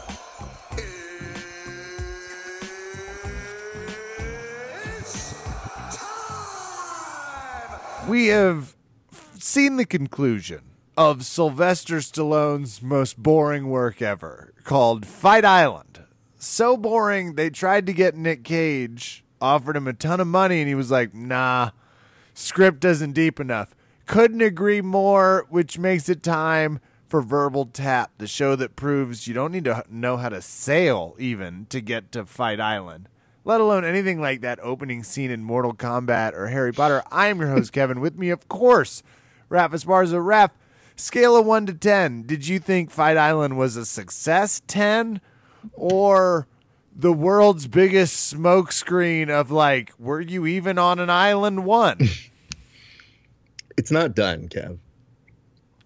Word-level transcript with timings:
It's 4.98 5.34
time! 5.94 7.82
We 8.08 8.28
have 8.28 8.75
seen 9.56 9.78
the 9.78 9.86
conclusion 9.86 10.60
of 10.98 11.24
Sylvester 11.24 12.00
Stallone's 12.00 12.82
most 12.82 13.18
boring 13.18 13.70
work 13.70 14.02
ever 14.02 14.54
called 14.66 15.06
Fight 15.06 15.46
Island. 15.46 16.04
So 16.38 16.76
boring, 16.76 17.36
they 17.36 17.50
tried 17.50 17.86
to 17.86 17.94
get 17.94 18.18
Nick 18.18 18.44
Cage, 18.44 19.24
offered 19.40 19.78
him 19.78 19.88
a 19.88 19.94
ton 19.94 20.20
of 20.20 20.28
money, 20.28 20.60
and 20.60 20.68
he 20.68 20.76
was 20.76 20.92
like, 20.92 21.14
nah, 21.14 21.70
script 22.34 22.84
isn't 22.84 23.14
deep 23.14 23.40
enough. 23.40 23.74
Couldn't 24.06 24.42
agree 24.42 24.82
more, 24.82 25.46
which 25.48 25.80
makes 25.80 26.10
it 26.10 26.22
time 26.22 26.82
for 27.08 27.22
Verbal 27.22 27.68
Tap, 27.68 28.12
the 28.18 28.28
show 28.28 28.58
that 28.58 28.76
proves 28.76 29.26
you 29.26 29.34
don't 29.34 29.54
need 29.54 29.64
to 29.64 29.86
know 29.90 30.18
how 30.18 30.28
to 30.28 30.42
sail 30.42 31.16
even 31.18 31.66
to 31.68 31.80
get 31.80 32.12
to 32.12 32.26
Fight 32.26 32.60
Island, 32.60 33.08
let 33.46 33.62
alone 33.62 33.86
anything 33.86 34.20
like 34.20 34.42
that 34.42 34.60
opening 34.62 35.02
scene 35.02 35.32
in 35.32 35.46
Mortal 35.46 35.74
Kombat 35.74 36.34
or 36.34 36.48
Harry 36.48 36.74
Potter. 36.74 37.04
I 37.10 37.28
am 37.28 37.40
your 37.40 37.52
host, 37.52 37.72
Kevin. 37.72 38.02
With 38.02 38.20
me, 38.20 38.32
of 38.32 38.50
course, 38.50 39.02
Raph 39.56 39.74
a 39.74 40.16
Raph, 40.18 40.52
scale 40.96 41.36
of 41.36 41.46
1 41.46 41.66
to 41.68 41.74
10, 41.74 42.24
did 42.24 42.48
you 42.48 42.60
think 42.60 42.92
Fight 42.92 43.18
Island 43.18 43.58
was 43.58 43.76
a 43.76 43.86
success? 43.86 44.62
10? 44.68 45.22
Or 45.74 46.48
the 46.96 47.12
world's 47.14 47.68
biggest 47.68 48.34
smokescreen 48.34 49.30
of 49.30 49.52
like, 49.52 49.92
were 50.00 50.22
you 50.22 50.46
even 50.46 50.78
on 50.78 51.00
an 51.00 51.10
island 51.10 51.66
one? 51.66 52.00
It's 53.78 53.92
not 53.92 54.16
done, 54.16 54.48
Kev. 54.48 54.78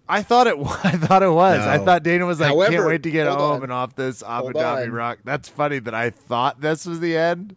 I 0.08 0.22
thought 0.22 0.46
it. 0.46 0.58
wa- 0.58 0.78
I 0.84 0.92
thought 0.92 1.22
it 1.22 1.30
was. 1.30 1.60
I 1.60 1.78
thought 1.78 2.02
Dana 2.02 2.26
was 2.26 2.40
like, 2.40 2.52
"Can't 2.70 2.86
wait 2.86 3.02
to 3.04 3.10
get 3.10 3.26
home 3.26 3.40
on. 3.56 3.62
and 3.64 3.72
off 3.72 3.94
this 3.96 4.22
Abu 4.22 4.50
Dhabi 4.52 4.92
rock." 4.92 5.18
That's 5.24 5.48
funny 5.48 5.78
that 5.80 5.94
I 5.94 6.10
thought 6.10 6.60
this 6.60 6.86
was 6.86 7.00
the 7.00 7.16
end. 7.16 7.56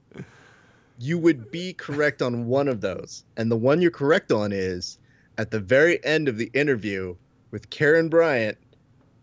You 1.00 1.18
would 1.18 1.52
be 1.52 1.74
correct 1.74 2.22
on 2.22 2.48
one 2.48 2.68
of 2.68 2.82
those. 2.82 3.24
And 3.38 3.52
the 3.52 3.58
one 3.58 3.82
you're 3.82 3.92
correct 3.92 4.32
on 4.32 4.52
is 4.52 5.00
at 5.38 5.52
the 5.52 5.59
very 5.59 6.03
end 6.03 6.28
of 6.28 6.38
the 6.38 6.50
interview 6.53 7.16
with 7.52 7.70
Karyn 7.70 8.09
Bryant 8.09 8.58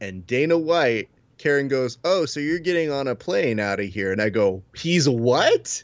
and 0.00 0.27
Dana 0.27 0.58
White. 0.58 1.08
Karyn 1.39 1.69
goes, 1.69 1.98
Oh, 2.05 2.27
so 2.27 2.41
you're 2.41 2.58
getting 2.58 2.91
on 2.91 3.08
a 3.08 3.14
plane 3.14 3.58
out 3.58 3.80
of 3.80 3.86
here. 3.86 4.12
And 4.12 4.20
I 4.20 4.28
go, 4.28 4.62
He's 4.75 5.08
what? 5.08 5.83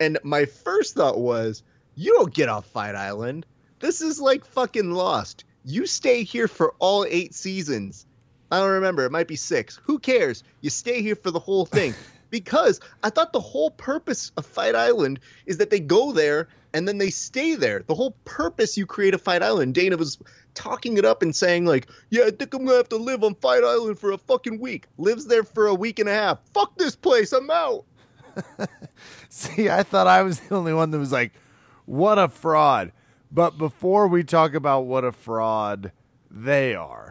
And 0.00 0.18
my 0.22 0.44
first 0.44 0.94
thought 0.94 1.18
was, 1.18 1.62
You 1.94 2.12
don't 2.14 2.34
get 2.34 2.48
off 2.48 2.66
Fight 2.66 2.94
Island. 2.94 3.46
This 3.80 4.00
is 4.00 4.20
like 4.20 4.44
fucking 4.44 4.90
lost. 4.90 5.44
You 5.64 5.86
stay 5.86 6.22
here 6.22 6.48
for 6.48 6.74
all 6.78 7.06
eight 7.08 7.34
seasons. 7.34 8.06
I 8.50 8.58
don't 8.58 8.70
remember. 8.70 9.04
It 9.04 9.12
might 9.12 9.28
be 9.28 9.36
six. 9.36 9.78
Who 9.84 9.98
cares? 9.98 10.42
You 10.62 10.70
stay 10.70 11.02
here 11.02 11.14
for 11.14 11.30
the 11.30 11.38
whole 11.38 11.66
thing. 11.66 11.94
because 12.30 12.80
I 13.02 13.10
thought 13.10 13.32
the 13.32 13.40
whole 13.40 13.70
purpose 13.70 14.32
of 14.36 14.46
Fight 14.46 14.74
Island 14.74 15.20
is 15.46 15.58
that 15.58 15.70
they 15.70 15.80
go 15.80 16.12
there 16.12 16.48
and 16.72 16.86
then 16.86 16.98
they 16.98 17.10
stay 17.10 17.54
there. 17.54 17.82
The 17.86 17.94
whole 17.94 18.12
purpose 18.24 18.76
you 18.76 18.86
create 18.86 19.14
a 19.14 19.18
Fight 19.18 19.42
Island. 19.42 19.74
Dana 19.74 19.96
was 19.96 20.18
talking 20.54 20.96
it 20.96 21.04
up 21.04 21.22
and 21.22 21.34
saying, 21.34 21.66
like, 21.66 21.88
yeah, 22.10 22.24
I 22.24 22.30
think 22.30 22.54
I'm 22.54 22.64
gonna 22.64 22.76
have 22.76 22.88
to 22.90 22.96
live 22.96 23.24
on 23.24 23.34
Fight 23.36 23.64
Island 23.64 23.98
for 23.98 24.12
a 24.12 24.18
fucking 24.18 24.60
week. 24.60 24.86
Lives 24.98 25.26
there 25.26 25.44
for 25.44 25.66
a 25.66 25.74
week 25.74 25.98
and 25.98 26.08
a 26.08 26.14
half. 26.14 26.40
Fuck 26.52 26.76
this 26.76 26.96
place, 26.96 27.32
I'm 27.32 27.50
out. 27.50 27.84
See, 29.28 29.68
I 29.68 29.82
thought 29.82 30.06
I 30.06 30.22
was 30.22 30.40
the 30.40 30.54
only 30.54 30.74
one 30.74 30.90
that 30.90 30.98
was 30.98 31.12
like, 31.12 31.32
"What 31.86 32.18
a 32.18 32.28
fraud!" 32.28 32.92
But 33.30 33.58
before 33.58 34.08
we 34.08 34.24
talk 34.24 34.54
about 34.54 34.82
what 34.82 35.04
a 35.04 35.12
fraud 35.12 35.92
they 36.30 36.74
are, 36.74 37.07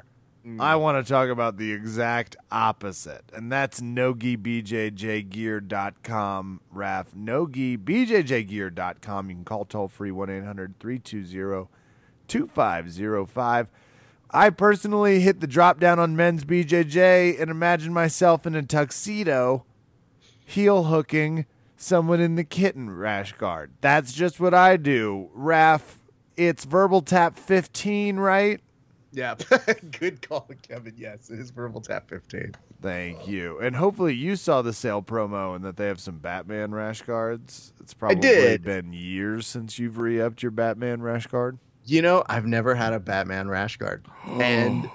I 0.47 0.75
mm. 0.75 0.79
want 0.79 1.05
to 1.05 1.11
talk 1.11 1.27
about 1.29 1.57
the 1.57 1.73
exact 1.73 2.37
opposite, 2.51 3.25
and 3.33 3.51
that's 3.51 3.81
NogiBJJGear.com. 3.81 6.61
Raf 6.71 7.11
NogiBJJGear.com. 7.11 9.29
You 9.29 9.35
can 9.35 9.43
call 9.43 9.65
toll 9.65 9.89
free 9.89 10.11
one 10.11 10.27
320 10.27 11.67
2505 12.27 13.67
I 14.29 14.49
personally 14.49 15.21
hit 15.21 15.39
the 15.39 15.47
drop 15.47 15.79
down 15.79 15.99
on 15.99 16.15
men's 16.15 16.43
BJJ 16.43 17.41
and 17.41 17.49
imagine 17.49 17.93
myself 17.93 18.45
in 18.45 18.55
a 18.55 18.61
tuxedo 18.61 19.65
heel 20.43 20.85
hooking 20.85 21.45
someone 21.77 22.19
in 22.19 22.35
the 22.35 22.43
kitten 22.43 22.89
rash 22.89 23.33
guard. 23.33 23.71
That's 23.79 24.11
just 24.11 24.39
what 24.39 24.53
I 24.53 24.75
do. 24.75 25.29
Raf, 25.33 26.01
it's 26.35 26.65
verbal 26.65 27.01
tap 27.01 27.37
15, 27.37 28.17
right? 28.17 28.59
Yeah, 29.11 29.35
good 29.99 30.27
call, 30.27 30.49
Kevin. 30.67 30.93
Yes, 30.97 31.29
it 31.29 31.39
is 31.39 31.49
Verbal 31.51 31.81
Tap 31.81 32.09
15. 32.09 32.53
Thank 32.81 33.27
you. 33.27 33.59
And 33.59 33.75
hopefully 33.75 34.13
you 34.13 34.35
saw 34.35 34.61
the 34.61 34.73
sale 34.73 35.01
promo 35.01 35.55
and 35.55 35.63
that 35.65 35.77
they 35.77 35.87
have 35.87 35.99
some 35.99 36.17
Batman 36.17 36.71
rash 36.71 37.01
guards. 37.01 37.73
It's 37.79 37.93
probably 37.93 38.57
been 38.57 38.93
years 38.93 39.47
since 39.47 39.79
you've 39.79 39.97
re-upped 39.97 40.43
your 40.43 40.51
Batman 40.51 41.01
rash 41.01 41.27
guard. 41.27 41.57
You 41.85 42.01
know, 42.01 42.23
I've 42.27 42.45
never 42.45 42.75
had 42.75 42.93
a 42.93 42.99
Batman 42.99 43.47
rash 43.47 43.77
guard, 43.77 44.05
and 44.25 44.89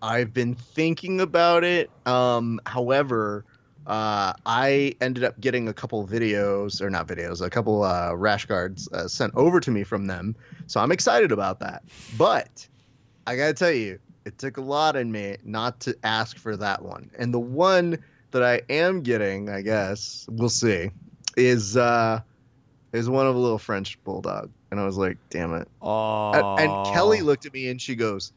I've 0.00 0.32
been 0.32 0.54
thinking 0.54 1.20
about 1.20 1.64
it. 1.64 1.90
Um, 2.06 2.60
however, 2.64 3.44
uh, 3.86 4.32
I 4.46 4.94
ended 5.00 5.22
up 5.22 5.38
getting 5.40 5.68
a 5.68 5.74
couple 5.74 6.06
videos, 6.06 6.80
or 6.80 6.88
not 6.88 7.06
videos, 7.06 7.42
a 7.42 7.50
couple 7.50 7.82
uh, 7.82 8.14
rash 8.14 8.46
guards 8.46 8.88
uh, 8.92 9.06
sent 9.06 9.34
over 9.34 9.60
to 9.60 9.70
me 9.70 9.84
from 9.84 10.06
them. 10.06 10.34
So 10.66 10.80
I'm 10.80 10.92
excited 10.92 11.30
about 11.30 11.60
that. 11.60 11.82
But 12.16 12.66
I 13.26 13.36
gotta 13.36 13.54
tell 13.54 13.70
you, 13.70 13.98
it 14.24 14.38
took 14.38 14.56
a 14.56 14.60
lot 14.60 14.96
in 14.96 15.10
me 15.10 15.36
not 15.44 15.80
to 15.80 15.96
ask 16.02 16.36
for 16.36 16.56
that 16.56 16.82
one. 16.82 17.10
And 17.18 17.32
the 17.32 17.40
one 17.40 17.98
that 18.30 18.42
I 18.42 18.62
am 18.68 19.02
getting, 19.02 19.48
I 19.48 19.62
guess 19.62 20.26
we'll 20.30 20.48
see, 20.48 20.90
is 21.36 21.76
uh, 21.76 22.20
is 22.92 23.08
one 23.08 23.26
of 23.26 23.34
a 23.34 23.38
little 23.38 23.58
French 23.58 24.02
bulldog. 24.04 24.50
And 24.70 24.78
I 24.78 24.84
was 24.84 24.96
like, 24.96 25.18
damn 25.30 25.54
it. 25.54 25.68
Oh. 25.82 26.32
And, 26.32 26.70
and 26.70 26.94
Kelly 26.94 27.22
looked 27.22 27.46
at 27.46 27.52
me 27.52 27.68
and 27.68 27.80
she 27.80 27.96
goes, 27.96 28.32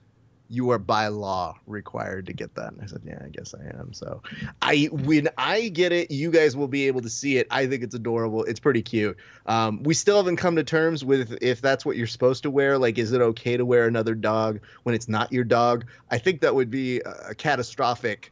"You 0.53 0.69
are 0.69 0.78
by 0.78 1.08
law 1.08 1.56
required 1.66 2.28
to 2.28 2.34
get 2.34 2.53
that." 2.56 2.74
And 2.74 2.81
I 2.81 2.86
said, 2.86 3.02
"Yeah, 3.03 3.19
I 3.24 3.30
guess 3.30 3.56
I 3.56 3.80
am." 3.80 3.91
So, 3.91 4.22
I 4.62 4.90
when 4.91 5.30
I 5.38 5.69
get 5.69 5.91
it, 5.91 6.12
you 6.12 6.30
guys 6.30 6.56
will 6.56 6.68
be 6.68 6.88
able 6.88 7.02
to 7.02 7.09
see 7.09 7.38
it. 7.38 7.47
I 7.50 7.66
think 7.66 7.81
it's 7.81 7.96
adorable. 7.96 8.44
It's 8.44 8.59
pretty 8.59 8.84
cute. 8.84 9.18
Um, 9.47 9.81
we 9.81 9.94
still 9.96 10.18
haven't 10.18 10.38
come 10.38 10.56
to 10.58 10.63
terms 10.63 11.03
with 11.03 11.38
if 11.42 11.59
that's 11.62 11.86
what 11.86 11.97
you're 11.97 12.08
supposed 12.08 12.44
to 12.44 12.52
wear. 12.52 12.78
Like, 12.78 13.00
is 13.00 13.12
it 13.12 13.22
okay 13.22 13.58
to 13.58 13.66
wear 13.66 13.88
another 13.88 14.13
dog 14.13 14.59
when 14.84 14.94
it's 14.94 15.09
not 15.09 15.34
your 15.34 15.44
dog? 15.44 15.86
I 16.12 16.19
think 16.19 16.42
that 16.42 16.53
would 16.53 16.69
be 16.69 17.00
a, 17.00 17.34
catastrophic. 17.36 18.31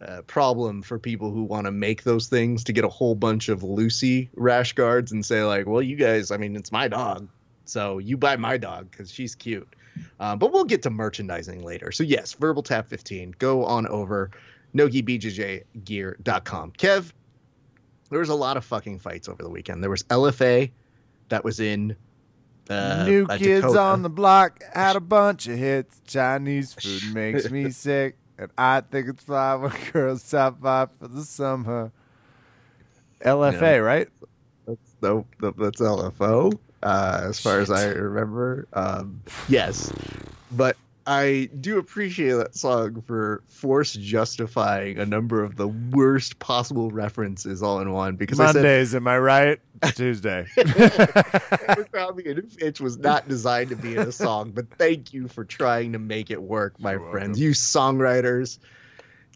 Uh, 0.00 0.20
problem 0.22 0.82
for 0.82 0.98
people 0.98 1.30
who 1.30 1.44
want 1.44 1.64
to 1.64 1.70
make 1.70 2.02
those 2.02 2.26
things 2.26 2.64
to 2.64 2.72
get 2.72 2.84
a 2.84 2.88
whole 2.88 3.14
bunch 3.14 3.48
of 3.48 3.62
Lucy 3.62 4.28
rash 4.34 4.72
guards 4.72 5.12
and 5.12 5.24
say 5.24 5.44
like, 5.44 5.64
well, 5.64 5.80
you 5.80 5.94
guys, 5.94 6.32
I 6.32 6.38
mean, 6.38 6.56
it's 6.56 6.72
my 6.72 6.88
dog, 6.88 7.28
so 7.66 7.98
you 7.98 8.16
buy 8.16 8.34
my 8.34 8.56
dog 8.56 8.90
because 8.90 9.12
she's 9.12 9.36
cute. 9.36 9.72
Uh, 10.20 10.36
but 10.36 10.52
we'll 10.52 10.64
get 10.64 10.82
to 10.82 10.90
merchandising 10.90 11.62
later. 11.64 11.92
So 11.92 12.02
yes, 12.04 12.32
Verbal 12.34 12.62
Tap 12.62 12.88
15. 12.88 13.34
Go 13.38 13.64
on 13.64 13.86
over 13.88 14.30
NogiBJJGear.com. 14.74 16.72
Kev, 16.72 17.12
there 18.10 18.18
was 18.18 18.28
a 18.28 18.34
lot 18.34 18.56
of 18.56 18.64
fucking 18.64 18.98
fights 18.98 19.28
over 19.28 19.42
the 19.42 19.50
weekend. 19.50 19.82
There 19.82 19.90
was 19.90 20.02
LFA 20.04 20.70
that 21.28 21.44
was 21.44 21.60
in 21.60 21.96
uh, 22.70 23.04
New 23.06 23.26
uh, 23.28 23.36
kids 23.38 23.62
Dakota. 23.62 23.80
on 23.80 24.02
the 24.02 24.10
block 24.10 24.62
had 24.74 24.96
a 24.96 25.00
bunch 25.00 25.48
of 25.48 25.56
hits. 25.58 26.00
Chinese 26.06 26.74
food 26.74 27.02
makes 27.14 27.50
me 27.50 27.70
sick, 27.70 28.16
and 28.38 28.50
I 28.56 28.80
think 28.82 29.08
it's 29.08 29.24
fly 29.24 29.54
when 29.56 29.72
girls 29.92 30.22
stop 30.22 30.60
by 30.60 30.86
for 30.98 31.08
the 31.08 31.22
summer. 31.24 31.90
LFA, 33.24 33.60
Yeah. 33.60 33.76
right? 33.78 34.08
That's, 34.66 34.96
no, 35.02 35.26
that's 35.40 35.80
LFO, 35.80 36.56
uh, 36.82 37.20
as 37.24 37.40
far 37.40 37.60
as 37.60 37.70
I 37.70 37.86
remember. 37.88 38.66
Um, 38.72 39.22
yes, 39.48 39.92
but 40.50 40.76
I 41.06 41.50
do 41.60 41.78
appreciate 41.78 42.32
that 42.34 42.54
song 42.54 43.02
for 43.02 43.42
force 43.48 43.92
justifying 43.92 44.98
a 44.98 45.06
number 45.06 45.42
of 45.42 45.56
the 45.56 45.68
worst 45.68 46.38
possible 46.38 46.90
references 46.90 47.62
all 47.62 47.80
in 47.80 47.92
one. 47.92 48.16
Because 48.16 48.38
I 48.38 48.46
said 48.46 48.56
Mondays, 48.56 48.94
am 48.94 49.08
I 49.08 49.18
right? 49.18 49.60
Tuesday. 49.94 50.46
Never 50.56 51.88
Found 51.92 52.16
Me 52.16 52.24
a 52.26 52.34
New 52.34 52.42
Bitch 52.42 52.80
was 52.80 52.98
not 52.98 53.28
designed 53.28 53.70
to 53.70 53.76
be 53.76 53.96
in 53.96 54.00
a 54.06 54.12
song, 54.12 54.52
but 54.52 54.70
thank 54.78 55.12
you 55.12 55.26
for 55.26 55.44
trying 55.44 55.92
to 55.92 55.98
make 55.98 56.30
it 56.30 56.40
work, 56.40 56.78
my 56.78 56.92
You're 56.92 57.10
friends. 57.10 57.38
welcome. 57.38 57.42
You 57.42 57.50
songwriters. 57.50 58.58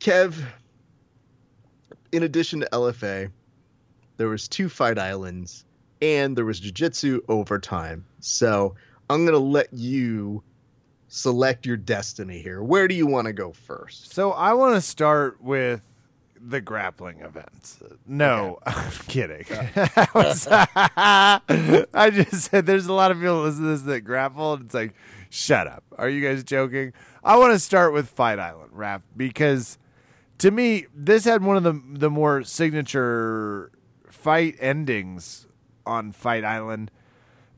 Kev, 0.01 0.41
in 2.13 2.23
addition 2.23 2.61
to 2.61 2.69
LFA, 2.71 3.31
there 4.19 4.29
was 4.29 4.47
two 4.47 4.69
fight 4.69 4.99
islands 4.99 5.65
and 6.03 6.37
there 6.37 6.45
was 6.45 6.61
jiu-jitsu 6.61 7.23
overtime. 7.29 8.05
So 8.21 8.75
I'm 9.11 9.25
gonna 9.25 9.39
let 9.39 9.73
you 9.73 10.43
select 11.09 11.65
your 11.67 11.77
destiny 11.77 12.41
here. 12.41 12.63
Where 12.63 12.89
do 12.89 12.95
you 12.95 13.07
want 13.07 13.27
to 13.27 13.33
go 13.33 13.53
first? 13.53 14.13
So 14.13 14.33
I 14.33 14.53
want 14.55 14.75
to 14.75 14.81
start 14.81 15.41
with 15.43 15.81
the 16.41 16.61
grappling 16.61 17.21
events. 17.21 17.79
No, 18.07 18.59
I'm 18.67 18.91
kidding. 19.09 19.45
I, 19.51 20.09
was- 20.15 20.47
I 20.51 22.11
just 22.13 22.51
said 22.51 22.67
there's 22.67 22.87
a 22.87 22.93
lot 22.93 23.11
of 23.11 23.19
people 23.19 23.43
that 23.43 23.49
listen 23.49 23.63
to 23.65 23.71
this 23.71 23.83
that 23.83 24.01
grapple, 24.03 24.55
and 24.55 24.65
it's 24.65 24.75
like, 24.75 24.95
shut 25.31 25.67
up. 25.67 25.83
Are 25.99 26.09
you 26.09 26.27
guys 26.27 26.45
joking? 26.45 26.93
I 27.25 27.37
want 27.39 27.53
to 27.53 27.59
start 27.59 27.93
with 27.93 28.09
Fight 28.09 28.39
Island, 28.39 28.73
Raph, 28.75 29.03
because 29.17 29.79
to 30.39 30.51
me, 30.51 30.87
this 30.95 31.25
had 31.25 31.43
one 31.43 31.57
of 31.57 31.63
the 31.63 31.81
the 31.99 32.11
more 32.11 32.43
signature 32.45 33.71
fight 34.09 34.57
endings 34.61 35.46
on 35.87 36.13
Fight 36.13 36.45
Island. 36.45 36.91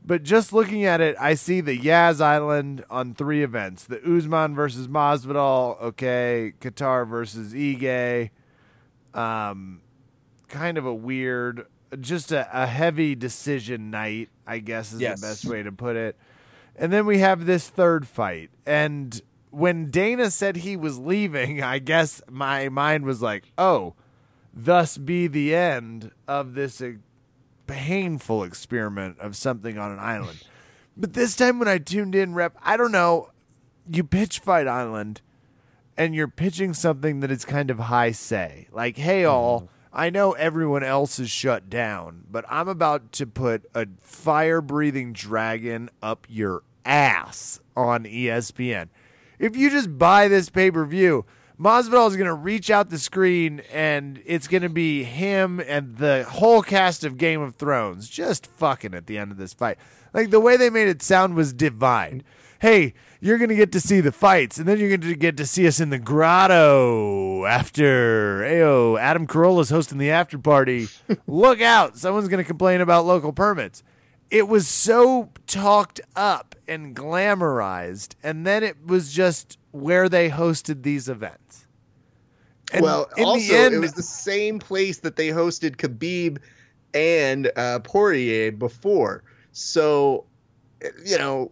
But 0.05 0.23
just 0.23 0.53
looking 0.53 0.85
at 0.85 1.01
it, 1.01 1.17
I 1.19 1.33
see 1.33 1.59
the 1.59 1.75
Yas 1.75 2.21
Island 2.21 2.85
on 2.89 3.13
three 3.13 3.43
events: 3.43 3.83
the 3.83 3.99
Usman 4.01 4.55
versus 4.55 4.87
Masvidal, 4.87 5.79
okay, 5.81 6.53
Kattar 6.61 7.07
versus 7.07 7.53
Ige. 7.53 8.29
Um, 9.13 9.81
kind 10.47 10.77
of 10.77 10.85
a 10.85 10.93
weird, 10.93 11.65
just 11.99 12.31
a, 12.31 12.47
a 12.53 12.65
heavy 12.67 13.15
decision 13.15 13.89
night, 13.91 14.29
I 14.47 14.59
guess 14.59 14.93
is 14.93 15.01
Yes. 15.01 15.19
the 15.19 15.27
best 15.27 15.45
way 15.45 15.63
to 15.63 15.71
put 15.71 15.95
it. 15.95 16.15
And 16.75 16.93
then 16.93 17.05
we 17.05 17.17
have 17.19 17.45
this 17.45 17.67
third 17.69 18.07
fight, 18.07 18.51
and 18.65 19.21
when 19.51 19.89
Dana 19.89 20.29
said 20.31 20.57
he 20.57 20.77
was 20.77 20.97
leaving, 20.99 21.61
I 21.63 21.79
guess 21.79 22.21
my 22.29 22.69
mind 22.69 23.03
was 23.03 23.21
like, 23.21 23.51
oh, 23.57 23.95
thus 24.53 24.97
be 24.97 25.27
the 25.27 25.53
end 25.55 26.11
of 26.27 26.53
this 26.53 26.81
painful 27.69 28.43
experiment 28.43 29.19
of 29.19 29.35
something 29.35 29.77
on 29.77 29.91
an 29.91 29.99
island. 29.99 30.43
But 30.97 31.13
this 31.13 31.35
time 31.35 31.59
when 31.59 31.67
I 31.67 31.77
tuned 31.77 32.15
in, 32.15 32.33
rep, 32.33 32.57
I 32.63 32.75
don't 32.75 32.91
know, 32.91 33.29
you 33.87 34.03
pitch 34.03 34.39
Fight 34.39 34.67
Island 34.67 35.21
and 35.95 36.15
you're 36.15 36.27
pitching 36.27 36.73
something 36.73 37.19
that 37.19 37.29
is 37.29 37.45
kind 37.45 37.69
of 37.69 37.77
high 37.77 38.11
say. 38.11 38.67
Like, 38.71 38.97
hey, 38.97 39.21
mm-hmm. 39.21 39.31
all, 39.31 39.69
I 39.93 40.09
know 40.09 40.31
everyone 40.31 40.83
else 40.83 41.19
is 41.19 41.29
shut 41.29 41.69
down, 41.69 42.23
but 42.29 42.43
I'm 42.49 42.67
about 42.67 43.11
to 43.13 43.27
put 43.27 43.69
a 43.75 43.87
fire 44.01 44.61
breathing 44.61 45.13
dragon 45.13 45.91
up 46.01 46.25
your 46.27 46.63
ass 46.85 47.59
on 47.77 48.05
ESPN. 48.05 48.89
If 49.37 49.55
you 49.55 49.69
just 49.69 49.97
buy 49.97 50.27
this 50.27 50.49
pay 50.49 50.71
per 50.71 50.85
view, 50.85 51.25
Masvidal 51.59 52.07
is 52.07 52.15
going 52.15 52.27
to 52.27 52.33
reach 52.33 52.69
out 52.69 52.89
the 52.89 52.97
screen 52.97 53.61
and 53.73 54.21
it's 54.25 54.47
going 54.47 54.63
to 54.63 54.69
be 54.69 55.03
him 55.03 55.59
and 55.59 55.97
the 55.97 56.23
whole 56.23 56.61
cast 56.61 57.03
of 57.03 57.17
Game 57.17 57.41
of 57.41 57.55
Thrones 57.55 58.07
just 58.07 58.47
fucking 58.47 58.93
at 58.93 59.07
the 59.07 59.17
end 59.17 59.31
of 59.31 59.37
this 59.37 59.53
fight. 59.53 59.77
Like 60.13 60.29
the 60.29 60.39
way 60.39 60.55
they 60.55 60.69
made 60.69 60.87
it 60.87 61.01
sound 61.01 61.35
was 61.35 61.51
divine. 61.51 62.23
Hey, 62.59 62.93
you're 63.19 63.37
going 63.37 63.49
to 63.49 63.55
get 63.55 63.73
to 63.73 63.81
see 63.81 63.99
the 63.99 64.13
fights 64.13 64.57
and 64.57 64.69
then 64.69 64.79
you're 64.79 64.87
going 64.87 65.01
to 65.01 65.15
get 65.15 65.35
to 65.35 65.45
see 65.45 65.67
us 65.67 65.81
in 65.81 65.89
the 65.89 65.99
grotto 65.99 67.43
after. 67.43 68.39
Ayo, 68.39 68.97
Adam 68.97 69.27
Carolla's 69.27 69.69
hosting 69.69 69.97
the 69.97 70.11
after 70.11 70.37
party. 70.37 70.87
Look 71.27 71.59
out, 71.59 71.97
someone's 71.97 72.29
going 72.29 72.41
to 72.41 72.47
complain 72.47 72.79
about 72.79 73.05
local 73.05 73.33
permits. 73.33 73.83
It 74.31 74.47
was 74.47 74.65
so 74.65 75.31
talked 75.45 75.99
up 76.15 76.55
and 76.69 76.95
glamorized 76.95 78.15
and 78.23 78.47
then 78.47 78.63
it 78.63 78.77
was 78.85 79.11
just 79.11 79.57
where 79.71 80.09
they 80.09 80.29
hosted 80.29 80.83
these 80.83 81.09
events. 81.09 81.48
And 82.71 82.83
well, 82.83 83.09
in 83.17 83.25
also 83.25 83.47
the 83.47 83.55
end, 83.55 83.75
it 83.75 83.79
was 83.79 83.93
the 83.93 84.03
same 84.03 84.59
place 84.59 84.99
that 84.99 85.15
they 85.15 85.29
hosted 85.29 85.77
Khabib 85.77 86.37
and 86.93 87.51
uh, 87.55 87.79
Poirier 87.79 88.51
before. 88.51 89.23
So, 89.51 90.25
you 91.03 91.17
know, 91.17 91.51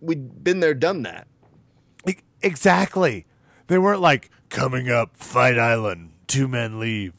we'd 0.00 0.42
been 0.42 0.60
there, 0.60 0.74
done 0.74 1.02
that. 1.02 1.28
Exactly. 2.42 3.26
They 3.66 3.78
weren't 3.78 4.00
like 4.00 4.30
coming 4.48 4.88
up 4.90 5.16
Fight 5.16 5.58
Island, 5.58 6.12
two 6.26 6.48
men 6.48 6.78
leave, 6.78 7.12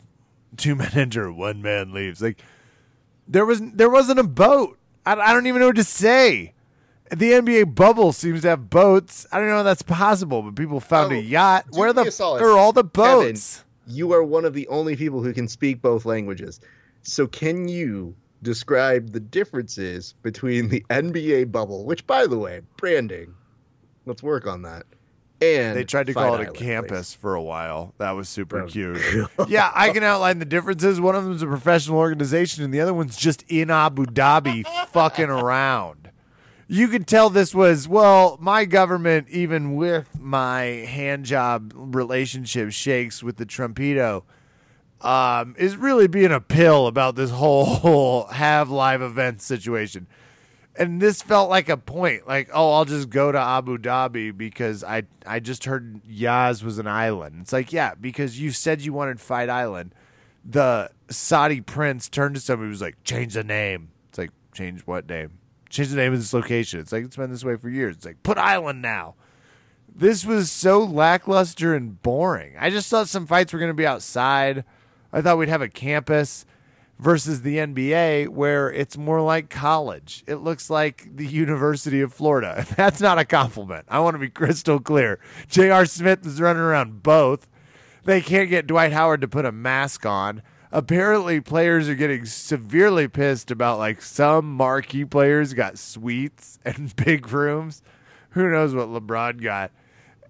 two 0.57 0.75
men 0.75 0.91
enter, 0.93 1.31
one 1.31 1.61
man 1.61 1.93
leaves. 1.93 2.21
Like 2.21 2.41
there 3.27 3.45
was 3.45 3.61
there 3.61 3.89
wasn't 3.89 4.19
a 4.19 4.23
boat. 4.23 4.77
I, 5.05 5.13
I 5.13 5.33
don't 5.33 5.47
even 5.47 5.61
know 5.61 5.67
what 5.67 5.75
to 5.75 5.83
say. 5.83 6.53
The 7.09 7.31
NBA 7.33 7.73
bubble 7.75 8.11
seems 8.13 8.41
to 8.43 8.49
have 8.49 8.69
boats. 8.69 9.25
I 9.31 9.39
don't 9.39 9.47
know 9.47 9.57
how 9.57 9.63
that's 9.63 9.81
possible, 9.81 10.41
but 10.43 10.55
people 10.55 10.79
found 10.79 11.11
Oh, 11.11 11.15
a 11.15 11.19
yacht. 11.19 11.65
Where 11.71 11.91
the 11.93 12.03
a 12.03 12.11
solid. 12.11 12.41
are 12.41 12.51
all 12.57 12.71
the 12.71 12.83
Kevin, 12.83 13.31
boats? 13.33 13.63
You 13.87 14.13
are 14.13 14.23
one 14.23 14.45
of 14.45 14.53
the 14.53 14.67
only 14.67 14.95
people 14.95 15.23
who 15.23 15.33
can 15.33 15.47
speak 15.47 15.81
both 15.81 16.05
languages. 16.05 16.59
So, 17.01 17.25
can 17.27 17.67
you 17.67 18.15
describe 18.43 19.11
the 19.11 19.19
differences 19.19 20.13
between 20.21 20.69
the 20.69 20.85
NBA 20.89 21.51
bubble, 21.51 21.85
which, 21.85 22.05
by 22.05 22.27
the 22.27 22.37
way, 22.37 22.61
branding, 22.77 23.33
let's 24.05 24.21
work 24.21 24.45
on 24.47 24.61
that, 24.61 24.85
and 25.41 25.75
They 25.75 25.83
tried 25.85 26.07
to 26.07 26.13
Fight 26.13 26.21
call 26.25 26.33
it 26.35 26.37
a 26.37 26.43
Island, 26.43 26.55
campus 26.57 27.13
for 27.13 27.33
a 27.35 27.41
while. 27.41 27.93
That 27.97 28.11
was 28.11 28.29
super 28.29 28.61
Oh, 28.63 28.67
cute. 28.67 28.99
yeah, 29.47 29.71
I 29.73 29.89
can 29.89 30.03
outline 30.03 30.39
the 30.39 30.45
differences. 30.45 31.01
One 31.01 31.15
of 31.15 31.23
them 31.23 31.33
is 31.33 31.41
a 31.41 31.47
professional 31.47 31.97
organization, 31.97 32.63
and 32.63 32.73
the 32.73 32.81
other 32.81 32.93
one's 32.93 33.17
just 33.17 33.43
in 33.47 33.71
Abu 33.71 34.05
Dhabi 34.05 34.65
fucking 34.89 35.29
around. 35.29 36.08
You 36.71 36.87
could 36.87 37.07
tell 37.07 37.31
this 37.31 37.55
was, 37.55 37.87
well, 37.87 38.37
my 38.39 38.65
government, 38.65 39.27
even 39.29 39.75
with 39.75 40.19
my 40.19 40.61
hand 40.61 41.25
job 41.25 41.73
relationship 41.75 42.71
shakes 42.71 43.23
with 43.23 43.37
the 43.37 43.45
Trumpito, 43.47 44.21
um, 45.01 45.55
is 45.57 45.75
really 45.77 46.07
being 46.07 46.31
a 46.31 46.39
pill 46.39 46.85
about 46.85 47.15
this 47.15 47.31
whole 47.31 48.25
have 48.31 48.69
live 48.69 49.01
event 49.01 49.41
situation. 49.41 50.05
And 50.75 51.01
this 51.01 51.23
felt 51.23 51.49
like 51.49 51.69
a 51.69 51.75
point, 51.75 52.27
like, 52.27 52.51
oh, 52.53 52.73
I'll 52.73 52.85
just 52.85 53.09
go 53.09 53.31
to 53.31 53.39
Abu 53.39 53.79
Dhabi 53.79 54.37
because 54.37 54.83
I 54.83 55.03
I 55.25 55.39
just 55.39 55.65
heard 55.65 56.01
Yas 56.05 56.61
was 56.61 56.77
an 56.77 56.85
island. 56.85 57.37
It's 57.41 57.51
like, 57.51 57.73
yeah, 57.73 57.95
because 57.99 58.39
you 58.39 58.51
said 58.51 58.81
you 58.81 58.93
wanted 58.93 59.19
Fight 59.19 59.49
Island. 59.49 59.95
The 60.45 60.91
Saudi 61.09 61.61
prince 61.61 62.07
turned 62.09 62.35
to 62.35 62.41
somebody 62.41 62.67
who 62.67 62.69
was 62.69 62.81
like, 62.81 63.03
change 63.03 63.33
the 63.33 63.43
name. 63.43 63.89
It's 64.09 64.19
like, 64.19 64.29
change 64.53 64.81
what 64.81 65.09
name? 65.09 65.38
Change 65.69 65.89
the 65.89 65.95
name 65.95 66.13
of 66.13 66.19
this 66.19 66.33
location. 66.33 66.79
It's 66.79 66.91
like 66.91 67.05
it's 67.05 67.15
been 67.15 67.31
this 67.31 67.43
way 67.43 67.55
for 67.55 67.69
years. 67.69 67.97
It's 67.97 68.05
like, 68.05 68.23
put 68.23 68.37
island 68.37 68.81
now. 68.81 69.15
This 69.93 70.25
was 70.25 70.51
so 70.51 70.79
lackluster 70.79 71.75
and 71.75 72.01
boring. 72.01 72.55
I 72.59 72.69
just 72.69 72.89
thought 72.89 73.07
some 73.07 73.27
fights 73.27 73.53
were 73.53 73.59
going 73.59 73.69
to 73.69 73.75
be 73.75 73.85
outside. 73.85 74.63
I 75.11 75.21
thought 75.21 75.37
we'd 75.37 75.49
have 75.49 75.61
a 75.61 75.69
campus 75.69 76.45
versus 76.99 77.41
the 77.41 77.57
NBA 77.57 78.27
where 78.27 78.71
it's 78.71 78.97
more 78.97 79.21
like 79.21 79.49
college. 79.49 80.23
It 80.27 80.35
looks 80.35 80.69
like 80.69 81.07
the 81.15 81.25
University 81.27 82.01
of 82.01 82.13
Florida. 82.13 82.65
That's 82.75 83.01
not 83.01 83.17
a 83.17 83.25
compliment. 83.25 83.85
I 83.89 83.99
want 83.99 84.15
to 84.15 84.19
be 84.19 84.29
crystal 84.29 84.79
clear. 84.79 85.19
J.R. 85.47 85.85
Smith 85.85 86.25
is 86.25 86.41
running 86.41 86.61
around 86.61 87.01
both. 87.01 87.47
They 88.03 88.21
can't 88.21 88.49
get 88.49 88.67
Dwight 88.67 88.91
Howard 88.91 89.21
to 89.21 89.27
put 89.27 89.45
a 89.45 89.51
mask 89.51 90.05
on. 90.05 90.41
Apparently, 90.71 91.41
players 91.41 91.89
are 91.89 91.95
getting 91.95 92.25
severely 92.25 93.07
pissed 93.07 93.49
about 93.49 93.79
like 93.79 94.01
some 94.01 94.53
marquee 94.53 95.05
players 95.05 95.53
got 95.53 95.79
suites 95.79 96.59
and 96.65 96.95
big 96.95 97.31
rooms. 97.31 97.81
Who 98.31 98.49
knows 98.49 98.75
what 98.75 98.89
LeBron 98.89 99.41
got? 99.41 99.71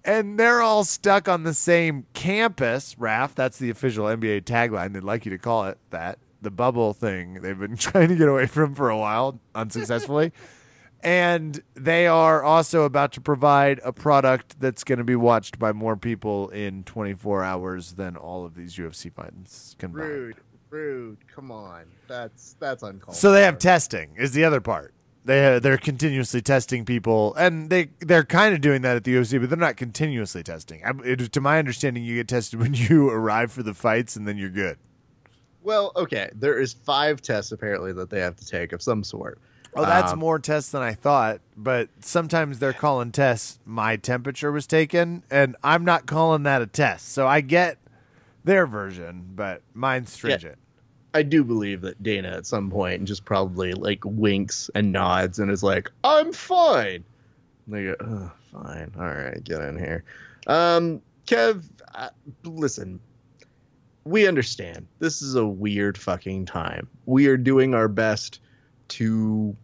and 0.04 0.38
they're 0.38 0.62
all 0.62 0.84
stuck 0.84 1.28
on 1.28 1.42
the 1.42 1.54
same 1.54 2.06
campus. 2.14 2.98
Raf, 2.98 3.34
that's 3.34 3.58
the 3.58 3.70
official 3.70 4.06
NBA 4.06 4.42
tagline. 4.42 4.92
They'd 4.92 5.04
like 5.04 5.24
you 5.24 5.30
to 5.30 5.38
call 5.38 5.66
it 5.66 5.78
that. 5.90 6.18
The 6.42 6.50
bubble 6.50 6.94
thing 6.94 7.42
they've 7.42 7.58
been 7.58 7.76
trying 7.76 8.08
to 8.08 8.16
get 8.16 8.28
away 8.28 8.46
from 8.46 8.74
for 8.74 8.88
a 8.88 8.96
while, 8.96 9.38
unsuccessfully. 9.54 10.32
And 11.02 11.62
they 11.74 12.06
are 12.06 12.42
also 12.42 12.84
about 12.84 13.12
to 13.12 13.20
provide 13.20 13.80
a 13.84 13.92
product 13.92 14.60
that's 14.60 14.84
going 14.84 14.98
to 14.98 15.04
be 15.04 15.16
watched 15.16 15.58
by 15.58 15.72
more 15.72 15.96
people 15.96 16.48
in 16.50 16.84
24 16.84 17.42
hours 17.42 17.92
than 17.92 18.16
all 18.16 18.44
of 18.44 18.54
these 18.54 18.76
UFC 18.76 19.12
fights 19.12 19.74
combined. 19.78 20.08
rude, 20.08 20.36
rude. 20.70 21.18
Come 21.34 21.50
on, 21.50 21.84
that's 22.08 22.56
that's 22.60 22.82
uncalled. 22.82 23.16
So 23.16 23.32
they 23.32 23.42
have 23.42 23.58
testing 23.58 24.10
is 24.16 24.32
the 24.32 24.44
other 24.44 24.60
part. 24.60 24.94
They 25.24 25.56
uh, 25.56 25.58
they're 25.58 25.78
continuously 25.78 26.40
testing 26.40 26.84
people, 26.84 27.34
and 27.34 27.68
they 27.68 27.90
they're 28.00 28.24
kind 28.24 28.54
of 28.54 28.60
doing 28.60 28.82
that 28.82 28.96
at 28.96 29.04
the 29.04 29.14
UFC, 29.14 29.38
but 29.38 29.50
they're 29.50 29.58
not 29.58 29.76
continuously 29.76 30.42
testing. 30.42 30.82
I, 30.84 30.92
it, 31.04 31.32
to 31.32 31.40
my 31.40 31.58
understanding, 31.58 32.04
you 32.04 32.16
get 32.16 32.28
tested 32.28 32.58
when 32.58 32.72
you 32.74 33.10
arrive 33.10 33.52
for 33.52 33.62
the 33.62 33.74
fights, 33.74 34.16
and 34.16 34.26
then 34.26 34.38
you're 34.38 34.48
good. 34.50 34.78
well, 35.62 35.92
okay. 35.96 36.30
There 36.34 36.58
is 36.58 36.72
five 36.72 37.20
tests 37.20 37.52
apparently 37.52 37.92
that 37.92 38.08
they 38.08 38.20
have 38.20 38.36
to 38.36 38.46
take 38.46 38.72
of 38.72 38.80
some 38.80 39.04
sort. 39.04 39.38
Oh, 39.76 39.84
that's 39.84 40.12
Um, 40.12 40.18
more 40.18 40.38
tests 40.38 40.70
than 40.72 40.82
I 40.82 40.94
thought. 40.94 41.40
But 41.56 41.88
sometimes 42.00 42.58
they're 42.58 42.72
calling 42.72 43.12
tests. 43.12 43.58
My 43.64 43.96
temperature 43.96 44.50
was 44.50 44.66
taken, 44.66 45.22
and 45.30 45.56
I'm 45.62 45.84
not 45.84 46.06
calling 46.06 46.42
that 46.44 46.62
a 46.62 46.66
test. 46.66 47.08
So 47.12 47.26
I 47.26 47.40
get 47.40 47.78
their 48.44 48.66
version, 48.66 49.30
but 49.34 49.62
mine's 49.74 50.10
stringent. 50.10 50.58
I 51.12 51.22
do 51.22 51.42
believe 51.44 51.80
that 51.82 52.02
Dana 52.02 52.28
at 52.28 52.46
some 52.46 52.70
point 52.70 53.04
just 53.04 53.24
probably 53.24 53.72
like 53.74 54.00
winks 54.04 54.70
and 54.74 54.92
nods 54.92 55.38
and 55.38 55.50
is 55.50 55.62
like, 55.62 55.90
"I'm 56.04 56.32
fine." 56.32 57.04
And 57.66 57.74
they 57.74 57.84
go, 57.84 57.96
oh, 58.00 58.30
"Fine, 58.52 58.92
all 58.98 59.06
right, 59.06 59.42
get 59.42 59.60
in 59.60 59.76
here." 59.78 60.04
Um, 60.46 61.02
Kev, 61.26 61.64
uh, 61.94 62.10
listen, 62.44 63.00
we 64.04 64.26
understand 64.26 64.86
this 65.00 65.20
is 65.20 65.34
a 65.34 65.46
weird 65.46 65.98
fucking 65.98 66.46
time. 66.46 66.88
We 67.06 67.26
are 67.26 67.36
doing 67.36 67.74
our 67.74 67.88
best 67.88 68.40
to 68.90 69.56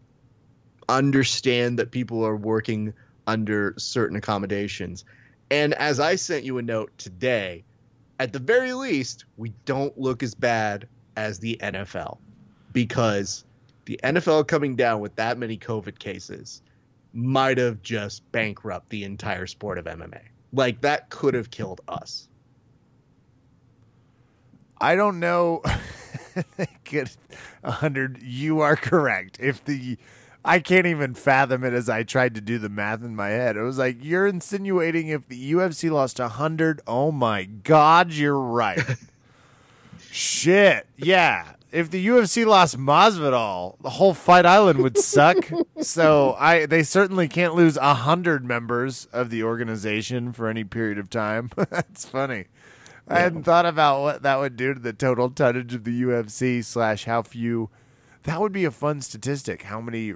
understand 0.88 1.78
that 1.78 1.90
people 1.90 2.24
are 2.24 2.36
working 2.36 2.94
under 3.26 3.74
certain 3.76 4.16
accommodations. 4.16 5.04
And 5.50 5.74
as 5.74 6.00
I 6.00 6.16
sent 6.16 6.44
you 6.44 6.58
a 6.58 6.62
note 6.62 6.96
today, 6.98 7.64
at 8.18 8.32
the 8.32 8.38
very 8.38 8.72
least, 8.72 9.24
we 9.36 9.52
don't 9.64 9.96
look 9.98 10.22
as 10.22 10.34
bad 10.34 10.88
as 11.16 11.38
the 11.38 11.58
NFL 11.62 12.18
because 12.72 13.44
the 13.84 14.00
NFL 14.02 14.46
coming 14.48 14.76
down 14.76 15.00
with 15.00 15.16
that 15.16 15.38
many 15.38 15.58
COVID 15.58 15.98
cases 15.98 16.62
might 17.12 17.58
have 17.58 17.82
just 17.82 18.30
bankrupt 18.32 18.90
the 18.90 19.04
entire 19.04 19.46
sport 19.46 19.78
of 19.78 19.86
MMA. 19.86 20.20
Like 20.52 20.82
that 20.82 21.10
could 21.10 21.34
have 21.34 21.50
killed 21.50 21.80
us. 21.88 22.28
I 24.78 24.96
don't 24.96 25.20
know. 25.20 25.62
get 26.84 27.16
a 27.62 27.70
hundred. 27.70 28.22
You 28.22 28.60
are 28.60 28.76
correct. 28.76 29.38
If 29.40 29.64
the, 29.64 29.98
I 30.44 30.60
can't 30.60 30.86
even 30.86 31.14
fathom 31.14 31.64
it 31.64 31.72
as 31.72 31.88
I 31.88 32.02
tried 32.02 32.34
to 32.36 32.40
do 32.40 32.58
the 32.58 32.68
math 32.68 33.02
in 33.02 33.16
my 33.16 33.28
head. 33.28 33.56
It 33.56 33.62
was 33.62 33.78
like 33.78 34.02
you're 34.02 34.26
insinuating 34.26 35.08
if 35.08 35.28
the 35.28 35.52
UFC 35.52 35.90
lost 35.90 36.20
a 36.20 36.28
hundred. 36.28 36.80
Oh 36.86 37.10
my 37.10 37.44
God, 37.44 38.12
you're 38.12 38.38
right. 38.38 38.80
Shit. 40.10 40.86
Yeah. 40.96 41.52
If 41.72 41.90
the 41.90 42.06
UFC 42.06 42.46
lost 42.46 42.78
Masvidal, 42.78 43.76
the 43.82 43.90
whole 43.90 44.14
Fight 44.14 44.46
Island 44.46 44.80
would 44.80 44.96
suck. 44.96 45.36
so 45.80 46.36
I, 46.38 46.64
they 46.64 46.82
certainly 46.82 47.28
can't 47.28 47.54
lose 47.54 47.76
a 47.76 47.94
hundred 47.94 48.44
members 48.44 49.06
of 49.12 49.30
the 49.30 49.42
organization 49.42 50.32
for 50.32 50.48
any 50.48 50.64
period 50.64 50.96
of 50.96 51.10
time. 51.10 51.50
That's 51.56 52.06
funny. 52.06 52.46
I 53.08 53.20
hadn't 53.20 53.44
thought 53.44 53.66
about 53.66 54.02
what 54.02 54.22
that 54.22 54.38
would 54.38 54.56
do 54.56 54.74
to 54.74 54.80
the 54.80 54.92
total 54.92 55.30
tonnage 55.30 55.74
of 55.74 55.84
the 55.84 56.02
UFC 56.02 56.64
slash 56.64 57.04
how 57.04 57.22
few. 57.22 57.70
That 58.24 58.40
would 58.40 58.52
be 58.52 58.64
a 58.64 58.72
fun 58.72 59.00
statistic. 59.00 59.62
How 59.62 59.80
many 59.80 60.14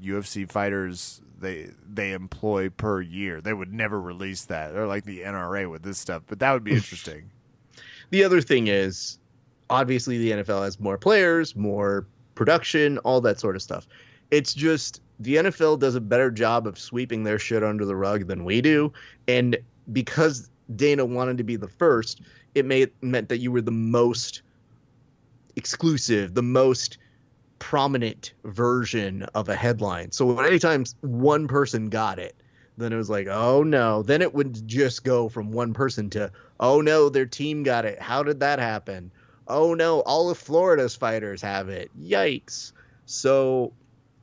UFC 0.00 0.50
fighters 0.50 1.20
they 1.40 1.70
they 1.84 2.12
employ 2.12 2.70
per 2.70 3.00
year? 3.00 3.40
They 3.40 3.52
would 3.52 3.72
never 3.72 4.00
release 4.00 4.44
that. 4.44 4.72
They're 4.72 4.86
like 4.86 5.04
the 5.04 5.20
NRA 5.20 5.68
with 5.68 5.82
this 5.82 5.98
stuff, 5.98 6.22
but 6.28 6.38
that 6.38 6.52
would 6.52 6.62
be 6.62 6.72
interesting. 6.76 7.30
The 8.10 8.22
other 8.22 8.40
thing 8.40 8.68
is, 8.68 9.18
obviously, 9.68 10.18
the 10.18 10.30
NFL 10.42 10.62
has 10.62 10.78
more 10.78 10.96
players, 10.96 11.56
more 11.56 12.06
production, 12.36 12.98
all 12.98 13.20
that 13.22 13.40
sort 13.40 13.56
of 13.56 13.62
stuff. 13.62 13.88
It's 14.30 14.54
just 14.54 15.02
the 15.18 15.36
NFL 15.36 15.80
does 15.80 15.96
a 15.96 16.00
better 16.00 16.30
job 16.30 16.68
of 16.68 16.78
sweeping 16.78 17.24
their 17.24 17.40
shit 17.40 17.64
under 17.64 17.84
the 17.84 17.96
rug 17.96 18.28
than 18.28 18.44
we 18.44 18.60
do, 18.60 18.92
and 19.26 19.58
because 19.92 20.50
Dana 20.74 21.04
wanted 21.04 21.38
to 21.38 21.44
be 21.44 21.56
the 21.56 21.68
first, 21.68 22.20
it 22.54 22.64
made 22.64 22.90
meant 23.00 23.28
that 23.28 23.38
you 23.38 23.52
were 23.52 23.60
the 23.60 23.70
most 23.70 24.42
exclusive, 25.56 26.34
the 26.34 26.42
most 26.42 26.98
prominent 27.58 28.32
version 28.44 29.24
of 29.34 29.48
a 29.48 29.56
headline. 29.56 30.12
So 30.12 30.38
anytime 30.40 30.84
one 31.00 31.48
person 31.48 31.88
got 31.88 32.18
it, 32.18 32.36
then 32.76 32.92
it 32.92 32.96
was 32.96 33.10
like, 33.10 33.26
oh 33.26 33.62
no. 33.62 34.02
Then 34.02 34.22
it 34.22 34.32
would 34.34 34.66
just 34.68 35.02
go 35.02 35.28
from 35.28 35.50
one 35.50 35.74
person 35.74 36.10
to, 36.10 36.30
oh 36.60 36.80
no, 36.80 37.08
their 37.08 37.26
team 37.26 37.64
got 37.64 37.84
it. 37.84 38.00
How 38.00 38.22
did 38.22 38.40
that 38.40 38.60
happen? 38.60 39.10
Oh 39.48 39.74
no, 39.74 40.00
all 40.00 40.30
of 40.30 40.38
Florida's 40.38 40.94
fighters 40.94 41.42
have 41.42 41.68
it. 41.68 41.90
Yikes. 41.98 42.72
So 43.06 43.72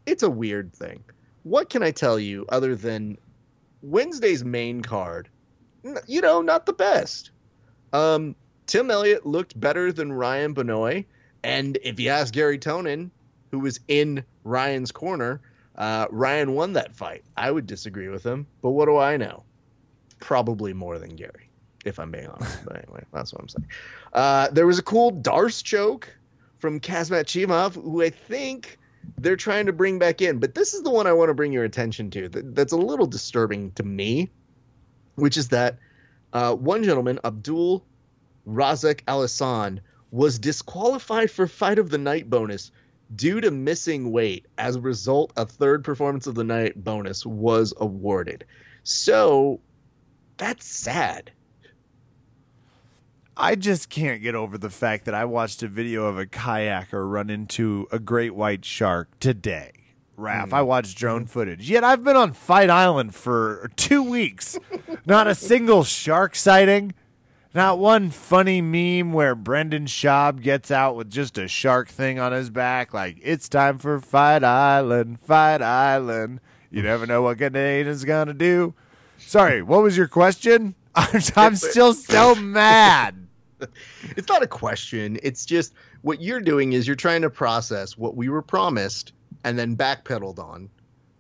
it's 0.06 0.24
a 0.24 0.30
weird 0.30 0.74
thing. 0.74 1.04
What 1.44 1.70
can 1.70 1.84
I 1.84 1.92
tell 1.92 2.20
you 2.20 2.46
other 2.50 2.76
than 2.76 3.18
Wednesday's 3.82 4.46
main 4.46 4.82
card? 4.82 5.28
You 6.08 6.22
know, 6.22 6.42
not 6.42 6.66
the 6.66 6.74
best. 6.74 7.32
Um, 7.94 8.36
Tim 8.66 8.90
Elliott 8.90 9.26
looked 9.26 9.60
better 9.60 9.92
than 9.92 10.12
Ryan 10.12 10.54
Benoit. 10.54 11.06
And 11.44 11.78
if 11.84 12.00
you 12.00 12.10
ask 12.10 12.34
Gary 12.34 12.58
Tonon, 12.58 13.12
who 13.52 13.60
was 13.60 13.80
in 13.88 14.24
Ryan's 14.44 14.92
corner, 14.92 15.42
uh, 15.78 16.08
Ryan 16.10 16.54
won 16.54 16.74
that 16.74 16.96
fight. 16.96 17.24
I 17.38 17.52
would 17.52 17.68
disagree 17.68 18.08
with 18.08 18.24
him, 18.24 18.48
but 18.62 18.72
what 18.72 18.86
do 18.86 18.98
I 18.98 19.18
know? 19.18 19.44
Probably 20.20 20.74
more 20.74 20.98
than 20.98 21.16
Gary, 21.16 21.50
if 21.86 22.00
I'm 22.00 22.12
being 22.12 22.28
honest. 22.28 22.66
but 22.66 22.84
anyway, 22.84 23.04
that's 23.14 23.34
what 23.34 23.42
I'm 23.42 23.50
saying. 23.50 23.68
Uh, 24.14 24.50
there 24.50 24.66
was 24.66 24.80
a 24.80 24.84
cool 24.84 25.12
Darce 25.12 25.64
choke 25.64 26.10
from 26.58 26.80
Khamzat 26.80 27.26
Chimaev, 27.26 27.76
who 27.76 28.02
I 28.02 28.10
think 28.10 28.80
they're 29.18 29.36
trying 29.36 29.68
to 29.68 29.74
bring 29.74 30.00
back 30.00 30.22
in. 30.22 30.40
But 30.40 30.56
this 30.56 30.74
is 30.74 30.82
the 30.82 30.90
one 30.90 31.06
I 31.06 31.14
want 31.14 31.30
to 31.30 31.34
bring 31.34 31.52
your 31.52 31.64
attention 31.64 32.10
to. 32.12 32.30
That, 32.30 32.56
that's 32.56 32.74
a 32.74 32.78
little 32.78 33.06
disturbing 33.06 33.72
to 33.74 33.84
me, 33.84 34.32
which 35.16 35.38
is 35.38 35.50
that 35.50 35.78
uh, 36.34 36.54
one 36.54 36.84
gentleman, 36.84 37.20
Abdul 37.24 37.86
Razak 38.48 39.02
Alhassan, 39.08 39.80
was 40.12 40.40
disqualified 40.40 41.32
for 41.32 41.48
fight 41.48 41.80
of 41.80 41.90
the 41.90 41.98
night 41.98 42.30
bonus 42.30 42.72
due 43.16 43.42
to 43.42 43.52
missing 43.52 44.12
weight. 44.12 44.46
As 44.58 44.76
a 44.76 44.82
result, 44.82 45.34
a 45.38 45.46
third 45.46 45.84
performance 45.84 46.28
of 46.28 46.36
the 46.36 46.44
night 46.44 46.82
bonus 46.82 47.26
was 47.26 47.74
awarded. 47.78 48.46
So 48.84 49.60
that's 50.38 50.66
sad. 50.66 51.32
I 53.38 53.56
just 53.56 53.90
can't 53.90 54.22
get 54.22 54.34
over 54.34 54.58
the 54.58 54.70
fact 54.70 55.06
that 55.06 55.14
I 55.14 55.26
watched 55.26 55.62
a 55.62 55.68
video 55.68 56.06
of 56.06 56.18
a 56.18 56.26
kayaker 56.26 57.10
run 57.10 57.30
into 57.30 57.88
a 57.92 58.00
great 58.00 58.34
white 58.34 58.64
shark 58.64 59.10
today. 59.20 59.72
Raph, 60.18 60.50
hmm. 60.50 60.54
I 60.54 60.62
watched 60.62 60.98
drone 60.98 61.22
hmm. 61.22 61.28
footage. 61.28 61.70
Yet 61.70 61.84
I've 61.84 62.04
been 62.04 62.16
on 62.16 62.34
Fight 62.34 62.70
Island 62.70 63.16
for 63.16 63.70
two 63.76 64.04
weeks. 64.04 64.58
Not 65.06 65.28
a 65.28 65.36
single 65.36 65.84
shark 65.84 66.36
sighting. 66.36 66.94
Not 67.56 67.80
one 67.80 68.10
funny 68.10 68.60
meme 68.60 69.14
where 69.14 69.34
Brendan 69.34 69.86
Schaub 69.86 70.42
gets 70.42 70.72
out 70.72 70.98
with 70.98 71.10
just 71.10 71.38
a 71.38 71.48
shark 71.48 71.88
thing 71.88 72.20
on 72.20 72.34
his 72.34 72.50
back, 72.50 72.94
like, 72.94 73.18
it's 73.22 73.48
time 73.48 73.78
for 73.78 74.02
Fight 74.02 74.44
Island, 74.44 75.22
Fight 75.22 75.62
Island. 75.62 76.42
You 76.70 76.82
never 76.82 77.06
know 77.06 77.22
what 77.22 77.38
Canadian's 77.38 78.04
gonna 78.04 78.34
do. 78.34 78.74
Sorry, 79.18 79.62
what 79.62 79.82
was 79.82 79.96
your 79.96 80.10
question? 80.10 80.76
I'm, 80.96 81.22
I'm 81.38 81.56
still 81.56 81.94
so 81.94 82.36
mad. 82.36 83.22
It's 84.18 84.28
not 84.28 84.44
a 84.44 84.48
question. 84.48 85.18
It's 85.24 85.46
just 85.46 85.74
what 86.02 86.22
you're 86.22 86.42
doing 86.42 86.74
is 86.74 86.86
you're 86.86 86.96
trying 86.96 87.22
to 87.22 87.30
process 87.30 87.98
what 87.98 88.16
we 88.16 88.28
were 88.28 88.42
promised 88.42 89.14
and 89.46 89.60
then 89.60 89.78
backpedaled 89.78 90.40
on 90.40 90.70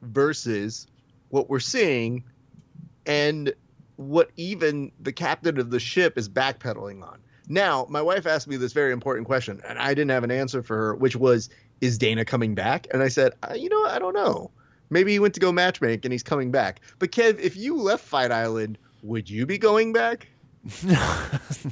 versus 0.01 0.87
what 1.29 1.47
we're 1.47 1.59
seeing 1.59 2.23
and 3.05 3.53
what 3.97 4.31
even 4.35 4.91
the 4.99 5.13
captain 5.13 5.59
of 5.59 5.69
the 5.69 5.79
ship 5.79 6.17
is 6.17 6.27
backpedaling 6.27 7.03
on. 7.03 7.19
Now, 7.47 7.85
my 7.87 8.01
wife 8.01 8.25
asked 8.25 8.47
me 8.47 8.57
this 8.57 8.73
very 8.73 8.91
important 8.91 9.27
question, 9.27 9.61
and 9.67 9.77
I 9.77 9.93
didn't 9.93 10.09
have 10.09 10.23
an 10.23 10.31
answer 10.31 10.63
for 10.63 10.75
her, 10.75 10.95
which 10.95 11.15
was, 11.15 11.49
"Is 11.79 11.99
Dana 11.99 12.25
coming 12.25 12.55
back?" 12.55 12.87
And 12.91 13.03
I 13.03 13.07
said, 13.07 13.33
uh, 13.43 13.53
"You 13.53 13.69
know. 13.69 13.85
I 13.85 13.99
don't 13.99 14.15
know. 14.15 14.49
Maybe 14.89 15.11
he 15.11 15.19
went 15.19 15.35
to 15.35 15.39
go 15.39 15.51
matchmake 15.51 16.03
and 16.03 16.11
he's 16.11 16.23
coming 16.23 16.49
back." 16.49 16.81
But 16.97 17.11
Kev, 17.11 17.39
if 17.39 17.55
you 17.55 17.77
left 17.77 18.03
Fight 18.03 18.31
Island, 18.31 18.79
would 19.03 19.29
you 19.29 19.45
be 19.45 19.59
going 19.59 19.93
back? 19.93 20.27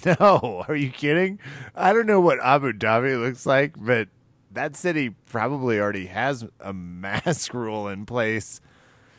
no, 0.05 0.63
are 0.67 0.75
you 0.75 0.91
kidding? 0.91 1.39
I 1.73 1.93
don't 1.93 2.05
know 2.05 2.21
what 2.21 2.37
Abu 2.43 2.73
Dhabi 2.73 3.19
looks 3.19 3.47
like, 3.47 3.73
but 3.75 4.07
that 4.53 4.75
city 4.75 5.09
probably 5.09 5.79
already 5.79 6.05
has 6.07 6.45
a 6.59 6.73
mask 6.73 7.53
rule 7.53 7.87
in 7.87 8.05
place 8.05 8.61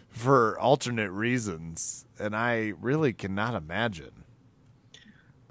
for 0.08 0.58
alternate 0.60 1.10
reasons, 1.10 2.04
and 2.18 2.36
I 2.36 2.72
really 2.80 3.12
cannot 3.12 3.54
imagine. 3.54 4.12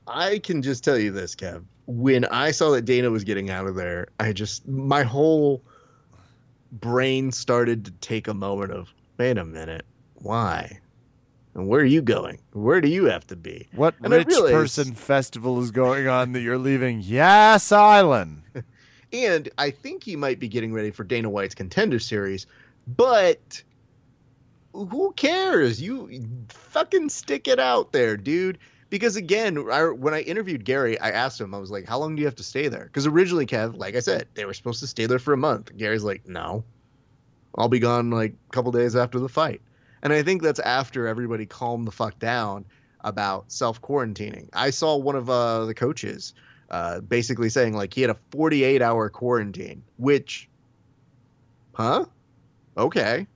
I 0.07 0.39
can 0.39 0.61
just 0.61 0.83
tell 0.83 0.97
you 0.97 1.11
this, 1.11 1.35
Kev. 1.35 1.63
When 1.85 2.23
I 2.25 2.51
saw 2.51 2.71
that 2.71 2.83
Dana 2.85 3.09
was 3.11 3.23
getting 3.25 3.49
out 3.49 3.67
of 3.67 3.75
there, 3.75 4.07
I 4.19 4.31
just 4.31 4.65
my 4.67 5.03
whole 5.03 5.61
brain 6.71 7.31
started 7.31 7.85
to 7.85 7.91
take 7.91 8.27
a 8.27 8.33
moment 8.33 8.71
of, 8.71 8.93
wait 9.17 9.37
a 9.37 9.43
minute, 9.45 9.85
why? 10.15 10.79
And 11.55 11.67
where 11.67 11.81
are 11.81 11.85
you 11.85 12.01
going? 12.01 12.39
Where 12.53 12.81
do 12.81 12.87
you 12.87 13.05
have 13.05 13.27
to 13.27 13.35
be? 13.35 13.67
What 13.75 13.95
And 14.01 14.11
rich 14.11 14.27
realized- 14.27 14.53
person 14.53 14.93
festival 14.95 15.61
is 15.61 15.71
going 15.71 16.07
on 16.07 16.31
that 16.31 16.41
you're 16.41 16.57
leaving 16.57 17.01
Yas 17.01 17.71
Island? 17.71 18.42
And 19.13 19.47
I 19.59 19.69
think 19.69 20.03
he 20.03 20.15
might 20.15 20.39
be 20.39 20.47
getting 20.47 20.73
ready 20.73 20.89
for 20.89 21.03
Dana 21.03 21.29
White's 21.29 21.53
contender 21.53 21.99
series, 21.99 22.47
but 22.87 23.61
who 24.73 25.13
cares? 25.15 25.79
You 25.79 26.09
fucking 26.49 27.09
stick 27.09 27.47
it 27.47 27.59
out 27.59 27.91
there, 27.91 28.17
dude. 28.17 28.57
Because 28.89 29.15
again, 29.15 29.57
I, 29.71 29.85
when 29.85 30.13
I 30.13 30.21
interviewed 30.21 30.65
Gary, 30.65 30.99
I 30.99 31.11
asked 31.11 31.39
him, 31.39 31.53
I 31.53 31.59
was 31.59 31.71
like, 31.71 31.87
how 31.87 31.99
long 31.99 32.15
do 32.15 32.21
you 32.21 32.27
have 32.27 32.35
to 32.35 32.43
stay 32.43 32.67
there? 32.67 32.85
Because 32.85 33.07
originally, 33.07 33.45
Kev, 33.45 33.77
like 33.77 33.95
I 33.95 33.99
said, 33.99 34.27
they 34.33 34.45
were 34.45 34.53
supposed 34.53 34.79
to 34.81 34.87
stay 34.87 35.05
there 35.05 35.19
for 35.19 35.33
a 35.33 35.37
month. 35.37 35.75
Gary's 35.77 36.03
like, 36.03 36.27
no, 36.27 36.63
I'll 37.55 37.69
be 37.69 37.79
gone 37.79 38.11
like 38.11 38.33
a 38.33 38.51
couple 38.51 38.71
days 38.71 38.95
after 38.95 39.19
the 39.19 39.29
fight. 39.29 39.61
And 40.01 40.11
I 40.11 40.21
think 40.21 40.41
that's 40.41 40.59
after 40.59 41.07
everybody 41.07 41.45
calmed 41.45 41.87
the 41.87 41.91
fuck 41.91 42.19
down 42.19 42.65
about 43.01 43.51
self 43.51 43.81
quarantining. 43.81 44.49
I 44.53 44.69
saw 44.69 44.95
one 44.95 45.15
of 45.15 45.29
uh, 45.29 45.65
the 45.65 45.73
coaches 45.73 46.33
uh, 46.69 47.01
basically 47.01 47.49
saying 47.49 47.73
like 47.73 47.93
he 47.93 48.01
had 48.01 48.09
a 48.09 48.17
48 48.31 48.81
hour 48.81 49.09
quarantine, 49.09 49.83
which, 49.97 50.49
huh? 51.73 52.05
Okay. 52.77 53.27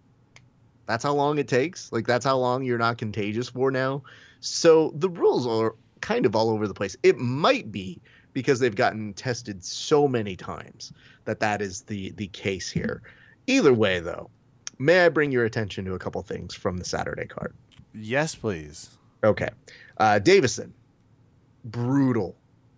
That's 0.86 1.04
how 1.04 1.14
long 1.14 1.38
it 1.38 1.48
takes. 1.48 1.92
Like 1.92 2.08
that's 2.08 2.26
how 2.26 2.38
long 2.38 2.64
you're 2.64 2.78
not 2.78 2.98
contagious 2.98 3.50
for 3.50 3.72
now. 3.72 4.04
So 4.40 4.94
the 4.96 5.10
rules 5.10 5.46
are 5.46 5.76
kind 6.02 6.26
of 6.26 6.36
all 6.36 6.50
over 6.50 6.68
the 6.68 6.74
place. 6.74 6.96
It 7.04 7.18
might 7.18 7.72
be 7.72 8.00
because 8.34 8.60
they've 8.60 8.76
gotten 8.76 9.14
tested 9.14 9.64
so 9.64 10.08
many 10.08 10.36
times 10.36 10.94
that 11.26 11.40
that 11.40 11.62
is 11.62 11.82
the 11.82 12.12
the 12.12 12.28
case 12.28 12.70
here. 12.70 13.02
Either 13.48 13.74
way 13.74 14.00
though, 14.00 14.30
may 14.80 15.06
I 15.06 15.10
bring 15.10 15.32
your 15.32 15.46
attention 15.46 15.86
to 15.86 15.94
a 15.94 16.00
couple 16.00 16.22
things 16.22 16.54
from 16.54 16.78
the 16.78 16.86
Saturday 16.86 17.26
card? 17.26 17.54
Yes, 17.94 18.36
please. 18.36 18.98
Okay. 19.24 19.50
Uh, 19.98 20.20
Davison, 20.20 20.74
brutal 21.66 22.36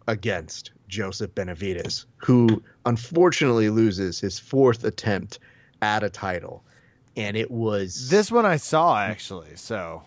against 0.09 0.71
Joseph 0.87 1.33
Benavidez, 1.35 2.05
who 2.17 2.61
unfortunately 2.85 3.69
loses 3.69 4.19
his 4.19 4.39
fourth 4.39 4.83
attempt 4.83 5.37
at 5.83 6.03
a 6.03 6.09
title. 6.09 6.63
And 7.15 7.37
it 7.37 7.51
was 7.51 8.09
This 8.09 8.31
one 8.31 8.45
I 8.45 8.57
saw 8.57 8.97
actually. 8.99 9.55
So 9.55 10.01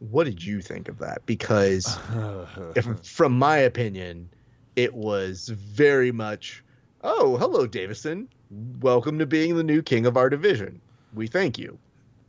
what 0.00 0.24
did 0.24 0.44
you 0.44 0.60
think 0.60 0.88
of 0.88 0.98
that? 0.98 1.24
Because 1.26 1.96
if, 2.74 2.86
from 3.06 3.38
my 3.38 3.56
opinion, 3.58 4.28
it 4.74 4.94
was 4.94 5.48
very 5.48 6.10
much, 6.10 6.64
oh, 7.04 7.36
hello, 7.36 7.68
Deiveson. 7.68 8.26
Welcome 8.80 9.18
to 9.20 9.26
being 9.26 9.56
the 9.56 9.62
new 9.62 9.80
king 9.80 10.06
of 10.06 10.16
our 10.16 10.28
division. 10.28 10.80
We 11.14 11.28
thank 11.28 11.56
you. 11.56 11.78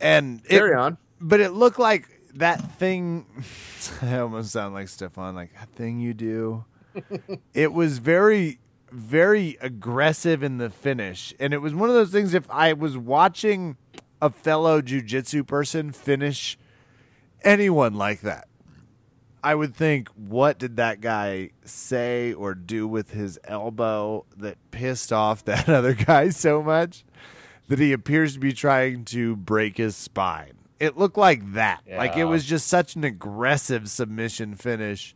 and 0.00 0.40
it, 0.44 0.50
Carry 0.50 0.74
on. 0.74 0.98
but 1.20 1.40
it 1.40 1.50
looked 1.50 1.78
like 1.80 2.13
that 2.34 2.72
thing. 2.78 3.26
I 4.02 4.18
almost 4.18 4.50
sound 4.50 4.74
like 4.74 4.88
Stefan, 4.88 5.34
like 5.34 5.54
that 5.54 5.70
thing 5.70 6.00
you 6.00 6.14
do. 6.14 6.64
it 7.54 7.72
was 7.72 7.98
very, 7.98 8.60
very 8.90 9.56
aggressive 9.60 10.42
in 10.42 10.58
the 10.58 10.70
finish, 10.70 11.34
and 11.40 11.52
it 11.52 11.58
was 11.58 11.74
one 11.74 11.88
of 11.88 11.94
those 11.94 12.10
things. 12.10 12.34
If 12.34 12.48
I 12.50 12.72
was 12.72 12.96
watching 12.96 13.76
a 14.20 14.30
fellow 14.30 14.80
jujitsu 14.80 15.46
person 15.46 15.92
finish 15.92 16.56
anyone 17.42 17.94
like 17.94 18.20
that, 18.20 18.48
I 19.42 19.54
would 19.54 19.74
think, 19.74 20.08
what 20.16 20.58
did 20.58 20.76
that 20.76 21.02
guy 21.02 21.50
say 21.64 22.32
or 22.32 22.54
do 22.54 22.88
with 22.88 23.10
his 23.10 23.38
elbow 23.44 24.24
that 24.38 24.56
pissed 24.70 25.12
off 25.12 25.44
that 25.44 25.68
other 25.68 25.92
guy 25.92 26.30
so 26.30 26.62
much 26.62 27.04
that 27.68 27.78
he 27.78 27.92
appears 27.92 28.34
to 28.34 28.40
be 28.40 28.52
trying 28.52 29.04
to 29.06 29.36
break 29.36 29.76
his 29.76 29.96
spine? 29.96 30.54
It 30.84 30.96
looked 30.96 31.16
like 31.16 31.54
that. 31.54 31.82
Like 31.98 32.16
it 32.16 32.24
was 32.24 32.44
just 32.44 32.66
such 32.68 32.94
an 32.96 33.04
aggressive 33.04 33.88
submission 33.90 34.54
finish. 34.54 35.14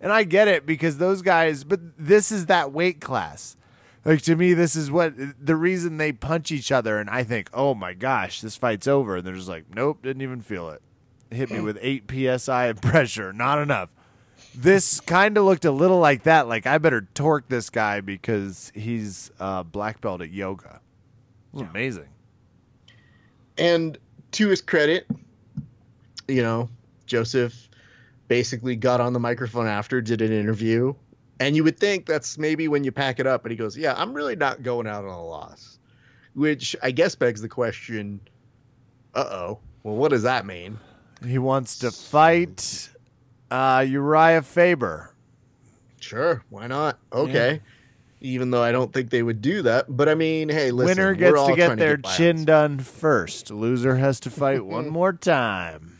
And 0.00 0.12
I 0.12 0.24
get 0.24 0.48
it 0.48 0.64
because 0.64 0.98
those 0.98 1.22
guys, 1.22 1.64
but 1.64 1.80
this 1.98 2.30
is 2.30 2.46
that 2.46 2.72
weight 2.72 3.00
class. 3.00 3.56
Like 4.04 4.22
to 4.22 4.36
me, 4.36 4.54
this 4.54 4.76
is 4.76 4.90
what 4.90 5.14
the 5.44 5.56
reason 5.56 5.96
they 5.96 6.12
punch 6.12 6.52
each 6.52 6.70
other. 6.72 6.98
And 6.98 7.10
I 7.10 7.24
think, 7.24 7.50
oh 7.52 7.74
my 7.74 7.94
gosh, 7.94 8.40
this 8.40 8.56
fight's 8.56 8.86
over. 8.86 9.16
And 9.16 9.26
they're 9.26 9.34
just 9.34 9.48
like, 9.48 9.64
nope, 9.74 10.02
didn't 10.02 10.22
even 10.22 10.40
feel 10.40 10.70
it 10.70 10.82
hit 11.30 11.50
me 11.50 11.60
with 11.60 11.78
8 11.80 12.10
psi 12.38 12.66
of 12.66 12.80
pressure 12.80 13.32
not 13.32 13.58
enough 13.58 13.90
this 14.54 15.00
kind 15.00 15.36
of 15.36 15.44
looked 15.44 15.64
a 15.64 15.70
little 15.70 15.98
like 15.98 16.22
that 16.22 16.48
like 16.48 16.66
i 16.66 16.78
better 16.78 17.06
torque 17.14 17.48
this 17.48 17.68
guy 17.70 18.00
because 18.00 18.72
he's 18.74 19.30
uh, 19.38 19.62
black 19.62 20.00
belt 20.00 20.22
at 20.22 20.30
yoga 20.30 20.80
it 21.52 21.58
was 21.58 21.62
amazing 21.68 22.08
And 23.58 23.98
to 24.32 24.48
his 24.48 24.60
credit, 24.60 25.06
you 26.26 26.42
know, 26.42 26.68
Joseph 27.06 27.68
basically 28.28 28.76
got 28.76 29.00
on 29.00 29.12
the 29.12 29.20
microphone 29.20 29.66
after, 29.66 30.00
did 30.00 30.20
an 30.20 30.32
interview. 30.32 30.94
And 31.40 31.54
you 31.56 31.64
would 31.64 31.78
think 31.78 32.06
that's 32.06 32.36
maybe 32.36 32.68
when 32.68 32.84
you 32.84 32.92
pack 32.92 33.20
it 33.20 33.26
up. 33.26 33.42
But 33.42 33.50
he 33.50 33.56
goes, 33.56 33.76
Yeah, 33.76 33.94
I'm 33.96 34.12
really 34.12 34.36
not 34.36 34.62
going 34.62 34.86
out 34.86 35.04
on 35.04 35.10
a 35.10 35.24
loss. 35.24 35.78
Which 36.34 36.76
I 36.82 36.90
guess 36.90 37.14
begs 37.14 37.40
the 37.40 37.48
question 37.48 38.20
uh 39.14 39.24
oh. 39.30 39.58
Well, 39.82 39.96
what 39.96 40.10
does 40.10 40.22
that 40.24 40.46
mean? 40.46 40.78
he 41.26 41.38
wants 41.38 41.78
to 41.78 41.90
fight 41.90 42.90
uh, 43.50 43.84
uriah 43.88 44.42
faber 44.42 45.12
Sure, 46.00 46.44
why 46.48 46.68
not? 46.68 46.98
Okay. 47.12 47.60
Even 48.20 48.50
though 48.50 48.62
I 48.62 48.72
don't 48.72 48.92
think 48.92 49.10
they 49.10 49.22
would 49.22 49.40
do 49.40 49.62
that. 49.62 49.86
But 49.88 50.08
I 50.08 50.14
mean, 50.14 50.48
hey, 50.48 50.70
listen. 50.70 50.96
winner 50.96 51.14
gets 51.14 51.46
to 51.46 51.54
get 51.56 51.78
their 51.78 51.96
get 51.96 52.16
chin 52.16 52.44
done 52.44 52.80
first 52.80 53.50
loser 53.50 53.96
has 53.96 54.20
to 54.20 54.30
fight 54.30 54.64
one 54.66 54.88
more 54.88 55.12
time 55.12 55.98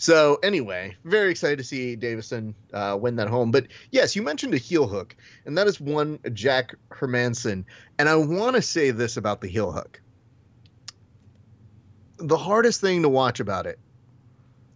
So 0.00 0.38
anyway, 0.42 0.96
very 1.04 1.30
excited 1.30 1.58
to 1.58 1.64
see 1.64 1.94
Deiveson 1.94 2.54
uh, 2.72 2.96
win 2.98 3.16
that 3.16 3.28
home. 3.28 3.50
But 3.50 3.66
yes, 3.90 4.16
you 4.16 4.22
mentioned 4.22 4.54
a 4.54 4.56
heel 4.56 4.86
hook, 4.86 5.14
and 5.44 5.58
that 5.58 5.66
is 5.66 5.78
one 5.78 6.18
Jack 6.32 6.74
Hermansson. 6.90 7.64
And 7.98 8.08
I 8.08 8.16
want 8.16 8.56
to 8.56 8.62
say 8.62 8.92
this 8.92 9.18
about 9.18 9.42
the 9.42 9.48
heel 9.48 9.72
hook. 9.72 10.00
The 12.16 12.38
hardest 12.38 12.80
thing 12.80 13.02
to 13.02 13.10
watch 13.10 13.40
about 13.40 13.66
it 13.66 13.78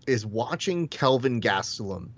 is 0.07 0.27
watching 0.27 0.89
Kelvin 0.89 1.41
Gastelum 1.41 2.11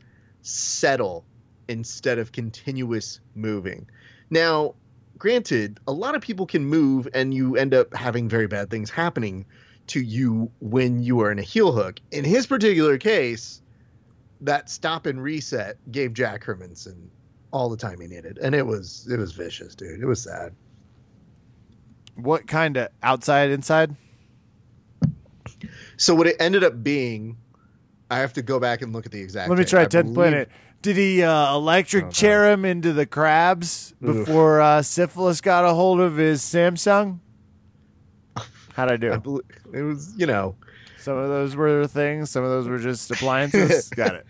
settle 0.42 1.24
instead 1.68 2.18
of 2.18 2.32
continuous 2.32 3.20
moving. 3.34 3.88
Now, 4.30 4.74
granted, 5.18 5.78
a 5.86 5.92
lot 5.92 6.14
of 6.14 6.22
people 6.22 6.46
can 6.46 6.64
move 6.64 7.08
and 7.14 7.32
you 7.34 7.56
end 7.56 7.74
up 7.74 7.94
having 7.94 8.28
very 8.28 8.46
bad 8.46 8.70
things 8.70 8.90
happening 8.90 9.46
to 9.88 10.00
you 10.00 10.50
when 10.60 11.02
you 11.02 11.20
are 11.20 11.30
in 11.30 11.38
a 11.38 11.42
heel 11.42 11.72
hook. 11.72 12.00
In 12.10 12.24
his 12.24 12.46
particular 12.46 12.98
case, 12.98 13.62
that 14.40 14.68
stop 14.68 15.06
and 15.06 15.22
reset 15.22 15.78
gave 15.90 16.12
Jack 16.12 16.44
Hermansson 16.44 17.08
all 17.52 17.68
the 17.70 17.76
time 17.76 18.00
he 18.00 18.06
needed, 18.08 18.38
and 18.42 18.54
it 18.54 18.66
was 18.66 19.08
it 19.10 19.18
was 19.18 19.32
vicious, 19.32 19.74
dude. 19.74 20.00
It 20.00 20.06
was 20.06 20.20
sad. 20.22 20.52
what 22.16 22.46
kind 22.46 22.76
of 22.76 22.88
outside 23.02 23.50
inside 23.50 23.94
So 25.96 26.14
what 26.14 26.26
it 26.26 26.36
ended 26.40 26.64
up 26.64 26.82
being, 26.82 27.36
I 28.10 28.18
have 28.18 28.34
to 28.34 28.42
go 28.42 28.58
back 28.60 28.82
and 28.82 28.92
look 28.92 29.06
at 29.06 29.12
the 29.12 29.20
exact. 29.20 29.48
let 29.48 29.58
me 29.58 29.64
try 29.64 29.82
I 29.82 29.86
10th 29.86 29.90
believe- 30.02 30.14
planet 30.14 30.48
did 30.86 30.96
he 30.96 31.20
uh, 31.20 31.52
electric 31.52 32.04
Oh, 32.04 32.10
chair 32.10 32.52
him 32.52 32.64
into 32.64 32.92
the 32.92 33.06
crabs 33.06 33.92
before 34.00 34.60
uh, 34.60 34.82
syphilis 34.82 35.40
got 35.40 35.64
a 35.64 35.74
hold 35.74 35.98
of 36.00 36.16
his 36.16 36.42
samsung 36.42 37.18
how'd 38.74 38.92
i 38.92 38.96
do 38.96 39.12
I 39.12 39.76
it 39.76 39.82
was 39.82 40.14
you 40.16 40.26
know 40.26 40.54
Some 40.98 41.18
of 41.18 41.28
those 41.28 41.56
were 41.56 41.88
things. 41.88 42.30
Some 42.30 42.44
of 42.44 42.50
those 42.50 42.68
were 42.68 42.78
just 42.78 43.10
appliances. 43.10 43.88
Got 43.96 44.14
it. 44.16 44.26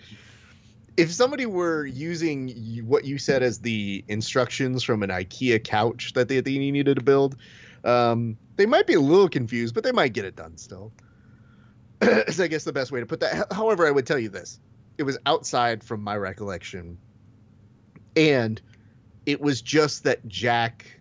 if 0.97 1.13
somebody 1.13 1.45
were 1.45 1.85
using 1.85 2.49
what 2.87 3.05
you 3.05 3.19
said 3.19 3.43
as 3.43 3.59
the 3.61 4.03
instructions 4.09 4.83
from 4.83 5.03
an 5.03 5.11
IKEA 5.11 5.63
couch 5.63 6.13
that 6.15 6.29
they, 6.29 6.41
they 6.41 6.59
needed 6.59 6.97
to 6.97 7.03
build, 7.03 7.37
um, 7.85 8.37
they 8.57 8.65
might 8.67 8.87
be 8.87 8.95
a 8.95 9.01
little 9.01 9.29
confused, 9.29 9.75
but 9.75 9.85
they 9.85 9.93
might 9.93 10.13
get 10.15 10.25
it 10.25 10.37
done 10.37 10.57
still. 10.57 10.93
is 12.03 12.41
I 12.41 12.47
guess 12.47 12.65
the 12.65 12.73
best 12.73 12.93
way 12.93 13.01
to 13.01 13.07
put 13.07 13.21
that. 13.21 13.35
H- 13.37 13.45
However, 13.57 13.87
I 13.87 13.91
would 13.91 14.07
tell 14.07 14.19
you 14.19 14.29
this: 14.29 14.59
it 14.99 15.03
was 15.03 15.19
outside 15.27 15.83
from 15.83 16.03
my 16.03 16.17
recollection, 16.17 16.99
and 18.15 18.61
it 19.25 19.41
was 19.41 19.63
just 19.63 20.05
that 20.05 20.27
Jack 20.27 21.01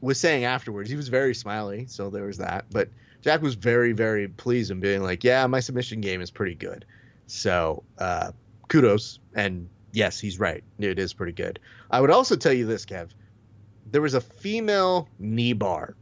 was 0.00 0.18
saying 0.18 0.44
afterwards. 0.44 0.90
He 0.90 0.96
was 0.96 1.08
very 1.08 1.34
smiley, 1.34 1.86
so 1.86 2.10
there 2.10 2.24
was 2.24 2.38
that. 2.38 2.66
But 2.70 2.88
Jack 3.22 3.40
was 3.42 3.54
very, 3.54 3.92
very 3.92 4.28
pleased 4.28 4.70
and 4.70 4.80
being 4.80 5.02
like, 5.02 5.24
"Yeah, 5.24 5.46
my 5.46 5.60
submission 5.60 6.00
game 6.00 6.20
is 6.20 6.30
pretty 6.30 6.54
good." 6.54 6.84
So 7.26 7.84
uh, 7.98 8.32
kudos. 8.68 9.20
And 9.34 9.68
yes, 9.92 10.18
he's 10.18 10.38
right. 10.38 10.64
It 10.78 10.98
is 10.98 11.12
pretty 11.12 11.32
good. 11.32 11.58
I 11.90 12.00
would 12.00 12.10
also 12.10 12.36
tell 12.36 12.52
you 12.52 12.66
this, 12.66 12.84
Kev. 12.84 13.10
There 13.90 14.02
was 14.02 14.14
a 14.14 14.20
female 14.20 15.08
knee 15.18 15.52
bar 15.52 15.96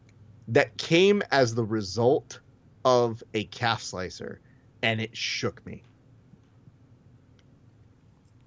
that 0.49 0.77
came 0.77 1.23
as 1.31 1.55
the 1.55 1.65
result 1.65 2.41
of 2.85 3.23
a 3.35 3.45
calf 3.45 3.83
slicer, 3.83 4.41
and 4.83 5.01
it 5.01 5.17
shook 5.17 5.65
me. 5.67 5.83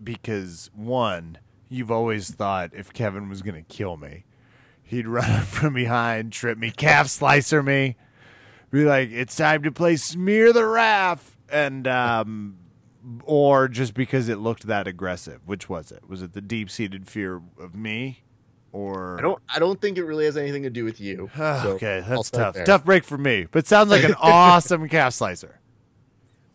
Because 0.03 0.69
one, 0.75 1.37
you've 1.69 1.91
always 1.91 2.31
thought 2.31 2.71
if 2.73 2.93
Kevin 2.93 3.29
was 3.29 3.41
going 3.41 3.55
to 3.55 3.73
kill 3.73 3.97
me, 3.97 4.25
he'd 4.83 5.07
run 5.07 5.29
up 5.29 5.45
from 5.45 5.73
behind, 5.73 6.31
trip 6.31 6.57
me, 6.57 6.71
calf 6.71 7.07
slicer 7.07 7.63
me, 7.63 7.95
be 8.71 8.85
like, 8.85 9.09
"It's 9.11 9.35
time 9.35 9.63
to 9.63 9.71
play 9.71 9.95
smear 9.95 10.53
the 10.53 10.65
raff," 10.65 11.37
and 11.49 11.87
um, 11.87 12.57
or 13.23 13.67
just 13.67 13.93
because 13.93 14.29
it 14.29 14.37
looked 14.37 14.67
that 14.67 14.87
aggressive. 14.87 15.41
Which 15.45 15.69
was 15.69 15.91
it? 15.91 16.07
Was 16.07 16.21
it 16.21 16.33
the 16.33 16.41
deep 16.41 16.69
seated 16.69 17.07
fear 17.07 17.41
of 17.59 17.75
me, 17.75 18.23
or 18.71 19.19
I 19.19 19.21
don't. 19.21 19.41
I 19.55 19.59
don't 19.59 19.79
think 19.79 19.97
it 19.97 20.03
really 20.03 20.25
has 20.25 20.37
anything 20.37 20.63
to 20.63 20.69
do 20.69 20.83
with 20.83 20.99
you. 20.99 21.29
So 21.37 21.73
okay, 21.73 22.03
that's 22.07 22.29
tough. 22.29 22.55
there. 22.55 22.65
Tough 22.65 22.83
break 22.83 23.03
for 23.03 23.17
me, 23.17 23.47
but 23.51 23.67
sounds 23.67 23.89
like 23.89 24.03
an 24.03 24.15
awesome 24.19 24.89
calf 24.89 25.13
slicer. 25.13 25.59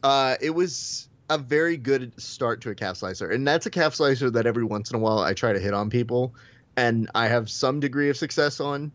Uh, 0.02 0.36
it 0.40 0.50
was 0.50 1.07
a 1.30 1.38
very 1.38 1.76
good 1.76 2.18
start 2.20 2.60
to 2.62 2.70
a 2.70 2.74
calf 2.74 2.96
slicer, 2.98 3.30
and 3.30 3.46
that's 3.46 3.66
a 3.66 3.70
calf 3.70 3.94
slicer 3.94 4.30
that 4.30 4.46
every 4.46 4.64
once 4.64 4.90
in 4.90 4.96
a 4.96 4.98
while 4.98 5.18
I 5.18 5.34
try 5.34 5.52
to 5.52 5.58
hit 5.58 5.74
on 5.74 5.90
people, 5.90 6.34
and 6.76 7.10
I 7.14 7.28
have 7.28 7.50
some 7.50 7.80
degree 7.80 8.08
of 8.08 8.16
success 8.16 8.60
on. 8.60 8.92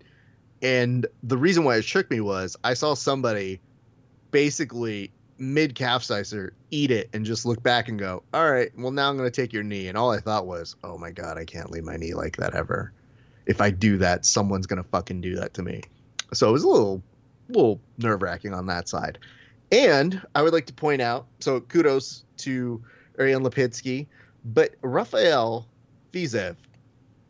And 0.62 1.06
the 1.22 1.38
reason 1.38 1.64
why 1.66 1.76
it 1.78 1.84
shook 1.84 2.10
me 2.10 2.22
was 2.22 2.56
I 2.64 2.74
saw 2.74 2.94
somebody 2.94 3.60
basically 4.32 5.12
mid 5.38 5.76
calf 5.76 6.04
slicer 6.04 6.54
eat 6.72 6.90
it 6.90 7.10
and 7.14 7.26
just 7.26 7.46
look 7.46 7.62
back 7.62 7.90
and 7.90 8.00
go, 8.00 8.24
"All 8.34 8.50
right, 8.50 8.72
well 8.78 8.92
now 8.92 9.10
I'm 9.10 9.18
going 9.18 9.30
to 9.30 9.42
take 9.42 9.54
your 9.54 9.64
knee." 9.64 9.88
And 9.88 9.98
all 9.98 10.12
I 10.12 10.20
thought 10.20 10.48
was, 10.48 10.76
"Oh 10.84 10.98
my 10.98 11.12
god, 11.12 11.38
I 11.38 11.46
can't 11.46 11.70
leave 11.70 11.84
my 11.84 11.98
knee 11.98 12.14
like 12.14 12.38
that 12.38 12.56
ever. 12.56 12.94
If 13.46 13.60
I 13.60 13.70
do 13.72 13.98
that, 13.98 14.26
someone's 14.26 14.68
going 14.68 14.82
to 14.82 14.90
fucking 14.90 15.22
do 15.22 15.36
that 15.36 15.54
to 15.56 15.62
me." 15.62 15.82
So 16.34 16.50
it 16.50 16.54
was 16.54 16.64
a 16.64 16.70
little, 16.70 17.04
little 17.50 17.82
nerve 17.98 18.22
wracking 18.22 18.54
on 18.54 18.68
that 18.68 18.88
side. 18.88 19.20
And 19.74 20.22
I 20.36 20.42
would 20.42 20.54
like 20.54 20.68
to 20.68 20.74
point 20.74 21.02
out, 21.02 21.26
so 21.40 21.60
kudos 21.60 22.24
to 22.38 22.84
Ariane 23.20 23.42
Lipitsky, 23.42 24.08
but 24.46 24.76
Rafael 24.82 25.68
Fiziev 26.12 26.56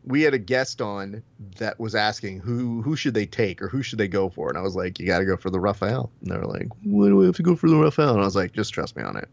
we 0.06 0.22
had 0.22 0.34
a 0.34 0.40
guest 0.40 0.82
on 0.82 1.24
that 1.58 1.80
was 1.80 1.96
asking 1.96 2.40
who 2.40 2.82
who 2.82 2.96
should 2.96 3.14
they 3.14 3.26
take 3.26 3.62
or 3.62 3.68
who 3.68 3.82
should 3.82 4.00
they 4.00 4.08
go 4.08 4.30
for, 4.30 4.50
and 4.50 4.58
I 4.58 4.62
was 4.62 4.76
like, 4.76 5.00
you 5.00 5.08
got 5.08 5.20
to 5.20 5.26
go 5.26 5.38
for 5.38 5.50
the 5.50 5.60
Raphael. 5.60 6.12
And 6.22 6.32
they 6.32 6.38
were 6.38 6.46
like, 6.46 6.68
why 6.84 7.08
do 7.08 7.16
we 7.16 7.26
have 7.26 7.36
to 7.38 7.44
go 7.44 7.56
for 7.56 7.70
the 7.70 7.78
Raphael? 7.78 8.12
And 8.12 8.22
I 8.22 8.26
was 8.26 8.36
like, 8.36 8.54
just 8.54 8.74
trust 8.74 8.96
me 8.96 9.04
on 9.04 9.18
it. 9.18 9.30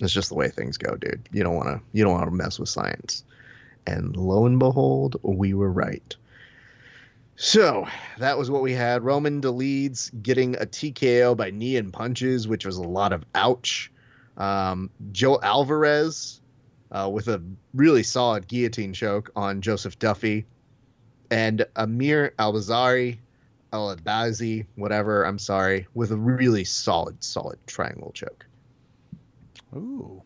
It's 0.00 0.12
just 0.12 0.28
the 0.28 0.34
way 0.34 0.48
things 0.48 0.76
go, 0.76 0.94
dude. 0.96 1.28
You 1.32 1.42
don't 1.42 1.54
want 1.54 1.68
to 1.68 1.80
you 1.92 2.04
don't 2.04 2.12
want 2.12 2.26
to 2.26 2.34
mess 2.34 2.58
with 2.58 2.68
science. 2.68 3.24
And 3.86 4.16
lo 4.16 4.46
and 4.46 4.58
behold, 4.58 5.16
we 5.22 5.54
were 5.54 5.70
right. 5.70 6.16
So 7.36 7.86
that 8.18 8.38
was 8.38 8.50
what 8.50 8.62
we 8.62 8.72
had. 8.72 9.02
Roman 9.02 9.40
leads 9.40 10.10
getting 10.10 10.56
a 10.56 10.66
TKO 10.66 11.36
by 11.36 11.50
knee 11.50 11.76
and 11.76 11.92
punches, 11.92 12.48
which 12.48 12.64
was 12.64 12.76
a 12.78 12.82
lot 12.82 13.12
of 13.12 13.24
ouch. 13.34 13.92
Um, 14.36 14.90
Joel 15.12 15.40
Alvarez 15.42 16.40
uh, 16.90 17.10
with 17.12 17.28
a 17.28 17.42
really 17.74 18.02
solid 18.02 18.48
guillotine 18.48 18.92
choke 18.92 19.30
on 19.36 19.60
Joseph 19.60 19.98
Duffy, 19.98 20.46
and 21.30 21.66
Amir 21.74 22.32
Albazari, 22.38 23.18
Alabazi, 23.72 24.66
whatever. 24.76 25.24
I'm 25.24 25.38
sorry, 25.38 25.88
with 25.94 26.12
a 26.12 26.16
really 26.16 26.64
solid, 26.64 27.22
solid 27.22 27.58
triangle 27.66 28.12
choke. 28.12 28.46
Ooh. 29.74 30.22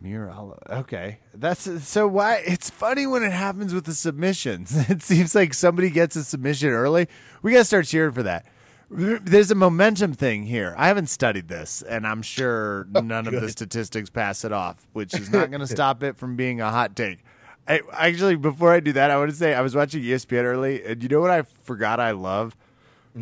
Amir 0.00 0.28
Al- 0.28 0.58
Okay. 0.70 1.18
That's 1.34 1.84
so 1.86 2.06
why 2.06 2.42
it's 2.46 2.70
funny 2.70 3.06
when 3.06 3.22
it 3.22 3.32
happens 3.32 3.74
with 3.74 3.84
the 3.84 3.94
submissions. 3.94 4.76
It 4.90 5.02
seems 5.02 5.34
like 5.34 5.54
somebody 5.54 5.90
gets 5.90 6.16
a 6.16 6.24
submission 6.24 6.70
early. 6.70 7.08
We 7.42 7.52
got 7.52 7.58
to 7.58 7.64
start 7.64 7.86
cheering 7.86 8.12
for 8.12 8.22
that. 8.22 8.46
There's 8.90 9.50
a 9.50 9.54
momentum 9.54 10.14
thing 10.14 10.44
here. 10.44 10.74
I 10.78 10.88
haven't 10.88 11.08
studied 11.08 11.48
this, 11.48 11.82
and 11.82 12.06
I'm 12.06 12.22
sure 12.22 12.86
oh, 12.94 13.00
none 13.00 13.26
of 13.26 13.38
the 13.38 13.48
statistics 13.50 14.08
pass 14.08 14.44
it 14.44 14.52
off, 14.52 14.86
which 14.94 15.12
is 15.14 15.30
not 15.30 15.50
going 15.50 15.60
to 15.66 15.66
stop 15.66 16.02
it 16.02 16.16
from 16.16 16.36
being 16.36 16.60
a 16.60 16.70
hot 16.70 16.96
take. 16.96 17.18
I, 17.66 17.82
actually, 17.92 18.36
before 18.36 18.72
I 18.72 18.80
do 18.80 18.92
that, 18.94 19.10
I 19.10 19.18
want 19.18 19.30
to 19.30 19.36
say 19.36 19.52
I 19.52 19.60
was 19.60 19.74
watching 19.74 20.02
ESPN 20.02 20.44
early, 20.44 20.82
and 20.82 21.02
you 21.02 21.08
know 21.10 21.20
what 21.20 21.30
I 21.30 21.42
forgot 21.42 22.00
I 22.00 22.12
love? 22.12 22.56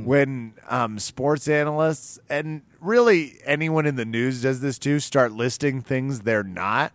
When 0.04 0.54
um, 0.68 0.98
sports 0.98 1.48
analysts 1.48 2.18
and 2.28 2.62
really 2.80 3.38
anyone 3.44 3.86
in 3.86 3.96
the 3.96 4.04
news 4.04 4.42
does 4.42 4.60
this 4.60 4.78
too 4.78 5.00
start 5.00 5.32
listing 5.32 5.80
things 5.80 6.20
they're 6.20 6.42
not 6.42 6.92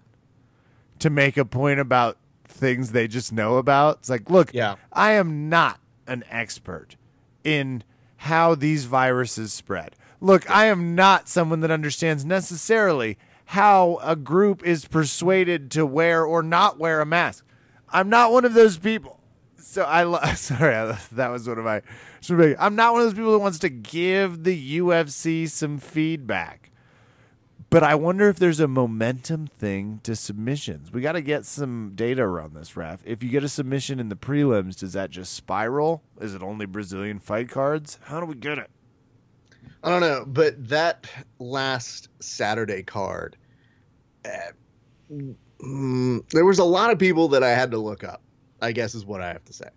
to 1.00 1.10
make 1.10 1.38
a 1.38 1.46
point 1.46 1.80
about 1.80 2.18
things 2.46 2.92
they 2.92 3.08
just 3.08 3.32
know 3.32 3.58
about. 3.58 3.98
It's 4.00 4.10
like, 4.10 4.30
look, 4.30 4.54
Yeah. 4.54 4.76
I 4.94 5.14
am 5.14 5.50
not 5.50 5.80
an 6.08 6.24
expert 6.30 6.96
in 7.44 7.84
how 8.18 8.54
these 8.54 8.86
viruses 8.86 9.52
spread. 9.52 9.96
Look, 10.20 10.50
I 10.50 10.66
am 10.66 10.94
not 10.94 11.28
someone 11.28 11.62
that 11.62 11.72
understands 11.72 12.24
necessarily 12.24 13.18
how 13.46 14.00
a 14.04 14.16
group 14.16 14.64
is 14.64 14.86
persuaded 14.86 15.72
to 15.72 15.86
wear 15.86 16.24
or 16.24 16.44
not 16.44 16.78
wear 16.78 17.02
a 17.02 17.06
mask. 17.06 17.44
I'm 17.90 18.10
not 18.10 18.32
one 18.32 18.46
of 18.46 18.54
those 18.54 18.78
people. 18.78 19.21
So 19.62 19.84
I 19.84 20.04
lo- 20.04 20.20
sorry 20.36 20.96
that 21.14 21.30
was 21.30 21.48
one 21.48 21.58
of 21.58 21.66
my. 21.66 21.82
I'm 22.60 22.76
not 22.76 22.94
one 22.94 23.02
of 23.02 23.08
those 23.08 23.14
people 23.14 23.32
that 23.32 23.40
wants 23.40 23.60
to 23.60 23.70
give 23.70 24.44
the 24.44 24.80
UFC 24.80 25.50
some 25.50 25.78
feedback. 25.78 26.72
But 27.70 27.84
I 27.84 27.96
wonder 27.96 28.28
if 28.28 28.38
there's 28.38 28.60
a 28.60 28.68
momentum 28.68 29.48
thing 29.48 30.02
to 30.04 30.14
submissions. 30.14 30.92
We 30.92 31.00
got 31.00 31.14
to 31.14 31.22
get 31.22 31.46
some 31.46 31.94
data 31.96 32.22
around 32.22 32.54
this, 32.54 32.76
ref. 32.76 33.02
If 33.06 33.24
you 33.24 33.30
get 33.30 33.46
a 33.46 33.50
submission 33.50 33.98
in 33.98 34.10
the 34.10 34.18
prelims, 34.18 34.78
does 34.78 34.92
that 34.92 35.10
just 35.10 35.34
spiral? 35.34 36.04
Is 36.20 36.36
it 36.36 36.44
only 36.44 36.66
Brazilian 36.66 37.20
fight 37.20 37.48
cards? 37.48 37.98
How 38.04 38.20
do 38.20 38.26
we 38.26 38.36
get 38.36 38.58
it? 38.58 38.70
I 39.84 39.90
don't 39.90 40.02
know, 40.02 40.26
but 40.28 40.68
that 40.68 41.10
last 41.40 42.10
Saturday 42.20 42.84
card, 42.84 43.38
uh, 44.26 44.52
mm, 45.62 46.30
there 46.32 46.46
was 46.46 46.60
a 46.60 46.66
lot 46.66 46.92
of 46.92 47.00
people 47.00 47.30
that 47.30 47.42
I 47.42 47.52
had 47.52 47.72
to 47.72 47.78
look 47.78 48.04
up. 48.04 48.22
I 48.62 48.72
guess 48.72 48.96
is 48.96 49.06
what 49.06 49.22
I 49.22 49.30
have 49.30 49.46
to 49.46 49.54
say, 49.54 49.70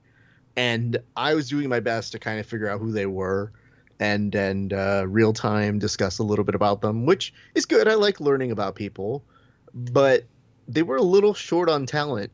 and 0.57 0.99
I 1.17 1.35
was 1.35 1.49
doing 1.49 1.69
my 1.69 1.81
best 1.81 2.13
to 2.13 2.19
kind 2.19 2.41
of 2.41 2.47
figure 2.47 2.69
out 2.69 2.81
who 2.81 2.93
they 2.93 3.07
were, 3.07 3.53
and 3.99 4.35
and 4.35 4.73
uh, 4.73 5.05
real 5.07 5.33
time 5.33 5.79
discuss 5.79 6.19
a 6.19 6.23
little 6.23 6.45
bit 6.45 6.55
about 6.55 6.81
them, 6.81 7.07
which 7.07 7.33
is 7.55 7.67
good. 7.67 7.89
I 7.89 7.95
like 7.95 8.21
learning 8.21 8.51
about 8.51 8.75
people, 8.75 9.25
but 9.73 10.25
they 10.69 10.83
were 10.83 10.97
a 10.97 11.03
little 11.03 11.35
short 11.35 11.69
on 11.69 11.87
talent, 11.87 12.31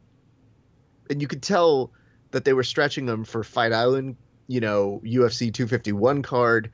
and 1.09 1.21
you 1.21 1.29
could 1.29 1.43
tell 1.43 1.93
that 2.31 2.45
they 2.45 2.53
were 2.53 2.63
stretching 2.63 3.07
them 3.07 3.25
for 3.25 3.43
Fight 3.43 3.73
Island, 3.73 4.17
you 4.47 4.61
know, 4.61 5.01
UFC 5.05 5.53
251 5.53 6.23
card 6.23 6.71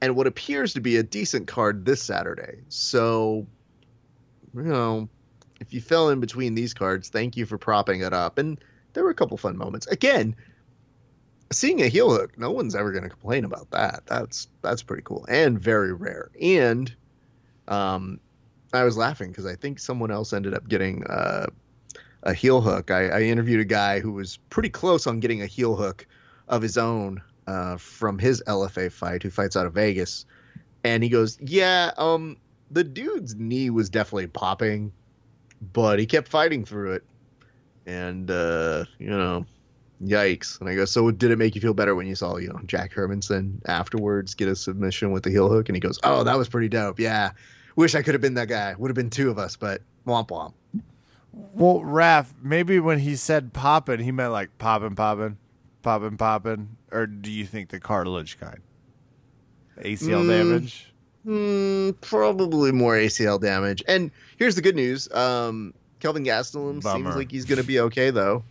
and 0.00 0.16
what 0.16 0.26
appears 0.26 0.74
to 0.74 0.80
be 0.80 0.96
a 0.96 1.02
decent 1.02 1.46
card 1.46 1.84
this 1.84 2.02
Saturday. 2.02 2.60
So, 2.68 3.46
you 4.54 4.62
know, 4.62 5.08
if 5.60 5.72
you 5.72 5.80
fell 5.80 6.10
in 6.10 6.20
between 6.20 6.54
these 6.54 6.74
cards, 6.74 7.08
thank 7.08 7.36
you 7.36 7.46
for 7.46 7.58
propping 7.58 8.02
it 8.02 8.12
up. 8.12 8.38
And 8.38 8.62
there 8.92 9.04
were 9.04 9.10
a 9.10 9.14
couple 9.14 9.36
fun 9.36 9.56
moments. 9.56 9.86
Again, 9.86 10.34
seeing 11.52 11.82
a 11.82 11.88
heel 11.88 12.10
hook, 12.10 12.38
no 12.38 12.50
one's 12.50 12.74
ever 12.74 12.92
going 12.92 13.04
to 13.04 13.10
complain 13.10 13.44
about 13.44 13.70
that. 13.70 14.02
That's 14.06 14.48
that's 14.62 14.82
pretty 14.82 15.02
cool 15.02 15.24
and 15.28 15.58
very 15.58 15.92
rare. 15.92 16.30
And 16.40 16.94
um, 17.68 18.20
I 18.72 18.84
was 18.84 18.96
laughing 18.96 19.30
because 19.30 19.46
I 19.46 19.54
think 19.54 19.78
someone 19.78 20.10
else 20.10 20.32
ended 20.32 20.54
up 20.54 20.68
getting 20.68 21.04
uh, 21.06 21.46
a 22.22 22.34
heel 22.34 22.60
hook. 22.60 22.90
I, 22.90 23.08
I 23.08 23.22
interviewed 23.22 23.60
a 23.60 23.64
guy 23.64 24.00
who 24.00 24.12
was 24.12 24.38
pretty 24.50 24.70
close 24.70 25.06
on 25.06 25.20
getting 25.20 25.42
a 25.42 25.46
heel 25.46 25.76
hook 25.76 26.06
of 26.48 26.62
his 26.62 26.76
own 26.76 27.22
uh, 27.46 27.76
from 27.76 28.18
his 28.18 28.42
LFA 28.46 28.92
fight, 28.92 29.22
who 29.22 29.30
fights 29.30 29.56
out 29.56 29.66
of 29.66 29.72
Vegas, 29.74 30.26
and 30.84 31.02
he 31.02 31.08
goes, 31.08 31.38
"Yeah, 31.40 31.92
um, 31.96 32.36
the 32.70 32.84
dude's 32.84 33.34
knee 33.34 33.70
was 33.70 33.88
definitely 33.88 34.26
popping, 34.26 34.92
but 35.72 35.98
he 35.98 36.06
kept 36.06 36.28
fighting 36.28 36.64
through 36.64 36.92
it, 36.92 37.04
and 37.88 38.30
uh, 38.30 38.84
you 38.98 39.08
know, 39.10 39.46
yikes." 40.04 40.60
And 40.60 40.68
I 40.68 40.74
go, 40.76 40.84
"So 40.84 41.10
did 41.10 41.30
it 41.30 41.36
make 41.38 41.54
you 41.54 41.60
feel 41.60 41.74
better 41.74 41.94
when 41.94 42.06
you 42.06 42.14
saw, 42.14 42.36
you 42.36 42.48
know, 42.48 42.60
Jack 42.66 42.92
Hermansson 42.92 43.60
afterwards 43.66 44.34
get 44.34 44.48
a 44.48 44.54
submission 44.54 45.10
with 45.10 45.22
the 45.24 45.30
heel 45.30 45.48
hook?" 45.48 45.68
And 45.68 45.76
he 45.76 45.80
goes, 45.80 45.98
"Oh, 46.04 46.22
that 46.24 46.36
was 46.38 46.48
pretty 46.48 46.68
dope. 46.68 47.00
Yeah, 47.00 47.30
wish 47.74 47.94
I 47.94 48.02
could 48.02 48.14
have 48.14 48.20
been 48.20 48.34
that 48.34 48.48
guy. 48.48 48.74
Would 48.78 48.88
have 48.90 48.96
been 48.96 49.10
two 49.10 49.30
of 49.30 49.38
us, 49.38 49.56
but 49.56 49.82
womp 50.06 50.28
womp." 50.28 50.52
Well, 51.32 51.84
Raf, 51.84 52.34
maybe 52.42 52.80
when 52.80 52.98
he 52.98 53.14
said 53.16 53.52
poppin', 53.52 54.00
he 54.00 54.12
meant 54.12 54.32
like 54.32 54.56
poppin', 54.58 54.94
poppin', 54.94 55.36
poppin', 55.82 56.16
poppin'. 56.16 56.76
Or 56.90 57.06
do 57.06 57.30
you 57.30 57.44
think 57.44 57.68
the 57.70 57.80
cartilage 57.80 58.38
kind? 58.40 58.60
ACL 59.78 60.24
Mm. 60.24 60.28
damage? 60.28 60.92
Hmm, 61.24 61.90
probably 62.00 62.72
more 62.72 62.94
ACL 62.96 63.38
damage. 63.40 63.82
And 63.86 64.10
here's 64.38 64.54
the 64.56 64.62
good 64.62 64.74
news: 64.74 65.10
um, 65.12 65.74
Kelvin 66.00 66.24
Gastelum 66.24 66.82
Bummer. 66.82 67.04
seems 67.04 67.16
like 67.16 67.30
he's 67.30 67.44
going 67.44 67.60
to 67.60 67.66
be 67.66 67.80
okay, 67.80 68.10
though. 68.10 68.44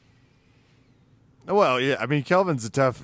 Well, 1.45 1.79
yeah. 1.79 1.95
I 1.99 2.05
mean, 2.07 2.23
Kelvin's 2.23 2.65
a 2.65 2.69
tough. 2.69 3.03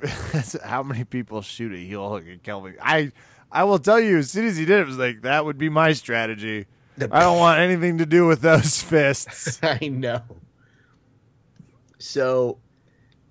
how 0.64 0.84
many 0.84 1.06
people 1.06 1.42
shoot 1.42 1.74
a 1.74 1.78
heel 1.78 2.10
hook 2.10 2.26
at 2.28 2.44
Kelvin? 2.44 2.76
I, 2.82 3.12
I 3.52 3.64
will 3.64 3.80
tell 3.80 4.00
you, 4.00 4.18
as 4.18 4.30
soon 4.32 4.46
as 4.48 4.58
he 4.58 4.66
did 4.66 4.80
it, 4.80 4.82
it 4.82 4.88
was 4.88 4.98
like 4.98 5.22
that 5.22 5.46
would 5.46 5.58
be 5.58 5.70
my 5.70 5.94
strategy. 5.94 6.66
I 7.00 7.22
don't 7.22 7.40
want 7.40 7.60
anything 7.60 7.98
to 8.00 8.06
do 8.06 8.28
with 8.28 8.42
those 8.42 8.82
fists. 8.84 9.60
I 9.64 9.88
know. 9.88 10.22
So, 12.00 12.58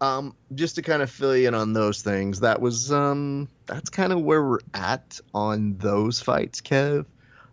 um, 0.01 0.35
just 0.55 0.77
to 0.77 0.83
kind 0.83 1.03
of 1.03 1.11
fill 1.11 1.37
you 1.37 1.47
in 1.49 1.55
on 1.55 1.75
those 1.75 2.03
things, 2.03 2.41
that 2.41 2.61
was 2.61 2.91
um, 2.91 3.49
that's 3.67 3.91
kind 3.91 4.13
of 4.13 4.23
where 4.23 4.43
we're 4.43 4.61
at 4.75 5.21
on 5.35 5.77
those 5.77 6.21
fights, 6.21 6.61
Kev. 6.61 7.05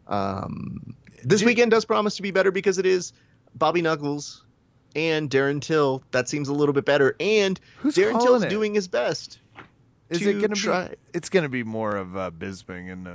Um, 0.08 0.96
this 1.24 1.42
Do- 1.42 1.46
weekend 1.46 1.72
does 1.72 1.84
promise 1.86 2.16
to 2.16 2.22
be 2.22 2.32
better 2.32 2.52
because 2.52 2.78
it 2.78 2.86
is 2.86 3.12
Bobby 3.56 3.82
Knuckles 3.82 4.44
and 4.96 5.30
Darren 5.30 5.62
Till. 5.62 6.04
That 6.12 6.30
seems 6.30 6.48
a 6.48 6.54
little 6.54 6.74
bit 6.74 6.86
better, 6.86 7.16
and 7.20 7.60
Who's 7.80 7.96
Darren 7.96 8.22
Till's 8.22 8.44
it? 8.44 8.50
doing 8.50 8.74
his 8.74 8.88
best. 8.88 9.40
Is 10.10 10.26
it 10.26 10.40
going 10.40 10.50
to 10.50 10.56
try- 10.56 10.88
be? 10.90 10.96
It's 11.14 11.30
going 11.30 11.44
to 11.44 11.50
be 11.50 11.64
more 11.64 11.96
of 11.96 12.18
uh, 12.18 12.32
Bisping, 12.32 12.92
and 12.92 13.08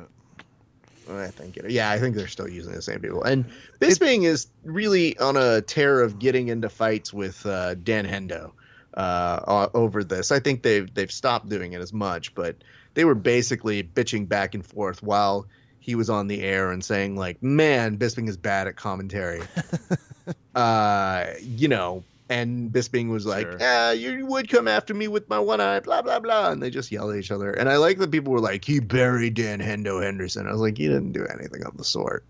I 1.10 1.28
think 1.28 1.56
it. 1.56 1.70
Yeah, 1.70 1.90
I 1.90 1.98
think 1.98 2.16
they're 2.16 2.28
still 2.28 2.48
using 2.48 2.72
the 2.72 2.82
same 2.82 3.00
people. 3.00 3.22
And 3.22 3.46
Bisping 3.80 4.24
is 4.24 4.46
really 4.64 5.18
on 5.18 5.36
a 5.36 5.60
tear 5.60 6.00
of 6.00 6.18
getting 6.18 6.48
into 6.48 6.68
fights 6.68 7.12
with 7.12 7.44
uh, 7.46 7.74
Dan 7.74 8.06
Hendo 8.06 8.52
uh, 8.94 9.68
over 9.74 10.04
this. 10.04 10.32
I 10.32 10.40
think 10.40 10.62
they've 10.62 10.92
they've 10.92 11.10
stopped 11.12 11.48
doing 11.48 11.72
it 11.72 11.80
as 11.80 11.92
much, 11.92 12.34
but 12.34 12.56
they 12.94 13.04
were 13.04 13.14
basically 13.14 13.82
bitching 13.82 14.28
back 14.28 14.54
and 14.54 14.64
forth 14.64 15.02
while 15.02 15.46
he 15.80 15.94
was 15.94 16.08
on 16.08 16.28
the 16.28 16.42
air 16.42 16.70
and 16.70 16.84
saying 16.84 17.16
like, 17.16 17.42
"Man, 17.42 17.98
Bisping 17.98 18.28
is 18.28 18.36
bad 18.36 18.68
at 18.68 18.76
commentary." 18.76 19.42
uh, 20.54 21.26
you 21.40 21.68
know. 21.68 22.04
And 22.30 22.72
Bisping 22.72 23.10
was 23.10 23.26
like, 23.26 23.42
Sure. 23.42 23.56
"Yeah, 23.60 23.92
you 23.92 24.24
would 24.24 24.48
come 24.48 24.66
after 24.66 24.94
me 24.94 25.08
with 25.08 25.28
my 25.28 25.38
one 25.38 25.60
eye, 25.60 25.80
blah 25.80 26.00
blah 26.00 26.18
blah," 26.20 26.50
and 26.50 26.62
they 26.62 26.70
just 26.70 26.90
yell 26.90 27.10
at 27.10 27.18
each 27.18 27.30
other. 27.30 27.50
And 27.50 27.68
I 27.68 27.76
like 27.76 27.98
that 27.98 28.10
people 28.10 28.32
were 28.32 28.40
like, 28.40 28.64
"He 28.64 28.80
buried 28.80 29.34
Dan 29.34 29.60
Hendo 29.60 30.02
Henderson." 30.02 30.48
I 30.48 30.52
was 30.52 30.60
like, 30.62 30.78
"He 30.78 30.88
didn't 30.88 31.12
do 31.12 31.26
anything 31.26 31.62
of 31.66 31.76
the 31.76 31.84
sort. 31.84 32.24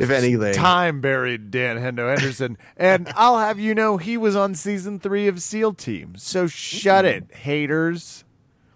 If 0.00 0.10
anything, 0.10 0.52
time 0.52 1.00
buried 1.00 1.52
Dan 1.52 1.76
Hendo 1.78 2.12
Henderson. 2.12 2.58
and 2.76 3.10
I'll 3.16 3.38
have 3.38 3.60
you 3.60 3.72
know, 3.74 3.98
he 3.98 4.16
was 4.16 4.34
on 4.34 4.56
season 4.56 4.98
three 4.98 5.28
of 5.28 5.40
SEAL 5.40 5.74
Team. 5.74 6.16
So 6.18 6.48
shut 6.48 7.04
it, 7.04 7.32
haters. 7.32 8.24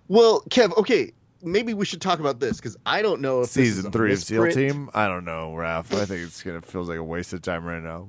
well, 0.07 0.43
Kev, 0.51 0.75
okay, 0.79 1.13
maybe 1.43 1.75
we 1.75 1.85
should 1.85 2.01
talk 2.01 2.21
about 2.21 2.39
this 2.39 2.59
because 2.59 2.77
I 2.87 3.03
don't 3.03 3.21
know 3.21 3.41
if 3.41 3.49
season 3.49 3.91
three 3.91 4.13
of 4.13 4.21
SEAL. 4.21 4.53
Team. 4.53 4.89
I 4.95 5.09
don't 5.09 5.25
know, 5.25 5.53
Ralph. 5.53 5.93
I 5.93 6.05
think 6.05 6.23
it's 6.23 6.43
gonna 6.45 6.63
feels 6.63 6.89
like 6.89 6.99
a 6.99 7.05
waste 7.05 7.33
of 7.33 7.43
time 7.43 7.65
right 7.65 7.83
now. 7.83 8.09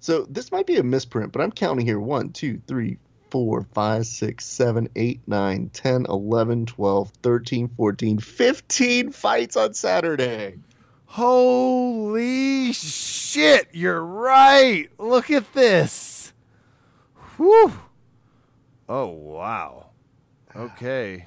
So 0.00 0.26
this 0.28 0.52
might 0.52 0.66
be 0.66 0.76
a 0.76 0.82
misprint, 0.82 1.32
but 1.32 1.42
I'm 1.42 1.52
counting 1.52 1.86
here 1.86 1.98
1, 1.98 2.32
2, 2.32 2.60
3, 2.66 2.98
4, 3.30 3.66
5, 3.74 4.06
6, 4.06 4.44
7, 4.46 4.88
8, 4.94 5.20
9, 5.26 5.70
10, 5.72 6.06
11, 6.08 6.66
12, 6.66 7.12
13, 7.22 7.68
14, 7.76 8.18
15 8.18 9.10
fights 9.10 9.56
on 9.56 9.74
Saturday. 9.74 10.58
Holy 11.06 12.72
shit, 12.72 13.68
you're 13.72 14.04
right. 14.04 14.88
Look 14.98 15.30
at 15.30 15.52
this. 15.54 16.32
Whew. 17.36 17.72
Oh, 18.88 19.06
wow. 19.08 19.90
Okay. 20.54 21.26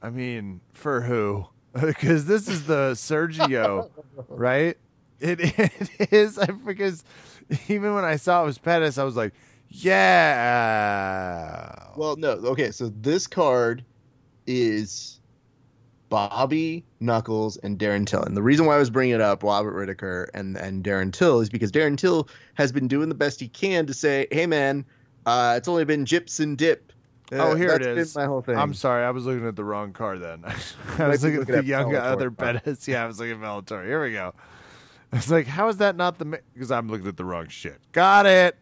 I 0.00 0.10
mean, 0.10 0.60
for 0.72 1.02
who? 1.02 1.46
Because 1.80 2.26
this 2.26 2.48
is 2.48 2.66
the 2.66 2.90
Sergio, 2.92 3.88
right? 4.28 4.76
It, 5.22 5.40
it 6.00 6.12
is 6.12 6.38
because 6.66 7.04
even 7.68 7.94
when 7.94 8.04
I 8.04 8.16
saw 8.16 8.42
it 8.42 8.46
was 8.46 8.58
Pettis, 8.58 8.98
I 8.98 9.04
was 9.04 9.16
like, 9.16 9.32
yeah. 9.72 11.74
Well, 11.96 12.16
no. 12.16 12.30
Okay, 12.32 12.70
so 12.70 12.90
this 13.00 13.26
card 13.26 13.84
is 14.46 15.20
Bobby 16.08 16.84
Knuckles 17.00 17.56
and 17.58 17.78
Darren 17.78 18.06
Till. 18.06 18.22
And 18.22 18.36
the 18.36 18.42
reason 18.42 18.66
why 18.66 18.74
I 18.74 18.78
was 18.78 18.90
bringing 18.90 19.14
it 19.14 19.20
up, 19.20 19.42
Robert 19.42 19.74
Whitaker 19.74 20.30
and 20.34 20.56
and 20.56 20.84
Darren 20.84 21.12
Till, 21.12 21.40
is 21.40 21.48
because 21.48 21.72
Darren 21.72 21.96
Till 21.96 22.28
has 22.54 22.72
been 22.72 22.88
doing 22.88 23.08
the 23.08 23.14
best 23.14 23.40
he 23.40 23.48
can 23.48 23.86
to 23.86 23.94
say, 23.94 24.26
"Hey, 24.30 24.46
man, 24.46 24.84
uh, 25.24 25.54
it's 25.56 25.68
only 25.68 25.84
been 25.84 26.04
jips 26.04 26.40
and 26.40 26.58
dip." 26.58 26.92
Oh, 27.32 27.52
Uh, 27.52 27.54
here 27.54 27.70
it 27.70 27.82
been 27.82 28.06
my 28.14 28.26
whole 28.26 28.42
thing. 28.42 28.56
I'm 28.56 28.74
sorry, 28.74 29.04
I 29.04 29.10
was 29.10 29.24
looking 29.24 29.46
at 29.48 29.56
the 29.56 29.64
wrong 29.64 29.94
card 29.94 30.20
then. 30.20 30.44
I 30.98 31.08
was 31.08 31.22
be 31.22 31.38
looking 31.38 31.54
at 31.54 31.62
the 31.62 31.66
young 31.68 31.90
Bellator. 31.90 32.02
other 32.02 32.30
Pettis. 32.30 32.86
Yeah, 32.88 33.04
I 33.04 33.06
was 33.06 33.18
looking 33.18 33.36
at 33.36 33.40
Bellator. 33.40 33.86
Here 33.86 34.02
we 34.02 34.12
go. 34.12 34.34
I 35.14 35.16
was 35.16 35.30
like, 35.30 35.46
how 35.46 35.68
is 35.68 35.76
that 35.76 35.96
not 35.96 36.18
the? 36.18 36.40
Because 36.54 36.70
I'm 36.70 36.88
looking 36.88 37.06
at 37.06 37.18
the 37.18 37.24
wrong 37.24 37.48
shit. 37.48 37.78
Got 37.92 38.24
it. 38.24 38.56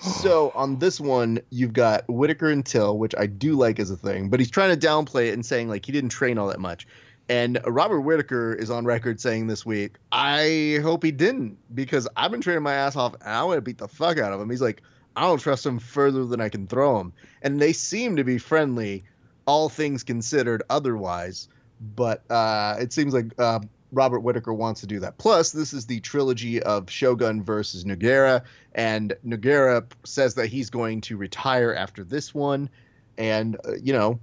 So 0.00 0.52
on 0.54 0.78
this 0.78 1.00
one, 1.00 1.40
you've 1.50 1.72
got 1.72 2.08
Whitaker 2.08 2.50
and 2.50 2.64
Till, 2.64 2.98
which 2.98 3.14
I 3.16 3.26
do 3.26 3.54
like 3.54 3.78
as 3.78 3.90
a 3.90 3.96
thing, 3.96 4.30
but 4.30 4.40
he's 4.40 4.50
trying 4.50 4.76
to 4.76 4.86
downplay 4.86 5.28
it 5.28 5.34
and 5.34 5.44
saying 5.44 5.68
like 5.68 5.86
he 5.86 5.92
didn't 5.92 6.10
train 6.10 6.38
all 6.38 6.48
that 6.48 6.60
much. 6.60 6.86
And 7.28 7.60
Robert 7.66 8.00
Whitaker 8.00 8.54
is 8.54 8.70
on 8.70 8.84
record 8.84 9.20
saying 9.20 9.48
this 9.48 9.66
week, 9.66 9.96
I 10.12 10.78
hope 10.82 11.04
he 11.04 11.10
didn't 11.10 11.58
because 11.74 12.08
I've 12.16 12.30
been 12.30 12.40
training 12.40 12.62
my 12.62 12.72
ass 12.72 12.96
off 12.96 13.14
and 13.14 13.30
I 13.30 13.42
want 13.44 13.58
to 13.58 13.62
beat 13.62 13.78
the 13.78 13.88
fuck 13.88 14.18
out 14.18 14.32
of 14.32 14.40
him. 14.40 14.48
He's 14.50 14.62
like, 14.62 14.82
I 15.14 15.22
don't 15.22 15.38
trust 15.38 15.66
him 15.66 15.78
further 15.78 16.24
than 16.24 16.40
I 16.40 16.48
can 16.48 16.66
throw 16.66 16.98
him. 17.00 17.12
And 17.42 17.60
they 17.60 17.72
seem 17.72 18.16
to 18.16 18.24
be 18.24 18.38
friendly, 18.38 19.04
all 19.46 19.68
things 19.68 20.04
considered 20.04 20.62
otherwise. 20.70 21.48
But 21.96 22.28
uh, 22.30 22.76
it 22.80 22.92
seems 22.92 23.12
like 23.14 23.26
uh, 23.38 23.60
Robert 23.92 24.20
Whitaker 24.20 24.52
wants 24.52 24.80
to 24.82 24.86
do 24.86 25.00
that. 25.00 25.18
Plus, 25.18 25.52
this 25.52 25.72
is 25.72 25.86
the 25.86 26.00
trilogy 26.00 26.62
of 26.62 26.90
Shogun 26.90 27.42
versus 27.42 27.84
Nogueira, 27.84 28.42
and 28.74 29.14
Nogueira 29.26 29.84
says 30.04 30.34
that 30.34 30.48
he's 30.48 30.70
going 30.70 31.00
to 31.02 31.16
retire 31.16 31.74
after 31.74 32.04
this 32.04 32.34
one, 32.34 32.68
and 33.16 33.56
uh, 33.64 33.74
you 33.82 33.92
know, 33.92 34.20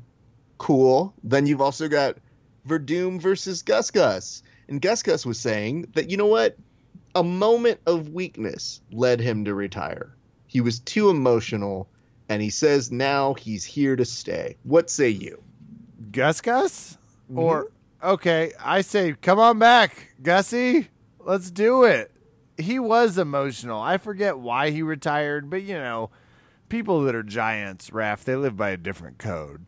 cool. 0.58 1.14
Then 1.24 1.48
you've 1.48 1.62
also 1.62 1.88
got 1.88 2.18
Werdum 2.68 3.20
versus 3.20 3.64
Gus 3.64 3.92
Gus, 3.92 4.44
and 4.68 4.82
Gus 4.82 5.04
Gus 5.04 5.26
was 5.26 5.40
saying 5.40 5.88
that 5.96 6.10
you 6.10 6.18
know 6.18 6.28
what, 6.28 6.58
a 7.16 7.24
moment 7.24 7.80
of 7.86 8.10
weakness 8.10 8.82
led 8.92 9.20
him 9.20 9.46
to 9.46 9.54
retire. 9.54 10.16
He 10.48 10.62
was 10.62 10.80
too 10.80 11.10
emotional, 11.10 11.88
and 12.30 12.42
he 12.42 12.50
says 12.50 12.92
now 12.92 13.34
he's 13.34 13.64
here 13.64 13.96
to 13.96 14.06
stay. 14.06 14.58
What 14.64 14.90
say 14.90 15.10
you? 15.10 15.42
Gus 16.12 16.42
Gus? 16.42 16.98
Or 17.34 17.72
okay, 18.06 18.52
I 18.64 18.82
say, 18.82 19.14
come 19.22 19.40
on 19.40 19.60
back, 19.60 20.14
Gussie. 20.22 20.90
Let's 21.20 21.52
do 21.52 21.84
it. 21.84 22.12
He 22.58 22.80
was 22.80 23.18
emotional. 23.18 23.82
I 23.82 23.98
forget 23.98 24.38
why 24.38 24.70
he 24.72 24.82
retired, 24.82 25.50
but 25.50 25.64
you 25.64 25.74
know, 25.76 26.10
people 26.70 27.02
that 27.04 27.16
are 27.16 27.24
giants, 27.24 27.90
Raph, 27.90 28.24
they 28.24 28.36
live 28.36 28.56
by 28.56 28.70
a 28.70 28.78
different 28.78 29.18
code. 29.18 29.66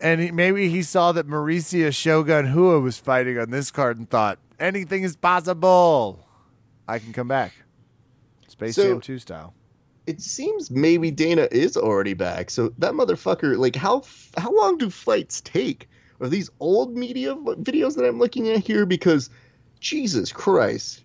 And 0.00 0.20
he, 0.20 0.30
maybe 0.30 0.68
he 0.68 0.82
saw 0.82 1.12
that 1.12 1.26
Mauricio 1.28 1.94
Shogun 1.94 2.54
Rua 2.54 2.80
was 2.80 2.98
fighting 2.98 3.38
on 3.38 3.50
this 3.50 3.70
card 3.70 3.98
and 3.98 4.08
thought, 4.08 4.38
anything 4.58 5.02
is 5.02 5.14
possible. 5.16 6.26
I 6.88 6.98
can 6.98 7.12
come 7.12 7.28
back. 7.28 7.52
Space 8.48 8.76
So- 8.76 8.82
Jam 8.94 9.00
2 9.00 9.18
style. 9.18 9.54
it 10.06 10.20
seems 10.20 10.70
maybe 10.70 11.10
Dana 11.10 11.46
is 11.52 11.76
already 11.76 12.14
back. 12.14 12.50
So 12.50 12.72
that 12.78 12.92
motherfucker, 12.94 13.56
like, 13.58 13.76
how 13.76 14.02
how 14.36 14.50
long 14.54 14.76
do 14.78 14.90
fights 14.90 15.40
take? 15.42 15.88
Are 16.20 16.28
these 16.28 16.50
old 16.60 16.96
media 16.96 17.34
videos 17.34 17.96
that 17.96 18.04
I'm 18.04 18.18
looking 18.18 18.48
at 18.48 18.64
here? 18.64 18.86
Because 18.86 19.30
Jesus 19.80 20.32
Christ, 20.32 21.02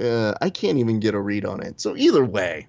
uh, 0.00 0.34
I 0.40 0.50
can't 0.50 0.78
even 0.78 1.00
get 1.00 1.14
a 1.14 1.20
read 1.20 1.44
on 1.44 1.62
it. 1.62 1.80
So 1.80 1.96
either 1.96 2.24
way, 2.24 2.66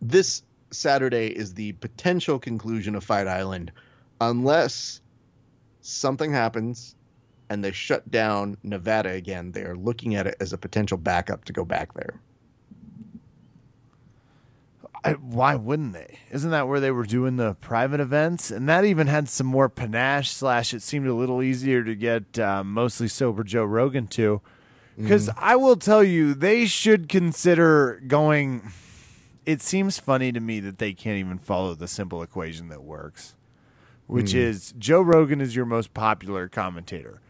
this 0.00 0.42
Saturday 0.70 1.28
is 1.28 1.54
the 1.54 1.72
potential 1.72 2.38
conclusion 2.38 2.94
of 2.94 3.02
Fight 3.02 3.26
Island, 3.26 3.72
unless 4.20 5.00
something 5.80 6.32
happens 6.32 6.94
and 7.48 7.64
they 7.64 7.72
shut 7.72 8.08
down 8.10 8.56
Nevada 8.62 9.10
again. 9.10 9.52
They 9.52 9.62
are 9.62 9.76
looking 9.76 10.14
at 10.14 10.26
it 10.26 10.36
as 10.40 10.52
a 10.52 10.58
potential 10.58 10.96
backup 10.96 11.44
to 11.46 11.52
go 11.52 11.64
back 11.64 11.92
there. 11.94 12.20
I, 15.02 15.12
why 15.12 15.54
wouldn't 15.54 15.92
they? 15.94 16.18
Isn't 16.30 16.50
that 16.50 16.68
where 16.68 16.80
they 16.80 16.90
were 16.90 17.06
doing 17.06 17.36
the 17.36 17.54
private 17.54 18.00
events? 18.00 18.50
And 18.50 18.68
that 18.68 18.84
even 18.84 19.06
had 19.06 19.28
some 19.28 19.46
more 19.46 19.68
panache. 19.68 20.30
Slash, 20.30 20.74
it 20.74 20.82
seemed 20.82 21.06
a 21.06 21.14
little 21.14 21.42
easier 21.42 21.82
to 21.82 21.94
get 21.94 22.38
uh, 22.38 22.62
mostly 22.62 23.08
sober 23.08 23.42
Joe 23.42 23.64
Rogan 23.64 24.06
to. 24.08 24.40
Because 24.96 25.30
I 25.36 25.56
will 25.56 25.76
tell 25.76 26.04
you, 26.04 26.34
they 26.34 26.66
should 26.66 27.08
consider 27.08 28.02
going. 28.06 28.70
It 29.46 29.62
seems 29.62 29.98
funny 29.98 30.30
to 30.32 30.40
me 30.40 30.60
that 30.60 30.78
they 30.78 30.92
can't 30.92 31.18
even 31.18 31.38
follow 31.38 31.74
the 31.74 31.88
simple 31.88 32.22
equation 32.22 32.68
that 32.68 32.82
works, 32.82 33.34
which 34.06 34.34
is 34.34 34.74
Joe 34.78 35.00
Rogan 35.00 35.40
is 35.40 35.56
your 35.56 35.64
most 35.64 35.94
popular 35.94 36.48
commentator. 36.48 37.22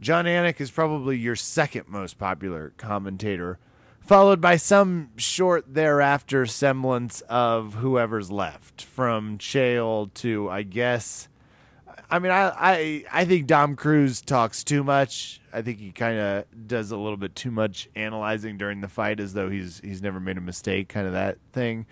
Jon 0.00 0.24
Anik 0.24 0.60
is 0.60 0.70
probably 0.70 1.18
your 1.18 1.36
second 1.36 1.88
most 1.88 2.18
popular 2.18 2.72
commentator, 2.78 3.58
followed 4.08 4.40
by 4.40 4.56
some 4.56 5.10
short 5.16 5.72
thereafter 5.72 6.46
semblance 6.46 7.20
of 7.28 7.74
whoever's 7.74 8.30
left, 8.30 8.82
from 8.82 9.38
Chael 9.38 10.12
to 10.14 10.48
I 10.48 10.62
guess. 10.62 11.28
I 12.10 12.18
mean, 12.18 12.32
I 12.32 12.48
I, 12.48 13.04
I 13.12 13.24
think 13.26 13.46
Dom 13.46 13.76
Cruz 13.76 14.22
talks 14.22 14.64
too 14.64 14.82
much. 14.82 15.40
I 15.52 15.60
think 15.60 15.78
he 15.78 15.92
kind 15.92 16.18
of 16.18 16.44
does 16.66 16.90
a 16.90 16.96
little 16.96 17.18
bit 17.18 17.34
too 17.36 17.50
much 17.50 17.88
analyzing 17.94 18.56
during 18.56 18.80
the 18.80 18.88
fight, 18.88 19.20
as 19.20 19.34
though 19.34 19.50
he's 19.50 19.80
he's 19.84 20.02
never 20.02 20.18
made 20.18 20.38
a 20.38 20.40
mistake, 20.42 20.88
kind 20.88 21.06
of 21.06 21.12
that 21.12 21.36
thing. 21.52 21.86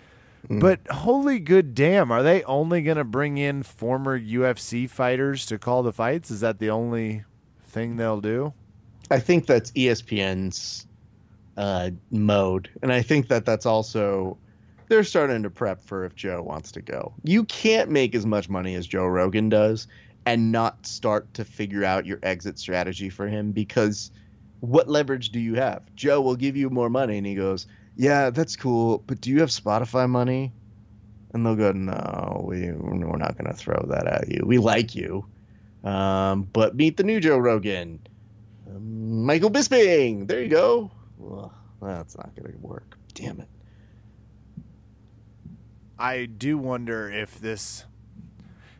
Mm-hmm. 0.45 0.59
But 0.59 0.79
holy 0.89 1.39
good 1.39 1.75
damn, 1.75 2.11
are 2.11 2.23
they 2.23 2.43
only 2.43 2.81
going 2.81 2.97
to 2.97 3.03
bring 3.03 3.37
in 3.37 3.63
former 3.63 4.19
UFC 4.19 4.89
fighters 4.89 5.45
to 5.47 5.59
call 5.59 5.83
the 5.83 5.93
fights? 5.93 6.31
Is 6.31 6.39
that 6.41 6.59
the 6.59 6.69
only 6.69 7.25
thing 7.65 7.97
they'll 7.97 8.21
do? 8.21 8.53
I 9.11 9.19
think 9.19 9.45
that's 9.45 9.71
ESPN's 9.71 10.87
uh, 11.57 11.89
mode, 12.11 12.69
and 12.81 12.93
I 12.93 13.01
think 13.01 13.27
that 13.29 13.45
that's 13.45 13.65
also 13.65 14.37
they're 14.87 15.03
starting 15.03 15.43
to 15.43 15.49
prep 15.49 15.81
for 15.83 16.05
if 16.05 16.15
Joe 16.15 16.41
wants 16.41 16.71
to 16.73 16.81
go. 16.81 17.13
You 17.23 17.43
can't 17.43 17.89
make 17.89 18.15
as 18.15 18.25
much 18.25 18.47
money 18.47 18.75
as 18.75 18.87
Joe 18.87 19.05
Rogan 19.05 19.49
does 19.49 19.87
and 20.25 20.51
not 20.51 20.85
start 20.85 21.33
to 21.33 21.43
figure 21.43 21.83
out 21.83 22.05
your 22.05 22.19
exit 22.23 22.59
strategy 22.59 23.09
for 23.09 23.27
him 23.27 23.51
because 23.51 24.11
what 24.59 24.87
leverage 24.87 25.29
do 25.29 25.39
you 25.39 25.55
have? 25.55 25.83
Joe 25.95 26.21
will 26.21 26.35
give 26.35 26.55
you 26.55 26.69
more 26.69 26.89
money, 26.89 27.17
and 27.17 27.27
he 27.27 27.35
goes, 27.35 27.67
"Yeah, 27.95 28.29
that's 28.29 28.55
cool, 28.55 29.03
but 29.07 29.21
do 29.21 29.29
you 29.31 29.39
have 29.41 29.49
Spotify 29.49 30.09
money?" 30.09 30.53
And 31.33 31.45
they'll 31.45 31.55
go, 31.55 31.71
"No, 31.71 32.43
we 32.47 32.71
we're 32.71 33.17
not 33.17 33.37
going 33.37 33.51
to 33.51 33.57
throw 33.57 33.85
that 33.89 34.07
at 34.07 34.29
you. 34.29 34.43
We 34.45 34.57
like 34.57 34.95
you." 34.95 35.25
Um, 35.83 36.47
but 36.53 36.75
meet 36.75 36.97
the 36.97 37.03
new 37.03 37.19
Joe 37.19 37.37
Rogan. 37.37 37.99
Um, 38.67 39.25
Michael 39.25 39.51
Bisping. 39.51 40.27
There 40.27 40.41
you 40.41 40.49
go. 40.49 40.91
Ugh, 41.23 41.51
that's 41.81 42.17
not 42.17 42.35
going 42.35 42.51
to 42.51 42.57
work. 42.59 42.97
Damn 43.13 43.39
it. 43.41 43.49
I 45.99 46.25
do 46.25 46.57
wonder 46.57 47.09
if 47.09 47.39
this 47.39 47.85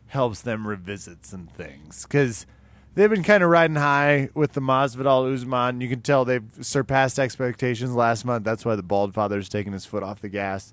helps 0.06 0.40
them 0.40 0.66
revisit 0.66 1.26
some 1.26 1.46
things 1.46 2.04
because 2.04 2.46
they've 2.94 3.10
been 3.10 3.22
kind 3.22 3.42
of 3.42 3.50
riding 3.50 3.76
high 3.76 4.30
with 4.34 4.52
the 4.52 4.60
Masvidal 4.60 5.32
Usman. 5.32 5.80
You 5.80 5.88
can 5.88 6.00
tell 6.00 6.24
they've 6.24 6.44
surpassed 6.60 7.18
expectations 7.18 7.94
last 7.94 8.24
month. 8.24 8.44
That's 8.44 8.64
why 8.64 8.76
the 8.76 8.82
Bald 8.82 9.14
Father's 9.14 9.48
taking 9.48 9.72
his 9.72 9.84
foot 9.84 10.02
off 10.02 10.20
the 10.20 10.28
gas. 10.28 10.72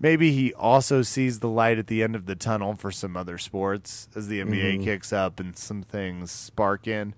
Maybe 0.00 0.32
he 0.32 0.52
also 0.54 1.02
sees 1.02 1.38
the 1.38 1.48
light 1.48 1.78
at 1.78 1.86
the 1.86 2.02
end 2.02 2.16
of 2.16 2.26
the 2.26 2.34
tunnel 2.34 2.74
for 2.74 2.90
some 2.90 3.16
other 3.16 3.38
sports 3.38 4.08
as 4.16 4.28
the 4.28 4.40
NBA 4.40 4.74
mm-hmm. 4.74 4.84
kicks 4.84 5.12
up 5.12 5.38
and 5.38 5.56
some 5.56 5.82
things 5.82 6.30
spark 6.30 6.86
in. 6.86 7.14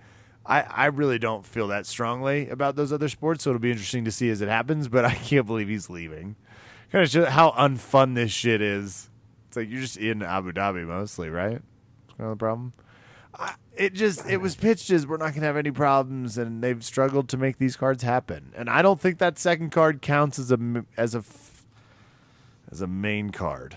I, 0.48 0.60
I 0.62 0.86
really 0.86 1.18
don't 1.18 1.44
feel 1.44 1.68
that 1.68 1.86
strongly 1.86 2.48
about 2.48 2.76
those 2.76 2.92
other 2.92 3.08
sports, 3.08 3.44
so 3.44 3.50
it'll 3.50 3.60
be 3.60 3.70
interesting 3.70 4.04
to 4.04 4.12
see 4.12 4.30
as 4.30 4.40
it 4.40 4.48
happens. 4.48 4.88
But 4.88 5.04
I 5.06 5.14
can't 5.14 5.46
believe 5.46 5.68
he's 5.68 5.90
leaving. 5.90 6.36
Kind 6.92 7.02
of 7.04 7.10
show 7.10 7.24
how 7.24 7.50
unfun 7.52 8.14
this 8.14 8.30
shit 8.30 8.62
is. 8.62 9.10
It's 9.48 9.56
like 9.56 9.68
you're 9.68 9.80
just 9.80 9.96
in 9.96 10.22
Abu 10.22 10.52
Dhabi 10.52 10.86
mostly, 10.86 11.28
right? 11.30 11.60
That's 12.06 12.16
kind 12.18 12.30
of 12.30 12.38
the 12.38 12.42
problem. 12.44 12.72
I, 13.34 13.54
it 13.76 13.92
just 13.92 14.26
it 14.28 14.38
was 14.38 14.54
pitched 14.56 14.88
as 14.90 15.06
we're 15.06 15.16
not 15.18 15.34
gonna 15.34 15.46
have 15.46 15.56
any 15.56 15.70
problems, 15.72 16.38
and 16.38 16.62
they've 16.62 16.82
struggled 16.84 17.28
to 17.30 17.36
make 17.36 17.58
these 17.58 17.76
cards 17.76 18.02
happen. 18.02 18.52
And 18.56 18.70
I 18.70 18.80
don't 18.82 19.00
think 19.00 19.18
that 19.18 19.38
second 19.38 19.70
card 19.70 20.00
counts 20.00 20.38
as 20.38 20.50
a 20.52 20.84
as 20.96 21.14
a 21.14 21.22
as 22.70 22.80
a 22.80 22.86
main 22.86 23.30
card. 23.30 23.76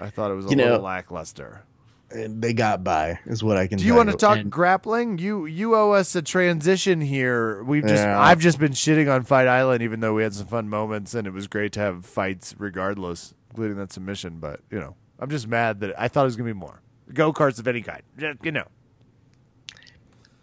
I 0.00 0.10
thought 0.10 0.30
it 0.30 0.34
was 0.34 0.46
a 0.46 0.50
You 0.50 0.56
know- 0.56 0.64
little 0.64 0.80
lackluster. 0.80 1.62
And 2.10 2.40
they 2.40 2.52
got 2.52 2.84
by, 2.84 3.18
is 3.26 3.42
what 3.42 3.56
I 3.56 3.66
can. 3.66 3.78
Do 3.78 3.84
you 3.84 3.94
want 3.94 4.10
to 4.10 4.16
talk 4.16 4.38
And- 4.38 4.50
grappling? 4.50 5.18
You 5.18 5.44
you 5.46 5.74
owe 5.74 5.90
us 5.90 6.14
a 6.14 6.22
transition 6.22 7.00
here. 7.00 7.64
We've 7.64 7.82
just 7.84 8.04
Yeah. 8.04 8.20
I've 8.20 8.38
just 8.38 8.60
been 8.60 8.72
shitting 8.72 9.12
on 9.12 9.24
Fight 9.24 9.48
Island, 9.48 9.82
even 9.82 9.98
though 10.00 10.14
we 10.14 10.22
had 10.22 10.32
some 10.32 10.46
fun 10.46 10.68
moments 10.68 11.14
and 11.14 11.26
it 11.26 11.32
was 11.32 11.48
great 11.48 11.72
to 11.72 11.80
have 11.80 12.06
fights 12.06 12.54
regardless, 12.58 13.34
including 13.50 13.76
that 13.78 13.92
submission. 13.92 14.38
But 14.38 14.60
you 14.70 14.78
know, 14.78 14.94
I'm 15.18 15.30
just 15.30 15.48
mad 15.48 15.80
that 15.80 15.98
I 16.00 16.06
thought 16.06 16.22
it 16.22 16.26
was 16.26 16.36
gonna 16.36 16.48
be 16.50 16.52
more 16.54 16.80
go 17.12 17.32
karts 17.32 17.58
of 17.58 17.66
any 17.66 17.82
kind. 17.82 18.02
Just, 18.18 18.44
you 18.44 18.52
know, 18.52 18.66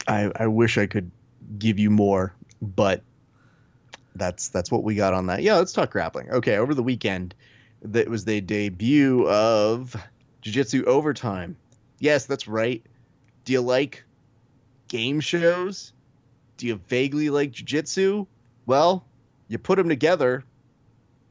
I, 0.08 0.32
I 0.36 0.47
wish 0.47 0.78
I 0.78 0.86
could 0.86 1.12
give 1.58 1.80
you 1.80 1.89
more, 1.89 2.34
but 2.62 3.04
that's 4.15 4.49
that's 4.49 4.69
what 4.71 4.84
we 4.84 4.95
got 4.95 5.13
on 5.13 5.28
that. 5.28 5.41
Yeah, 5.43 5.56
let's 5.56 5.71
talk 5.71 5.91
grappling. 5.91 6.30
Okay, 6.30 6.58
over 6.58 6.73
the 6.73 6.84
weekend, 6.84 7.34
that 7.82 8.10
was 8.10 8.26
the 8.26 8.41
debut 8.41 9.28
of 9.30 9.95
Jiu-Jitsu 10.43 10.86
Overtime. 10.86 11.56
Yes, 11.99 12.25
that's 12.25 12.47
right. 12.47 12.84
Do 13.45 13.53
you 13.53 13.62
like 13.62 14.03
game 14.89 15.19
shows? 15.21 15.93
Do 16.58 16.67
you 16.67 16.75
vaguely 16.75 17.29
like 17.29 17.51
Jiu-Jitsu? 17.51 18.27
Well, 18.65 19.06
you 19.47 19.58
put 19.58 19.77
them 19.77 19.89
together, 19.89 20.43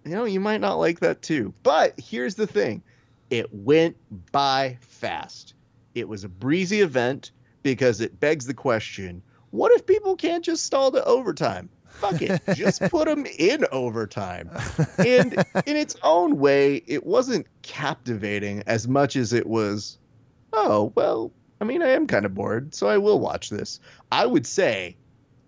you 0.05 0.13
know, 0.13 0.25
you 0.25 0.41
might 0.41 0.61
not 0.61 0.75
like 0.75 1.01
that 1.01 1.23
too. 1.23 1.55
But 1.63 1.99
here's 1.99 2.35
the 2.35 2.47
thing. 2.47 2.83
It 3.31 3.55
went 3.55 3.97
by 4.33 4.79
fast. 4.81 5.55
It 5.95 6.09
was 6.09 6.25
a 6.25 6.29
breezy 6.29 6.81
event 6.81 7.31
because 7.63 8.01
it 8.01 8.19
begs 8.19 8.47
the 8.47 8.55
question 8.55 9.23
what 9.51 9.71
if 9.73 9.85
people 9.85 10.17
can't 10.17 10.43
just 10.43 10.65
stall 10.65 10.91
to 10.93 11.05
overtime? 11.05 11.69
Fuck 11.95 12.23
it, 12.23 12.41
just 12.55 12.81
put 12.83 13.07
them 13.07 13.27
in 13.39 13.65
overtime. 13.73 14.51
And 14.99 15.33
in 15.67 15.77
its 15.77 15.97
own 16.03 16.39
way, 16.39 16.83
it 16.87 17.05
wasn't 17.05 17.47
captivating 17.63 18.63
as 18.67 18.89
much 18.89 19.17
as 19.17 19.33
it 19.33 19.47
was, 19.47 19.99
oh, 20.53 20.93
well, 20.95 21.33
I 21.61 21.65
mean, 21.65 21.83
I 21.83 21.91
am 21.91 22.07
kind 22.07 22.27
of 22.27 22.35
bored, 22.35 22.75
so 22.75 22.89
I 22.89 22.99
will 22.99 23.21
watch 23.21 23.51
this. 23.51 23.79
I 24.11 24.27
would 24.27 24.47
say, 24.47 24.97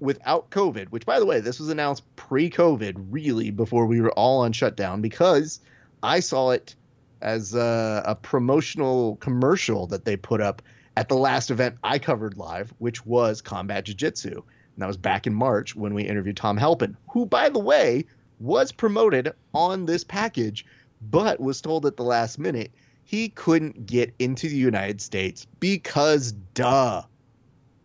without 0.01 0.51
COVID, 0.51 0.89
which 0.89 1.07
by 1.07 1.19
the 1.19 1.27
way, 1.27 1.41
this 1.41 1.59
was 1.59 1.71
announced 1.71 2.05
pre 2.17 2.51
COVID, 2.51 3.07
really, 3.11 3.51
before 3.51 3.87
we 3.87 4.01
were 4.01 4.13
all 4.13 4.43
on 4.43 4.53
shutdown, 4.53 5.01
because 5.01 5.61
I 6.03 6.21
saw 6.21 6.51
it 6.51 6.77
as 7.21 7.55
a, 7.55 8.03
a 8.07 8.15
promotional 8.15 9.17
commercial 9.17 9.87
that 9.89 10.05
they 10.05 10.17
put 10.17 10.41
up 10.41 10.63
at 10.97 11.09
the 11.09 11.17
last 11.17 11.51
event 11.51 11.77
I 11.83 11.99
covered 11.99 12.37
live, 12.37 12.73
which 12.79 13.05
was 13.05 13.41
Combat 13.41 13.85
Jiu 13.85 13.95
Jitsu. 13.95 14.43
And 14.75 14.83
that 14.83 14.87
was 14.87 14.97
back 14.97 15.27
in 15.27 15.35
March 15.35 15.77
when 15.77 15.95
we 15.95 16.03
interviewed 16.03 16.37
Tom 16.37 16.57
Halpin, 16.57 16.97
who, 17.09 17.27
by 17.27 17.49
the 17.49 17.61
way, 17.61 18.05
was 18.41 18.73
promoted 18.73 19.33
on 19.55 19.87
this 19.87 20.05
package, 20.05 20.67
but 21.11 21.41
was 21.41 21.61
told 21.61 21.87
at 21.87 21.97
the 21.97 22.03
last 22.03 22.39
minute 22.39 22.73
he 23.05 23.29
couldn't 23.29 23.87
get 23.87 24.13
into 24.19 24.49
the 24.49 24.57
United 24.57 25.01
States 25.01 25.47
because, 25.61 26.33
duh. 26.55 27.03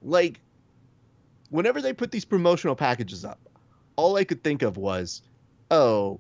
Like, 0.02 0.39
whenever 1.49 1.82
they 1.82 1.93
put 1.93 2.12
these 2.12 2.25
promotional 2.25 2.75
packages 2.75 3.23
up, 3.25 3.39
all 3.95 4.15
I 4.15 4.23
could 4.23 4.43
think 4.43 4.62
of 4.62 4.78
was, 4.78 5.21
oh, 5.69 6.19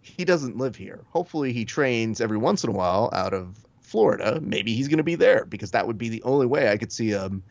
he 0.00 0.24
doesn't 0.24 0.56
live 0.56 0.74
here. 0.74 1.04
Hopefully, 1.10 1.52
he 1.52 1.64
trains 1.64 2.20
every 2.20 2.38
once 2.38 2.64
in 2.64 2.70
a 2.70 2.72
while 2.72 3.10
out 3.12 3.34
of 3.34 3.64
Florida. 3.82 4.40
Maybe 4.40 4.74
he's 4.74 4.88
going 4.88 4.96
to 4.96 5.04
be 5.04 5.14
there 5.14 5.44
because 5.44 5.70
that 5.72 5.86
would 5.86 5.98
be 5.98 6.08
the 6.08 6.22
only 6.22 6.46
way 6.46 6.70
I 6.70 6.78
could 6.78 6.90
see 6.90 7.10
him 7.10 7.42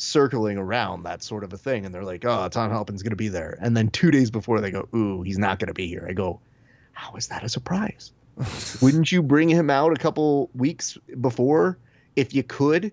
circling 0.00 0.56
around 0.56 1.02
that 1.02 1.22
sort 1.22 1.44
of 1.44 1.52
a 1.52 1.58
thing. 1.58 1.84
And 1.84 1.94
they're 1.94 2.04
like, 2.04 2.24
oh, 2.24 2.48
Tom 2.48 2.70
Halpin's 2.70 3.02
going 3.02 3.10
to 3.10 3.16
be 3.16 3.28
there. 3.28 3.58
And 3.60 3.76
then 3.76 3.88
two 3.88 4.10
days 4.10 4.30
before 4.30 4.60
they 4.60 4.70
go, 4.70 4.88
ooh, 4.94 5.22
he's 5.22 5.38
not 5.38 5.58
going 5.58 5.68
to 5.68 5.74
be 5.74 5.86
here. 5.86 6.06
I 6.08 6.12
go, 6.12 6.40
how 6.92 7.14
is 7.14 7.28
that 7.28 7.44
a 7.44 7.48
surprise? 7.48 8.12
Wouldn't 8.80 9.12
you 9.12 9.22
bring 9.22 9.48
him 9.48 9.70
out 9.70 9.92
a 9.92 9.96
couple 9.96 10.50
weeks 10.54 10.96
before 11.20 11.78
if 12.16 12.34
you 12.34 12.42
could? 12.42 12.92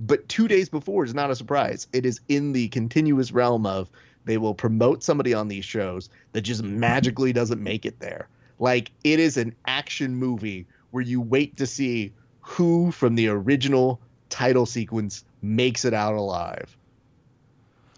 But 0.00 0.28
two 0.28 0.48
days 0.48 0.68
before 0.68 1.04
is 1.04 1.14
not 1.14 1.30
a 1.30 1.36
surprise. 1.36 1.88
It 1.92 2.06
is 2.06 2.20
in 2.28 2.52
the 2.52 2.68
continuous 2.68 3.32
realm 3.32 3.66
of 3.66 3.90
they 4.24 4.38
will 4.38 4.54
promote 4.54 5.02
somebody 5.02 5.34
on 5.34 5.48
these 5.48 5.64
shows 5.64 6.08
that 6.32 6.42
just 6.42 6.62
magically 6.62 7.32
doesn't 7.32 7.62
make 7.62 7.84
it 7.84 7.98
there. 7.98 8.28
Like 8.58 8.90
it 9.04 9.20
is 9.20 9.36
an 9.36 9.54
action 9.66 10.14
movie 10.16 10.66
where 10.90 11.02
you 11.02 11.20
wait 11.20 11.56
to 11.58 11.66
see 11.66 12.12
who 12.40 12.90
from 12.90 13.14
the 13.14 13.28
original 13.28 14.00
title 14.30 14.66
sequence 14.66 15.24
makes 15.42 15.84
it 15.84 15.94
out 15.94 16.14
alive. 16.14 16.76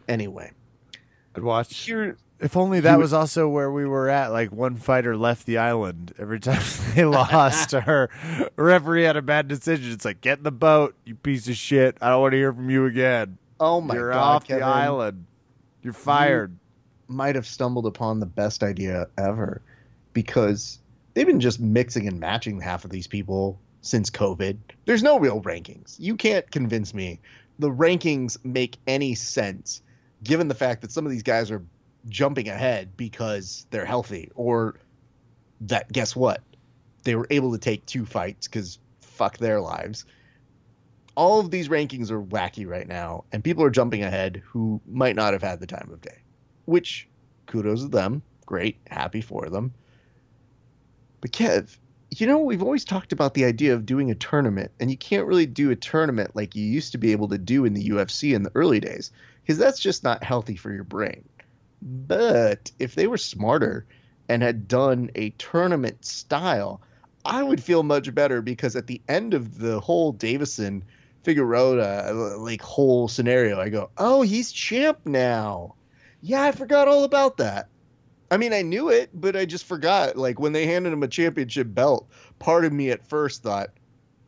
Anyway, 0.08 0.50
I'd 1.36 1.42
watch. 1.42 1.76
here 1.76 2.16
If 2.40 2.56
only 2.56 2.80
that 2.80 2.94
You- 2.94 2.98
was 3.00 3.12
also 3.12 3.48
where 3.48 3.70
we 3.70 3.84
were 3.84 4.08
at. 4.08 4.28
Like 4.32 4.50
one 4.50 4.76
fighter 4.76 5.16
left 5.16 5.46
the 5.46 5.58
island 5.58 6.12
every 6.18 6.40
time 6.40 6.62
they 6.94 7.04
lost, 7.04 7.74
or 7.86 8.08
a 8.56 8.62
referee 8.62 9.04
had 9.04 9.16
a 9.16 9.22
bad 9.22 9.46
decision. 9.46 9.92
It's 9.92 10.04
like 10.04 10.20
get 10.20 10.38
in 10.38 10.44
the 10.44 10.50
boat, 10.50 10.94
you 11.04 11.14
piece 11.14 11.48
of 11.48 11.56
shit. 11.56 11.96
I 12.00 12.08
don't 12.10 12.20
want 12.22 12.32
to 12.32 12.38
hear 12.38 12.52
from 12.52 12.70
you 12.70 12.86
again. 12.86 13.38
oh 13.60 13.80
my 13.80 13.94
god. 13.94 14.00
You're 14.00 14.10
god, 14.12 14.18
off 14.36 14.46
Kevin, 14.46 14.60
the 14.60 14.66
island. 14.66 15.26
You're 15.82 15.92
fired. 15.92 16.56
might 17.08 17.34
have 17.36 17.46
stumbled 17.46 17.86
upon 17.86 18.20
the 18.20 18.26
best 18.26 18.62
idea 18.62 19.06
ever 19.18 19.62
because 20.12 20.78
they've 21.14 21.26
been 21.26 21.40
just 21.40 21.60
mixing 21.60 22.06
and 22.08 22.18
matching 22.20 22.60
half 22.60 22.84
of 22.84 22.90
these 22.90 23.06
people 23.06 23.58
since 23.82 24.10
COVID. 24.10 24.58
There's 24.84 25.02
no 25.02 25.18
real 25.18 25.40
rankings. 25.42 25.96
You 25.98 26.16
can't 26.16 26.50
convince 26.50 26.94
me 26.94 27.20
the 27.58 27.70
rankings 27.70 28.42
make 28.44 28.78
any 28.86 29.14
sense 29.14 29.82
given 30.22 30.48
the 30.48 30.54
fact 30.54 30.82
that 30.82 30.92
some 30.92 31.06
of 31.06 31.12
these 31.12 31.22
guys 31.22 31.50
are 31.50 31.64
jumping 32.08 32.48
ahead 32.48 32.96
because 32.96 33.66
they're 33.70 33.84
healthy 33.84 34.30
or 34.34 34.76
that 35.62 35.90
guess 35.92 36.16
what? 36.16 36.42
They 37.04 37.14
were 37.14 37.26
able 37.30 37.52
to 37.52 37.58
take 37.58 37.84
two 37.86 38.06
fights 38.06 38.48
cuz 38.48 38.78
fuck 39.00 39.38
their 39.38 39.60
lives. 39.60 40.04
All 41.14 41.40
of 41.40 41.50
these 41.50 41.68
rankings 41.68 42.10
are 42.10 42.22
wacky 42.22 42.66
right 42.66 42.88
now 42.88 43.24
and 43.32 43.44
people 43.44 43.64
are 43.64 43.70
jumping 43.70 44.02
ahead 44.02 44.42
who 44.46 44.80
might 44.86 45.16
not 45.16 45.32
have 45.32 45.42
had 45.42 45.60
the 45.60 45.66
time 45.66 45.90
of 45.92 46.00
day 46.00 46.18
which 46.70 47.08
kudos 47.46 47.82
to 47.82 47.88
them. 47.88 48.22
Great, 48.46 48.78
happy 48.88 49.20
for 49.20 49.48
them. 49.48 49.74
But 51.20 51.32
Kev, 51.32 51.76
you 52.10 52.26
know, 52.26 52.38
we've 52.38 52.62
always 52.62 52.84
talked 52.84 53.12
about 53.12 53.34
the 53.34 53.44
idea 53.44 53.74
of 53.74 53.86
doing 53.86 54.10
a 54.10 54.16
tournament, 54.16 54.72
and 54.80 54.90
you 54.90 54.96
can't 54.96 55.26
really 55.26 55.46
do 55.46 55.70
a 55.70 55.76
tournament 55.76 56.34
like 56.34 56.56
you 56.56 56.64
used 56.64 56.92
to 56.92 56.98
be 56.98 57.12
able 57.12 57.28
to 57.28 57.38
do 57.38 57.64
in 57.64 57.74
the 57.74 57.88
UFC 57.90 58.34
in 58.34 58.42
the 58.42 58.52
early 58.54 58.80
days, 58.80 59.12
because 59.42 59.58
that's 59.58 59.78
just 59.78 60.02
not 60.02 60.24
healthy 60.24 60.56
for 60.56 60.72
your 60.72 60.84
brain. 60.84 61.28
But 61.80 62.72
if 62.78 62.94
they 62.94 63.06
were 63.06 63.16
smarter 63.16 63.86
and 64.28 64.42
had 64.42 64.68
done 64.68 65.10
a 65.14 65.30
tournament 65.30 66.04
style, 66.04 66.80
I 67.24 67.42
would 67.42 67.62
feel 67.62 67.82
much 67.82 68.14
better 68.14 68.42
because 68.42 68.76
at 68.76 68.86
the 68.86 69.00
end 69.08 69.34
of 69.34 69.58
the 69.58 69.80
whole 69.80 70.12
Deiveson 70.12 70.82
Figueroa 71.22 72.12
like 72.38 72.62
whole 72.62 73.08
scenario, 73.08 73.60
I 73.60 73.68
go, 73.68 73.90
"Oh, 73.96 74.22
he's 74.22 74.52
champ 74.52 75.00
now." 75.04 75.74
Yeah, 76.22 76.42
I 76.42 76.52
forgot 76.52 76.88
all 76.88 77.04
about 77.04 77.36
that. 77.38 77.68
I 78.30 78.36
mean, 78.36 78.52
I 78.52 78.62
knew 78.62 78.88
it, 78.90 79.10
but 79.12 79.34
I 79.36 79.44
just 79.44 79.64
forgot. 79.64 80.16
Like 80.16 80.38
when 80.38 80.52
they 80.52 80.66
handed 80.66 80.92
him 80.92 81.02
a 81.02 81.08
championship 81.08 81.66
belt, 81.74 82.08
part 82.38 82.64
of 82.64 82.72
me 82.72 82.90
at 82.90 83.08
first 83.08 83.42
thought, 83.42 83.70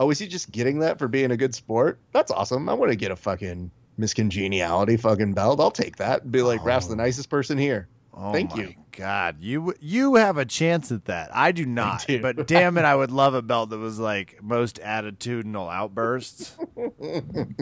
"Oh, 0.01 0.11
is 0.11 0.19
he 0.19 0.27
just 0.27 0.51
getting 0.51 0.81
that 0.81 0.99
for 0.99 1.09
being 1.09 1.31
a 1.31 1.37
good 1.37 1.55
sport? 1.55 2.01
That's 2.13 2.31
awesome. 2.33 2.69
I 2.69 2.75
want 2.75 2.91
to 2.91 2.97
get 2.97 3.11
a 3.11 3.17
fucking 3.17 3.71
miscongeniality 4.01 4.99
fucking 4.99 5.35
belt. 5.35 5.61
I'll 5.61 5.71
take 5.71 5.97
that. 5.97 6.31
Be 6.33 6.43
like, 6.43 6.65
Raf's 6.65 6.89
the 6.89 6.95
Oh. 6.95 6.97
nicest 6.97 7.31
person 7.31 7.59
here." 7.59 7.89
Oh 8.15 8.31
Thank 8.31 8.55
my 8.55 8.63
you. 8.65 8.75
God, 8.95 9.37
you 9.41 9.73
you 9.81 10.17
have 10.17 10.37
a 10.37 10.45
chance 10.45 10.93
at 10.93 11.07
that. 11.07 11.35
I 11.35 11.51
do 11.53 11.65
not. 11.65 12.05
do. 12.07 12.21
But 12.21 12.47
damn 12.47 12.77
it, 12.77 12.85
I 12.85 12.95
would 12.95 13.11
love 13.11 13.33
a 13.33 13.41
belt 13.41 13.71
that 13.71 13.79
was 13.79 13.99
like 13.99 14.39
most 14.43 14.81
attitudinal 14.83 15.73
outbursts. 15.73 16.55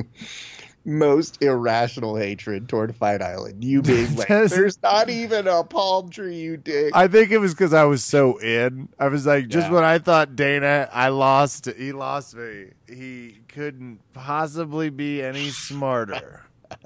Most 0.91 1.43
irrational 1.43 2.17
hatred 2.17 2.69
toward 2.69 2.95
Fight 2.97 3.23
Island. 3.23 3.63
You 3.63 3.81
being 3.83 4.15
like, 4.17 4.29
"There's 4.29 4.83
not 4.83 5.09
even 5.09 5.47
a 5.47 5.63
palm 5.65 6.11
tree, 6.11 6.37
you 6.37 6.57
dick." 6.57 6.91
I 6.95 7.07
think 7.09 7.31
it 7.31 7.39
was 7.39 7.55
because 7.55 7.73
I 7.73 7.85
was 7.85 8.03
so 8.03 8.39
in. 8.39 8.89
I 8.99 9.09
was 9.09 9.25
like, 9.27 9.49
just 9.49 9.69
Yeah. 9.69 9.75
when 9.75 9.85
I 9.85 9.99
thought 9.99 10.35
Dana, 10.37 10.89
I 10.93 11.09
lost. 11.09 11.67
He 11.67 11.93
lost 11.93 12.35
me. 12.35 12.73
He 12.89 13.39
couldn't 13.49 14.01
possibly 14.13 14.91
be 14.91 15.23
any 15.23 15.51
smarter. 15.51 16.43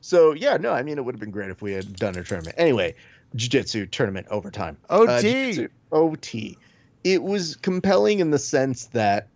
So 0.00 0.32
yeah, 0.32 0.56
no, 0.56 0.72
I 0.72 0.82
mean 0.82 0.96
it 0.96 1.04
would 1.04 1.14
have 1.14 1.20
been 1.20 1.30
great 1.30 1.50
if 1.50 1.60
we 1.60 1.72
had 1.72 1.94
done 1.96 2.16
a 2.16 2.24
tournament. 2.24 2.54
Anyway, 2.56 2.94
jiu-jitsu 3.36 3.86
tournament 3.86 4.26
overtime. 4.30 4.78
OT. 4.88 5.64
Uh, 5.64 5.68
OT. 5.92 6.56
It 7.04 7.22
was 7.22 7.56
compelling 7.56 8.20
in 8.20 8.30
the 8.30 8.38
sense 8.38 8.86
that 8.86 9.28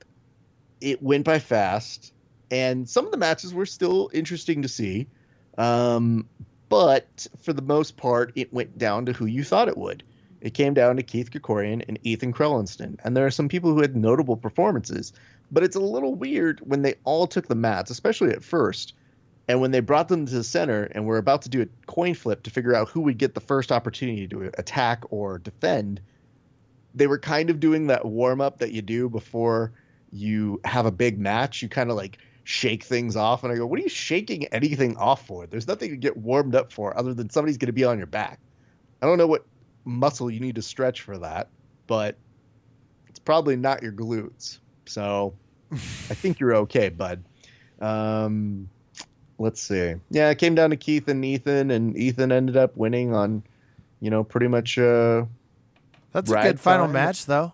it 0.80 1.02
went 1.02 1.24
by 1.26 1.40
fast, 1.40 2.11
and 2.52 2.88
some 2.88 3.06
of 3.06 3.10
the 3.10 3.18
matches 3.18 3.54
were 3.54 3.66
still 3.66 4.10
interesting 4.12 4.60
to 4.62 4.68
see. 4.68 5.08
Um, 5.56 6.28
but 6.68 7.26
for 7.40 7.52
the 7.52 7.62
most 7.62 7.96
part, 7.96 8.32
it 8.36 8.52
went 8.52 8.76
down 8.76 9.06
to 9.06 9.12
who 9.12 9.26
you 9.26 9.42
thought 9.42 9.68
it 9.68 9.76
would. 9.78 10.04
It 10.42 10.54
came 10.54 10.74
down 10.74 10.96
to 10.96 11.02
Keith 11.02 11.30
Krikorian 11.30 11.82
and 11.88 11.98
Ethan 12.02 12.32
Crelinsten, 12.32 12.98
and 13.04 13.16
there 13.16 13.26
are 13.26 13.30
some 13.30 13.48
people 13.48 13.72
who 13.72 13.80
had 13.80 13.96
notable 13.96 14.36
performances. 14.36 15.12
But 15.50 15.62
it's 15.62 15.76
a 15.76 15.80
little 15.80 16.14
weird 16.14 16.60
when 16.64 16.82
they 16.82 16.94
all 17.04 17.26
took 17.26 17.46
the 17.46 17.54
mats, 17.54 17.90
especially 17.90 18.30
at 18.30 18.42
first, 18.44 18.94
And 19.48 19.60
when 19.60 19.70
they 19.70 19.80
brought 19.80 20.08
them 20.08 20.26
to 20.26 20.34
the 20.34 20.44
center 20.44 20.84
and 20.92 21.04
were 21.04 21.18
about 21.18 21.42
to 21.42 21.48
do 21.48 21.62
a 21.62 21.66
coin 21.86 22.14
flip 22.14 22.42
to 22.44 22.50
figure 22.50 22.74
out 22.74 22.88
who 22.88 23.00
would 23.02 23.18
get 23.18 23.34
the 23.34 23.40
first 23.40 23.72
opportunity 23.72 24.28
to 24.28 24.50
attack 24.56 25.04
or 25.10 25.38
defend, 25.38 26.00
they 26.94 27.06
were 27.06 27.18
kind 27.18 27.50
of 27.50 27.58
doing 27.58 27.88
that 27.88 28.04
warm 28.04 28.40
up 28.40 28.58
that 28.58 28.72
you 28.72 28.82
do 28.82 29.08
before 29.08 29.72
you 30.10 30.60
have 30.64 30.86
a 30.86 30.92
big 30.92 31.18
match. 31.18 31.62
You 31.62 31.68
kind 31.68 31.90
of 31.90 31.96
like 31.96 32.18
shake 32.44 32.82
things 32.84 33.16
off. 33.16 33.44
And 33.44 33.52
I 33.52 33.56
go, 33.56 33.66
What 33.66 33.78
are 33.78 33.82
you 33.82 33.88
shaking 33.88 34.46
anything 34.46 34.96
off 34.96 35.26
for? 35.26 35.46
There's 35.46 35.68
nothing 35.68 35.90
to 35.90 35.96
get 35.96 36.16
warmed 36.16 36.54
up 36.54 36.72
for 36.72 36.96
other 36.96 37.14
than 37.14 37.30
somebody's 37.30 37.56
going 37.56 37.66
to 37.68 37.72
be 37.72 37.84
on 37.84 37.98
your 37.98 38.06
back. 38.06 38.40
I 39.00 39.06
don't 39.06 39.18
know 39.18 39.26
what 39.26 39.44
muscle 39.84 40.30
you 40.30 40.40
need 40.40 40.54
to 40.56 40.62
stretch 40.62 41.02
for 41.02 41.18
that, 41.18 41.48
but 41.86 42.16
it's 43.08 43.18
probably 43.18 43.56
not 43.56 43.82
your 43.82 43.92
glutes. 43.92 44.58
So 44.86 45.34
I 45.72 45.76
think 45.76 46.38
you're 46.40 46.54
okay, 46.56 46.88
bud. 46.88 47.24
Um, 47.80 48.68
let's 49.38 49.60
see. 49.60 49.94
Yeah, 50.10 50.30
it 50.30 50.38
came 50.38 50.54
down 50.54 50.70
to 50.70 50.76
Keith 50.76 51.08
and 51.08 51.24
Ethan, 51.24 51.70
and 51.70 51.96
Ethan 51.96 52.30
ended 52.30 52.56
up 52.56 52.76
winning 52.76 53.12
on, 53.14 53.42
you 54.00 54.10
know, 54.10 54.22
pretty 54.22 54.48
much. 54.48 54.78
Uh, 54.78 55.24
That's 56.12 56.30
a 56.30 56.42
good 56.42 56.60
final 56.60 56.86
match, 56.88 57.26
though. 57.26 57.52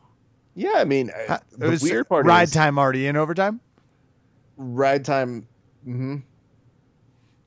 yeah, 0.55 0.74
I 0.76 0.84
mean, 0.84 1.11
It 1.28 1.41
the 1.57 1.70
was 1.70 1.82
weird 1.82 2.09
part 2.09 2.26
ride 2.26 2.49
is 2.49 2.51
time 2.53 2.78
already 2.78 3.07
in 3.07 3.16
overtime. 3.16 3.61
Ride 4.59 5.05
time. 5.05 5.47
hmm 5.85 6.17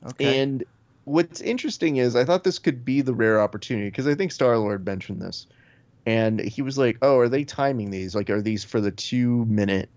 Okay. 0.04 0.42
And 0.42 0.64
what's 1.04 1.42
interesting 1.42 1.98
is 1.98 2.16
I 2.16 2.26
thought 2.26 2.44
this 2.44 2.58
could 2.58 2.84
be 2.84 3.02
the 3.02 3.14
rare 3.14 3.40
opportunity 3.40 3.88
because 3.88 4.08
I 4.08 4.16
think 4.16 4.32
Star 4.32 4.58
Lord 4.58 4.84
mentioned 4.86 5.22
this, 5.22 5.46
and 6.08 6.40
he 6.40 6.64
was 6.64 6.78
like, 6.78 6.98
"Oh, 7.04 7.18
are 7.20 7.30
they 7.30 7.44
timing 7.44 7.92
these? 7.92 8.16
Like, 8.16 8.30
are 8.32 8.42
these 8.42 8.64
for 8.64 8.82
the 8.82 8.92
two 8.92 9.46
minute 9.46 9.90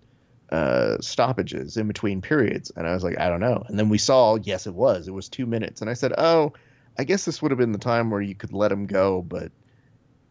uh, 0.51 0.99
stoppages 1.01 1.79
in 1.79 1.87
between 1.89 2.21
periods?" 2.21 2.71
And 2.77 2.87
I 2.87 2.93
was 2.93 3.03
like, 3.03 3.19
"I 3.19 3.31
don't 3.31 3.41
know." 3.41 3.65
And 3.67 3.79
then 3.79 3.89
we 3.89 3.97
saw, 3.99 4.37
yes, 4.37 4.67
it 4.67 4.75
was. 4.75 5.09
It 5.09 5.15
was 5.15 5.29
two 5.31 5.47
minutes, 5.47 5.81
and 5.81 5.89
I 5.89 5.95
said, 5.95 6.13
"Oh, 6.19 6.53
I 6.99 7.05
guess 7.05 7.25
this 7.25 7.41
would 7.41 7.51
have 7.51 7.59
been 7.59 7.73
the 7.73 7.79
time 7.79 8.11
where 8.11 8.21
you 8.21 8.35
could 8.35 8.53
let 8.53 8.73
him 8.73 8.87
go, 8.87 9.23
but." 9.23 9.53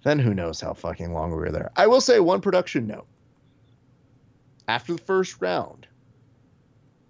Then 0.03 0.19
who 0.19 0.33
knows 0.33 0.59
how 0.59 0.73
fucking 0.73 1.13
long 1.13 1.31
we 1.31 1.37
were 1.37 1.51
there. 1.53 1.71
I 1.77 1.87
will 1.87 2.01
say 2.01 2.19
one 2.19 2.41
production 2.41 2.87
note. 2.87 3.07
After 4.67 4.91
the 4.91 5.01
first 5.01 5.41
round, 5.41 5.87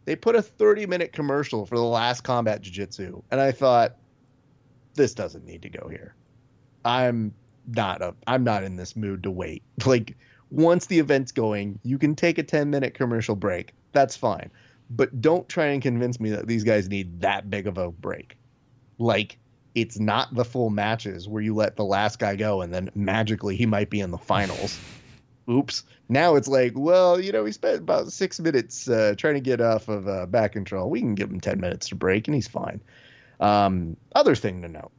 they 0.06 0.16
put 0.16 0.36
a 0.36 0.42
30 0.42 0.86
minute 0.86 1.14
commercial 1.14 1.66
for 1.66 1.78
the 1.78 1.84
last 1.84 2.22
combat 2.22 2.62
jiu-jitsu 2.62 3.22
and 3.32 3.40
i 3.42 3.52
thought 3.52 3.98
this 4.96 5.14
doesn't 5.14 5.46
need 5.46 5.62
to 5.64 5.70
go 5.70 5.88
here. 5.90 6.16
I'm 6.86 7.34
not 7.68 8.02
a 8.02 8.14
i'm 8.28 8.44
not 8.44 8.64
in 8.64 8.76
this 8.76 8.96
mood 8.96 9.24
to 9.24 9.32
wait. 9.32 9.64
Like 9.86 10.18
once 10.52 10.86
the 10.86 11.00
event's 11.00 11.32
going 11.32 11.80
you 11.84 11.98
can 11.98 12.16
take 12.16 12.38
a 12.38 12.44
10 12.44 12.70
minute 12.70 12.94
commercial 12.94 13.36
break. 13.36 13.74
That's 13.92 14.16
fine. 14.16 14.52
But 14.90 15.22
don't 15.22 15.48
try 15.50 15.68
and 15.68 15.82
convince 15.82 16.20
me 16.20 16.30
that 16.32 16.48
these 16.48 16.64
guys 16.64 16.90
need 16.90 17.22
that 17.22 17.50
big 17.50 17.68
of 17.68 17.78
a 17.78 17.92
break. 17.92 18.38
Like 18.98 19.38
it's 19.76 20.00
not 20.00 20.34
the 20.36 20.46
full 20.46 20.70
matches 20.70 21.28
where 21.28 21.42
you 21.42 21.56
let 21.56 21.76
the 21.76 21.86
last 21.86 22.20
guy 22.20 22.36
go 22.36 22.62
and 22.62 22.74
then 22.74 22.92
magically 22.94 23.56
he 23.56 23.66
might 23.66 23.90
be 23.90 24.02
in 24.02 24.12
the 24.12 24.18
finals 24.18 24.78
oops. 25.50 25.84
Now 26.10 26.36
it's 26.36 26.48
like, 26.48 26.74
well, 26.76 27.20
you 27.20 27.32
know, 27.32 27.46
he 27.46 27.52
spent 27.52 27.80
about 27.80 28.12
six 28.12 28.40
minutes 28.40 28.88
uh, 28.88 29.16
trying 29.18 29.36
to 29.36 29.42
get 29.42 29.62
off 29.62 29.88
of 29.88 30.08
uh, 30.08 30.26
back 30.26 30.54
control. 30.54 30.90
We 30.90 31.00
can 31.00 31.16
give 31.16 31.30
him 31.30 31.40
10 31.40 31.60
minutes 31.60 31.90
to 31.90 31.96
break, 31.96 32.28
and 32.28 32.36
he's 32.36 32.48
fine. 32.48 32.82
Um, 33.40 33.98
other 34.16 34.36
thing 34.36 34.62
to 34.62 34.68
note 34.68 34.92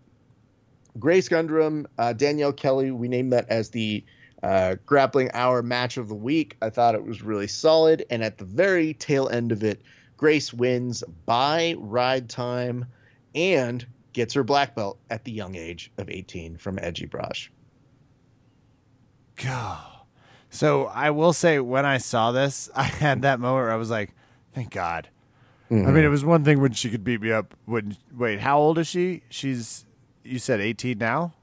Grace 0.99 1.29
Gundrum, 1.29 1.87
uh, 1.99 2.13
Danielle 2.13 2.53
Kelly, 2.53 2.91
we 2.91 3.09
named 3.09 3.33
that 3.33 3.49
as 3.49 3.71
the 3.71 4.05
uh, 4.43 4.77
grappling 4.85 5.31
hour 5.33 5.63
match 5.63 5.97
of 5.97 6.09
the 6.09 6.15
week. 6.15 6.57
I 6.61 6.71
thought 6.71 6.95
it 6.95 7.05
was 7.05 7.23
really 7.23 7.47
solid. 7.47 8.05
And 8.11 8.23
at 8.23 8.39
the 8.39 8.45
very 8.45 8.95
tail 8.95 9.29
end 9.29 9.53
of 9.53 9.65
it, 9.65 9.81
Grace 10.17 10.53
wins 10.53 11.03
by 11.27 11.75
ride 11.79 12.29
time 12.29 12.85
and 13.35 13.85
gets 14.13 14.35
her 14.35 14.45
black 14.45 14.75
belt 14.75 14.99
at 15.11 15.25
the 15.25 15.33
young 15.33 15.57
age 15.57 15.91
of 15.99 16.09
18 16.09 16.59
from 16.59 16.79
Eddie 16.79 17.07
Bravo. 17.07 17.33
God. 19.37 19.94
So 20.55 20.87
I 20.87 21.11
will 21.11 21.33
say, 21.33 21.59
when 21.59 21.85
I 21.85 21.99
saw 21.99 22.31
this, 22.31 22.71
I 22.77 22.85
had 22.85 23.23
that 23.23 23.41
moment 23.41 23.65
where 23.65 23.73
I 23.73 23.77
was 23.77 23.91
like, 23.91 24.15
"Thank 24.55 24.71
God." 24.71 25.09
I 25.71 25.75
mean, 25.75 26.05
it 26.05 26.09
was 26.09 26.25
one 26.25 26.45
thing 26.45 26.61
when 26.61 26.73
she 26.73 26.91
could 26.91 27.03
beat 27.03 27.21
me 27.21 27.33
up. 27.33 27.55
When 27.65 27.97
wait, 28.17 28.39
how 28.39 28.59
old 28.59 28.79
is 28.79 28.87
she? 28.87 29.23
She's 29.29 29.85
you 30.23 30.39
said 30.39 30.61
eighteen 30.61 30.99
now. 30.99 31.35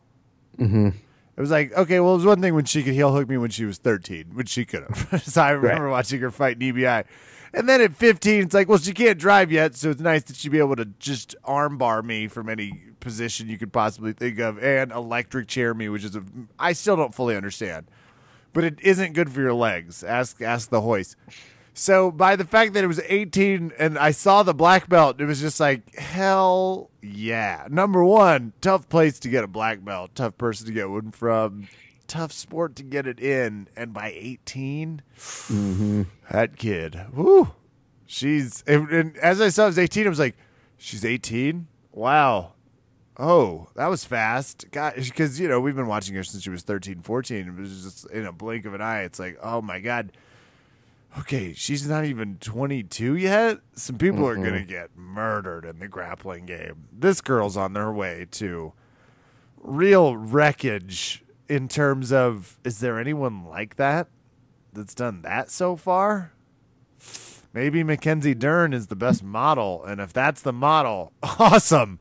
Mm-hmm. 0.58 0.88
It 0.88 1.42
was 1.42 1.52
like 1.52 1.74
okay, 1.74 2.00
well, 2.00 2.14
it 2.14 2.18
was 2.18 2.26
one 2.26 2.42
thing 2.42 2.56
when 2.56 2.66
she 2.66 2.84
could 2.84 2.94
heel 2.94 3.14
hook 3.14 3.28
me 3.28 3.38
when 3.38 3.50
she 3.50 3.66
was 3.66 3.78
thirteen, 3.78 4.28
which 4.34 4.48
she 4.48 4.64
could 4.64 4.84
have. 4.84 5.24
so 5.26 5.42
I 5.42 5.52
remember 5.52 5.90
watching 5.90 6.22
her 6.22 6.32
fight 6.32 6.62
in 6.62 6.74
EBI, 6.74 7.04
and 7.54 7.68
then 7.68 7.82
at 7.82 7.96
fifteen, 7.96 8.44
it's 8.44 8.54
like, 8.54 8.70
well, 8.70 8.78
she 8.78 8.94
can't 8.94 9.20
drive 9.20 9.52
yet, 9.52 9.76
so 9.76 9.90
it's 9.90 10.00
nice 10.00 10.24
that 10.24 10.38
she'd 10.38 10.52
be 10.54 10.60
able 10.60 10.78
to 10.78 10.86
just 11.00 11.36
armbar 11.46 12.04
me 12.04 12.28
from 12.28 12.48
any 12.48 12.84
position 13.02 13.50
you 13.50 13.58
could 13.58 13.74
possibly 13.74 14.14
think 14.14 14.40
of, 14.40 14.64
and 14.64 14.94
electric 14.94 15.50
chair 15.50 15.74
me, 15.74 15.90
which 15.90 16.06
is 16.06 16.16
a 16.16 16.24
I 16.58 16.72
still 16.72 16.96
don't 16.96 17.14
fully 17.14 17.36
understand, 17.36 17.88
but 18.54 18.64
it 18.64 18.80
isn't 18.82 19.14
good 19.14 19.32
for 19.32 19.42
your 19.42 19.54
legs. 19.54 20.04
Ask 20.04 20.42
ask 20.42 20.70
the 20.70 20.82
hoist. 20.82 21.16
So 21.74 22.12
by 22.12 22.36
the 22.36 22.44
fact 22.44 22.74
that 22.74 22.84
it 22.84 22.88
was 22.88 23.00
18 23.06 23.72
and 23.80 23.98
I 23.98 24.12
saw 24.12 24.44
the 24.44 24.54
black 24.54 24.90
belt, 24.90 25.22
it 25.22 25.26
was 25.26 25.40
just 25.40 25.60
like 25.60 25.96
hell 25.96 26.90
yeah. 27.02 27.68
Number 27.70 28.04
one, 28.04 28.54
tough 28.62 28.90
place 28.90 29.20
to 29.20 29.30
get 29.30 29.44
a 29.44 29.48
black 29.48 29.84
belt, 29.84 30.12
tough 30.16 30.38
person 30.38 30.68
to 30.68 30.74
get 30.74 30.90
one 30.90 31.12
from, 31.12 31.70
tough 32.08 32.34
sport 32.34 32.76
to 32.76 32.84
get 32.84 33.08
it 33.08 33.20
in, 33.22 33.70
and 33.76 33.94
by 33.94 34.12
18, 34.14 35.02
mm-hmm. 35.18 36.04
that 36.30 36.58
kid, 36.58 37.06
whoo, 37.14 37.52
she's 38.06 38.64
and, 38.68 38.90
and 38.90 39.18
as 39.18 39.40
I 39.40 39.48
saw, 39.48 39.64
it 39.64 39.68
was 39.68 39.80
18. 39.80 40.06
I 40.06 40.10
was 40.10 40.20
like, 40.20 40.36
she's 40.78 41.06
18. 41.06 41.68
Wow. 41.94 42.54
Oh, 43.24 43.68
that 43.76 43.86
was 43.86 44.04
fast. 44.04 44.66
God, 44.72 44.96
because 44.96 45.40
you 45.40 45.48
know 45.48 45.60
we've 45.60 45.76
been 45.76 45.86
watching 45.86 46.16
her 46.16 46.24
since 46.24 46.42
she 46.42 46.50
was 46.50 46.64
13, 46.64 47.04
14. 47.04 47.48
It 47.48 47.56
was 47.56 47.84
just 47.84 48.10
in 48.10 48.26
a 48.26 48.32
blink 48.32 48.66
of 48.66 48.74
an 48.74 48.82
eye. 48.82 49.04
It's 49.04 49.20
like, 49.20 49.38
oh 49.44 49.62
my 49.62 49.80
god. 49.80 50.12
Okay, 51.20 51.54
she's 51.54 51.88
not 51.88 52.06
even 52.06 52.38
22 52.40 53.18
yet. 53.18 53.60
Some 53.76 54.00
people 54.00 54.28
are 54.28 54.36
going 54.36 54.54
to 54.54 54.66
get 54.66 54.96
murdered 54.96 55.66
in 55.66 55.78
the 55.78 55.88
grappling 55.88 56.48
game. 56.48 56.88
This 56.92 57.22
girl's 57.22 57.58
on 57.58 57.74
their 57.74 57.92
way 57.92 58.28
to 58.32 58.74
real 59.58 60.16
wreckage 60.16 61.24
in 61.48 61.68
terms 61.68 62.12
of 62.12 62.58
is 62.64 62.80
there 62.80 62.98
anyone 62.98 63.46
like 63.46 63.76
that 63.76 64.08
that's 64.74 64.96
done 64.96 65.22
that 65.22 65.52
so 65.52 65.76
far? 65.76 66.32
Maybe 67.54 67.84
Mackenzie 67.84 68.34
Dern 68.34 68.74
is 68.74 68.88
the 68.88 68.96
best 68.96 69.22
model, 69.22 69.84
and 69.84 70.02
if 70.02 70.12
that's 70.12 70.42
the 70.42 70.54
model, 70.54 71.12
awesome, 71.24 72.00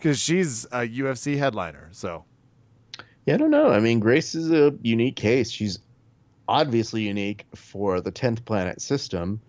because 0.00 0.18
she's 0.18 0.64
a 0.66 0.88
UFC 0.88 1.36
headliner. 1.36 1.88
So 1.92 2.24
Yeah, 3.26 3.34
I 3.34 3.36
don't 3.36 3.50
know. 3.50 3.70
I 3.70 3.80
mean, 3.80 4.00
Grace 4.00 4.34
is 4.34 4.50
a 4.50 4.74
unique 4.82 5.16
case. 5.16 5.50
She's 5.50 5.78
obviously 6.48 7.02
unique 7.02 7.44
for 7.54 8.00
the 8.00 8.10
10th 8.10 8.44
planet 8.44 8.80
system. 8.80 9.40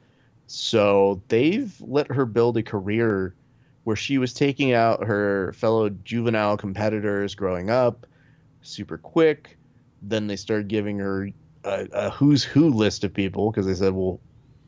So 0.48 1.22
they've 1.30 1.74
let 1.80 2.12
her 2.12 2.26
build 2.26 2.58
a 2.58 2.64
career 2.64 3.34
where 3.86 3.96
she 3.96 4.18
was 4.18 4.34
taking 4.34 4.74
out 4.74 5.06
her 5.06 5.54
fellow 5.54 5.90
juvenile 5.90 6.58
competitors 6.58 7.34
growing 7.34 7.70
up 7.70 8.06
super 8.62 8.98
quick. 8.98 9.58
Then 10.02 10.28
they 10.28 10.36
started 10.36 10.68
giving 10.68 11.00
her 11.00 11.30
a, 11.64 11.88
a 11.94 12.10
who's 12.10 12.44
who 12.44 12.70
list 12.70 13.06
of 13.06 13.14
people 13.14 13.52
because 13.52 13.66
they 13.66 13.74
said, 13.74 13.94
well, 13.94 14.20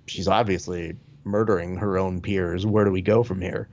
she's 0.07 0.27
obviously 0.27 0.95
murdering 1.25 1.75
her 1.75 1.97
own 1.97 2.21
peers. 2.21 2.65
Where 2.65 2.85
do 2.85 2.91
we 2.91 3.01
go 3.01 3.21
from 3.21 3.41
here? 3.41 3.67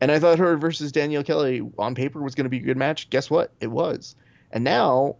And 0.00 0.12
I 0.12 0.18
thought 0.18 0.38
her 0.38 0.56
versus 0.56 0.92
Danielle 0.92 1.22
Kelly 1.22 1.62
on 1.78 1.94
paper 1.94 2.20
was 2.20 2.34
going 2.34 2.44
to 2.44 2.50
be 2.50 2.58
a 2.58 2.62
good 2.62 2.76
match. 2.76 3.08
Guess 3.10 3.30
what? 3.30 3.52
It 3.60 3.68
was. 3.68 4.14
And 4.50 4.62
now, 4.62 5.16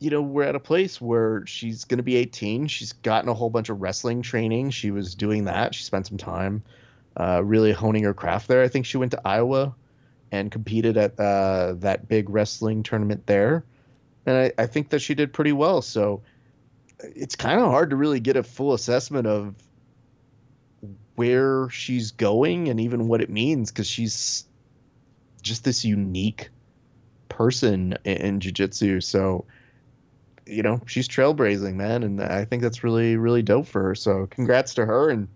you 0.00 0.10
know, 0.10 0.22
we're 0.22 0.44
at 0.44 0.56
a 0.56 0.60
place 0.60 1.00
where 1.00 1.46
she's 1.46 1.84
going 1.84 1.98
to 1.98 2.02
be 2.02 2.16
18. 2.16 2.66
She's 2.66 2.92
gotten 2.92 3.28
a 3.28 3.34
whole 3.34 3.50
bunch 3.50 3.68
of 3.68 3.80
wrestling 3.80 4.22
training. 4.22 4.70
She 4.70 4.90
was 4.90 5.14
doing 5.14 5.44
that. 5.44 5.74
She 5.74 5.84
spent 5.84 6.06
some 6.06 6.18
time 6.18 6.62
uh, 7.18 7.42
really 7.44 7.72
honing 7.72 8.04
her 8.04 8.14
craft 8.14 8.48
there. 8.48 8.62
I 8.62 8.68
think 8.68 8.86
she 8.86 8.96
went 8.96 9.12
to 9.12 9.20
Iowa 9.24 9.74
and 10.32 10.50
competed 10.50 10.96
at 10.96 11.18
uh, 11.18 11.74
that 11.78 12.08
big 12.08 12.30
wrestling 12.30 12.82
tournament 12.82 13.26
there. 13.26 13.64
And 14.26 14.36
I, 14.36 14.52
I 14.62 14.66
think 14.66 14.90
that 14.90 15.00
she 15.00 15.14
did 15.14 15.32
pretty 15.32 15.52
well. 15.52 15.82
So 15.82 16.22
it's 16.98 17.36
kind 17.36 17.60
of 17.60 17.70
hard 17.70 17.90
to 17.90 17.96
really 17.96 18.20
get 18.20 18.36
a 18.36 18.42
full 18.42 18.74
assessment 18.74 19.26
of 19.26 19.54
where 21.16 21.68
she's 21.70 22.12
going 22.12 22.68
and 22.68 22.80
even 22.80 23.08
what 23.08 23.20
it 23.20 23.30
means 23.30 23.70
because 23.70 23.86
she's 23.86 24.46
just 25.42 25.64
this 25.64 25.84
unique 25.84 26.50
person 27.28 27.96
in, 28.04 28.16
in 28.16 28.40
jiu-jitsu. 28.40 29.00
So 29.00 29.46
you 30.46 30.62
know 30.62 30.80
she's 30.86 31.06
trailblazing 31.06 31.74
man 31.74 32.02
and 32.02 32.20
i 32.20 32.44
think 32.44 32.60
that's 32.60 32.82
really 32.82 33.16
really 33.16 33.42
dope 33.42 33.66
for 33.66 33.82
her. 33.82 33.94
So 33.94 34.26
congrats 34.26 34.74
to 34.74 34.86
her 34.86 35.10
and 35.10 35.28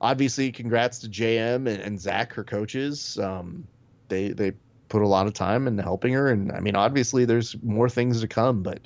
obviously 0.00 0.52
congrats 0.52 1.00
to 1.00 1.08
jm 1.08 1.68
and, 1.68 1.80
and 1.80 2.00
zach 2.00 2.34
her 2.34 2.44
coaches. 2.44 3.18
Um, 3.18 3.66
they 4.08 4.28
they 4.28 4.52
put 4.88 5.02
a 5.02 5.08
lot 5.08 5.26
of 5.26 5.32
time 5.32 5.66
into 5.66 5.82
helping 5.82 6.12
her 6.12 6.28
and 6.28 6.52
i 6.52 6.60
mean 6.60 6.74
obviously 6.74 7.24
there's 7.24 7.56
more 7.62 7.88
things 7.88 8.20
to 8.20 8.28
come 8.28 8.62
but 8.62 8.80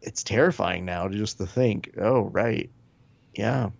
it's 0.00 0.22
terrifying 0.22 0.84
now 0.84 1.08
to 1.08 1.18
just 1.18 1.36
to 1.38 1.46
think 1.46 1.90
oh 2.00 2.22
right 2.22 2.70
yeah 3.34 3.70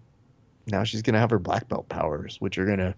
now 0.67 0.85
she's 0.85 1.03
going 1.03 1.15
to 1.15 1.21
have 1.21 1.31
her 1.31 1.39
black 1.39 1.69
belt 1.69 1.89
powers 1.89 2.37
which 2.41 2.59
are 2.59 2.67
going 2.67 2.79
to 2.79 2.95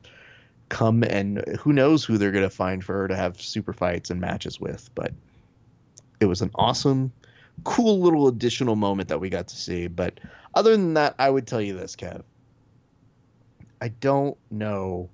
come 0.69 1.03
and 1.05 1.45
who 1.61 1.73
knows 1.73 2.03
who 2.03 2.17
they're 2.17 2.33
going 2.33 2.43
to 2.43 2.51
find 2.51 2.83
for 2.83 2.95
her 2.95 3.09
to 3.09 3.15
have 3.15 3.41
super 3.41 3.73
fights 3.75 4.11
and 4.11 4.21
matches 4.21 4.59
with. 4.59 4.91
But 4.95 5.13
it 6.19 6.27
was 6.27 6.41
an 6.41 6.51
awesome, 6.55 7.13
cool 7.65 8.01
little 8.01 8.27
additional 8.27 8.75
moment 8.75 9.11
that 9.11 9.21
we 9.21 9.29
got 9.29 9.49
to 9.49 9.57
see. 9.57 9.87
But 9.87 10.19
other 10.55 10.73
than 10.73 10.95
that, 10.95 11.15
I 11.19 11.29
would 11.29 11.47
tell 11.47 11.61
you 11.61 11.77
this, 11.77 11.95
Kev. 11.95 12.23
I 13.83 13.89
don't 13.89 14.37
know 14.51 15.11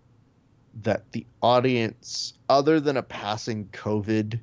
that 0.83 1.11
the 1.13 1.27
audience, 1.43 2.35
other 2.49 2.79
than 2.79 2.97
a 2.97 3.03
passing 3.03 3.67
COVID 3.73 4.39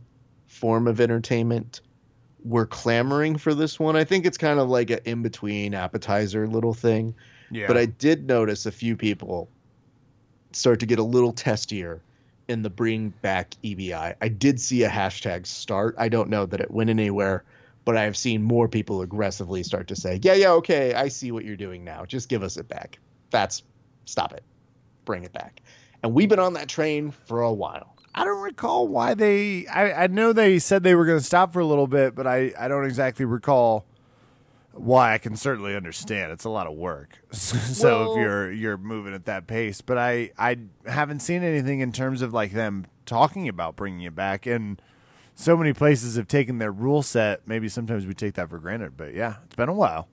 form 0.48 0.88
of 0.88 1.00
entertainment, 1.00 1.80
were 2.44 2.66
clamoring 2.66 3.38
for 3.38 3.54
this 3.54 3.80
one. 3.80 3.96
I 3.96 4.04
think 4.04 4.26
it's 4.26 4.38
kind 4.38 4.60
of 4.60 4.68
like 4.70 4.90
an 4.90 5.00
in 5.06 5.22
between 5.22 5.74
appetizer 5.74 6.46
little 6.48 6.74
thing. 6.74 7.16
Yeah. 7.52 7.68
But 7.68 7.78
I 7.78 7.86
did 7.86 8.28
notice 8.28 8.66
a 8.66 8.72
few 8.72 8.96
people 8.96 9.50
start 10.52 10.80
to 10.80 10.86
get 10.86 11.00
a 11.00 11.04
little 11.04 11.34
testier 11.34 12.00
in 12.48 12.62
the 12.62 12.70
bring 12.70 13.10
back 13.22 13.56
EBI. 13.64 14.16
I 14.22 14.28
did 14.28 14.60
see 14.60 14.84
a 14.84 14.90
hashtag 14.90 15.46
start. 15.46 15.96
I 15.98 16.10
don't 16.10 16.30
know 16.30 16.46
that 16.46 16.62
it 16.62 16.72
went 16.72 16.90
anywhere, 16.90 17.44
but 17.86 17.98
I've 17.98 18.18
seen 18.18 18.44
more 18.44 18.68
people 18.68 19.02
aggressively 19.02 19.64
start 19.64 19.88
to 19.88 19.96
say, 19.96 20.20
"Yeah, 20.22 20.34
yeah, 20.34 20.52
okay, 20.54 20.94
I 20.94 21.08
see 21.08 21.32
what 21.32 21.44
you're 21.46 21.56
doing 21.56 21.84
now. 21.84 22.06
Just 22.06 22.30
give 22.30 22.44
us 22.44 22.58
it 22.58 22.68
back." 22.68 23.00
That's 23.32 23.64
stop 24.06 24.34
it. 24.34 24.44
Bring 25.06 25.24
it 25.24 25.34
back. 25.34 25.62
And 26.04 26.14
we've 26.14 26.30
been 26.30 26.40
on 26.40 26.54
that 26.54 26.68
train 26.68 27.12
for 27.12 27.42
a 27.42 27.52
while. 27.54 27.96
I 28.14 28.24
don't 28.24 28.42
recall 28.42 28.88
why 28.88 29.14
they. 29.14 29.68
I, 29.68 30.04
I 30.04 30.08
know 30.08 30.32
they 30.34 30.60
said 30.60 30.84
they 30.84 30.96
were 30.96 31.06
going 31.06 31.20
to 31.20 31.26
stop 31.26 31.52
for 31.52 31.60
a 31.60 31.66
little 31.66 31.88
bit, 31.88 32.16
but 32.16 32.26
I, 32.26 32.54
I 32.58 32.68
don't 32.68 32.86
exactly 32.86 33.26
recall 33.26 33.86
why. 34.76 35.14
I 35.14 35.18
can 35.18 35.36
certainly 35.36 35.76
understand 35.76 36.32
it's 36.32 36.46
a 36.46 36.50
lot 36.50 36.68
of 36.68 36.74
work. 36.74 37.18
so 37.32 38.00
Well- 38.00 38.12
if 38.14 38.20
you're 38.20 38.52
you're 38.52 38.78
moving 38.78 39.14
at 39.14 39.26
that 39.26 39.48
pace, 39.48 39.82
but 39.82 39.98
I 39.98 40.32
I 40.38 40.58
haven't 40.86 41.20
seen 41.22 41.44
anything 41.44 41.80
in 41.80 41.92
terms 41.92 42.22
of 42.22 42.34
like 42.34 42.52
them 42.52 42.86
talking 43.06 43.48
about 43.48 43.76
bringing 43.76 44.02
it 44.02 44.16
back, 44.16 44.46
and 44.46 44.82
so 45.34 45.58
many 45.58 45.74
places 45.74 46.16
have 46.16 46.28
taken 46.28 46.58
their 46.60 46.72
rule 46.72 47.02
set. 47.04 47.48
Maybe 47.48 47.68
sometimes 47.70 48.06
we 48.06 48.14
take 48.14 48.36
that 48.36 48.50
for 48.50 48.58
granted, 48.60 48.96
but 48.98 49.14
yeah, 49.14 49.36
it's 49.46 49.56
been 49.56 49.70
a 49.70 49.74
while. 49.74 50.08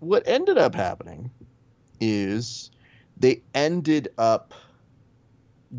what 0.00 0.22
ended 0.26 0.58
up 0.58 0.74
happening 0.74 1.30
is 2.00 2.70
they 3.18 3.42
ended 3.54 4.08
up 4.16 4.54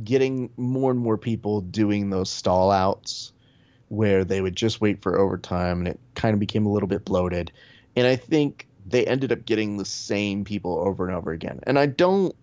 getting 0.04 0.50
more 0.58 0.92
and 0.92 1.00
more 1.00 1.18
people 1.18 1.62
doing 1.62 2.10
those 2.10 2.30
stall 2.30 2.72
outs 2.72 3.34
where 3.90 4.24
they 4.24 4.40
would 4.40 4.56
just 4.56 4.80
wait 4.80 5.02
for 5.02 5.18
overtime 5.20 5.80
and 5.80 5.88
it 5.90 6.00
kind 6.16 6.34
of 6.34 6.40
became 6.40 6.66
a 6.66 6.72
little 6.72 6.88
bit 6.88 7.04
bloated. 7.04 7.52
And 7.96 8.08
I 8.08 8.16
think 8.16 8.68
they 8.86 9.06
ended 9.06 9.32
up 9.32 9.46
getting 9.46 9.78
the 9.78 9.86
same 9.86 10.44
people 10.44 10.80
over 10.80 11.08
and 11.08 11.16
over 11.16 11.32
again. 11.32 11.60
And 11.64 11.78
I 11.78 11.86
don't 11.86 12.36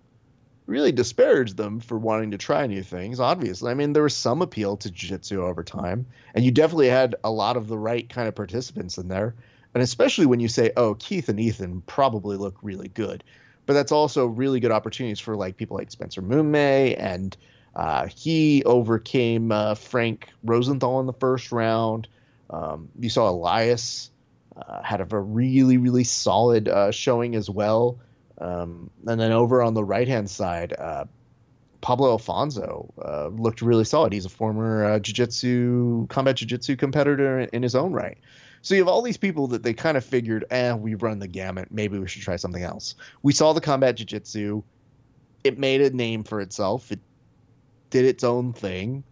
really 0.67 0.93
disparage 0.93 1.55
them 1.55 1.81
for 1.81 1.99
wanting 1.99 2.31
to 2.33 2.39
try 2.39 2.67
new 2.67 2.83
things, 2.83 3.21
obviously. 3.21 3.71
I 3.71 3.75
mean, 3.75 3.95
there 3.95 4.03
was 4.03 4.17
some 4.17 4.43
appeal 4.43 4.77
to 4.79 4.91
jiu 4.91 5.11
jitsu 5.11 5.43
over 5.43 5.65
time, 5.65 6.07
and 6.35 6.45
you 6.45 6.51
definitely 6.51 6.89
had 6.89 7.17
a 7.25 7.31
lot 7.31 7.57
of 7.57 7.69
the 7.69 7.79
right 7.79 8.09
kind 8.09 8.29
of 8.29 8.35
participants 8.35 8.99
in 8.99 9.09
there. 9.09 9.35
And 9.75 9.83
especially 9.83 10.27
when 10.27 10.41
you 10.41 10.49
say, 10.49 10.73
oh, 10.77 10.95
Keith 10.95 11.29
and 11.29 11.41
Ethan 11.41 11.83
probably 11.83 12.37
look 12.37 12.57
really 12.63 12.89
good. 12.89 13.25
But 13.67 13.75
that's 13.75 13.93
also 13.93 14.27
really 14.27 14.61
good 14.61 14.71
opportunities 14.71 15.21
for 15.21 15.37
like 15.37 15.57
people 15.57 15.77
like 15.77 15.91
Spencer 15.91 16.23
Moonmay 16.23 16.97
and 16.99 17.37
uh, 17.75 18.09
he 18.09 18.65
overcame 18.65 19.53
uh, 19.53 19.75
Frank 19.75 20.29
Rosenthal 20.43 21.01
in 21.01 21.07
the 21.07 21.13
first 21.13 21.53
round. 21.53 22.09
Um, 22.51 22.89
you 22.99 23.11
saw 23.11 23.29
Elias 23.31 24.11
uh, 24.67 24.83
had 24.83 25.01
a 25.01 25.19
really, 25.19 25.77
really 25.77 26.05
solid 26.05 26.69
uh, 26.69 26.91
showing 26.91 27.35
as 27.35 27.49
well. 27.49 27.99
Um, 28.39 28.91
and 29.07 29.21
then 29.21 29.33
over 29.33 29.63
on 29.63 29.75
the 29.75 29.85
right 29.85 30.09
hand 30.09 30.31
side, 30.31 30.73
uh, 30.73 31.05
Pablo 31.81 32.11
Alfonso 32.11 32.93
uh, 33.03 33.29
looked 33.29 33.63
really 33.63 33.85
solid. 33.85 34.13
He's 34.13 34.25
a 34.25 34.31
former 34.31 34.85
uh, 34.85 34.99
jiu-jitsu, 34.99 36.07
combat 36.09 36.37
jiu-jitsu 36.37 36.77
competitor 36.77 37.41
in, 37.41 37.49
in 37.53 37.63
his 37.63 37.75
own 37.75 37.93
right. 37.93 38.19
So 38.63 38.75
you 38.75 38.81
have 38.81 38.89
all 38.89 39.03
these 39.03 39.17
people 39.17 39.49
that 39.49 39.63
they 39.63 39.73
kind 39.73 39.97
of 39.97 40.05
figured, 40.05 40.45
eh, 40.51 40.73
we 40.73 40.95
run 40.95 41.21
the 41.21 41.29
gamut. 41.29 41.69
Maybe 41.71 41.99
we 41.99 42.09
should 42.09 42.23
try 42.23 42.37
something 42.37 42.63
else. 42.63 42.97
We 43.23 43.33
saw 43.33 43.53
the 43.53 43.61
combat 43.61 43.97
jiu-jitsu. 43.97 44.63
It 45.45 45.59
made 45.59 45.81
a 45.81 45.91
name 45.91 46.25
for 46.25 46.41
itself. 46.41 46.91
It 46.91 46.99
did 47.91 48.05
its 48.05 48.25
own 48.25 48.53
thing. 48.53 49.05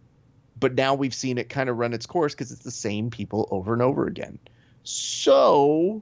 But 0.59 0.73
now 0.73 0.95
we've 0.95 1.13
seen 1.13 1.37
it 1.37 1.49
kind 1.49 1.69
of 1.69 1.77
run 1.77 1.93
its 1.93 2.05
course 2.05 2.33
because 2.33 2.51
it's 2.51 2.63
the 2.63 2.71
same 2.71 3.09
people 3.09 3.47
over 3.51 3.73
and 3.73 3.81
over 3.81 4.07
again. 4.07 4.39
So 4.87 6.01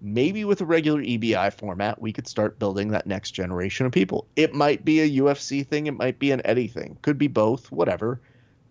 maybe 0.00 0.46
with 0.46 0.62
a 0.62 0.64
regular 0.64 1.02
EBI 1.02 1.52
format, 1.52 2.00
we 2.00 2.14
could 2.14 2.26
start 2.26 2.58
building 2.58 2.88
that 2.88 3.06
next 3.06 3.32
generation 3.32 3.84
of 3.84 3.92
people. 3.92 4.26
It 4.36 4.54
might 4.54 4.86
be 4.86 5.00
a 5.00 5.20
UFC 5.22 5.66
thing, 5.66 5.86
it 5.86 5.98
might 5.98 6.18
be 6.18 6.30
an 6.30 6.40
Eddie 6.46 6.68
thing, 6.68 6.96
could 7.02 7.18
be 7.18 7.28
both, 7.28 7.70
whatever. 7.70 8.22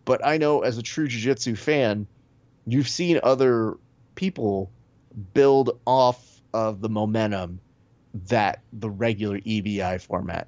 But 0.04 0.26
I 0.26 0.38
know 0.38 0.62
as 0.62 0.80
a 0.80 0.82
true 0.82 1.08
Jiu 1.08 1.20
Jitsu 1.20 1.56
fan, 1.56 2.08
you've 2.66 2.90
seen 2.90 3.20
other 3.22 3.78
people 4.16 4.72
build 5.36 5.80
off 5.86 6.42
of 6.56 6.82
the 6.82 6.90
momentum 6.90 7.60
that 8.30 8.64
the 8.74 8.90
regular 8.90 9.40
EBI 9.42 10.02
format 10.02 10.48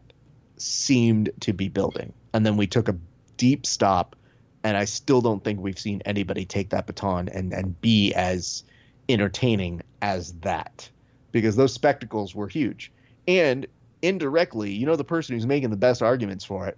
seemed 0.57 1.29
to 1.41 1.53
be 1.53 1.69
building. 1.69 2.13
And 2.33 2.43
then 2.43 2.57
we 2.57 2.65
took 2.65 2.89
a 2.89 2.97
deep 3.37 3.67
stop, 3.67 4.15
and 4.63 4.75
I 4.75 4.85
still 4.85 5.21
don't 5.21 5.43
think 5.43 5.59
we've 5.59 5.77
seen 5.77 6.01
anybody 6.03 6.45
take 6.45 6.71
that 6.71 6.87
baton 6.87 7.29
and, 7.29 7.53
and 7.53 7.79
be 7.79 8.11
as 8.15 8.63
entertaining 9.09 9.81
as 10.01 10.33
that 10.41 10.89
because 11.31 11.55
those 11.55 11.73
spectacles 11.73 12.33
were 12.35 12.47
huge. 12.47 12.91
And 13.27 13.67
indirectly, 14.01 14.71
you 14.71 14.85
know, 14.85 14.95
the 14.95 15.03
person 15.03 15.35
who's 15.35 15.47
making 15.47 15.69
the 15.69 15.77
best 15.77 16.01
arguments 16.01 16.45
for 16.45 16.67
it 16.67 16.77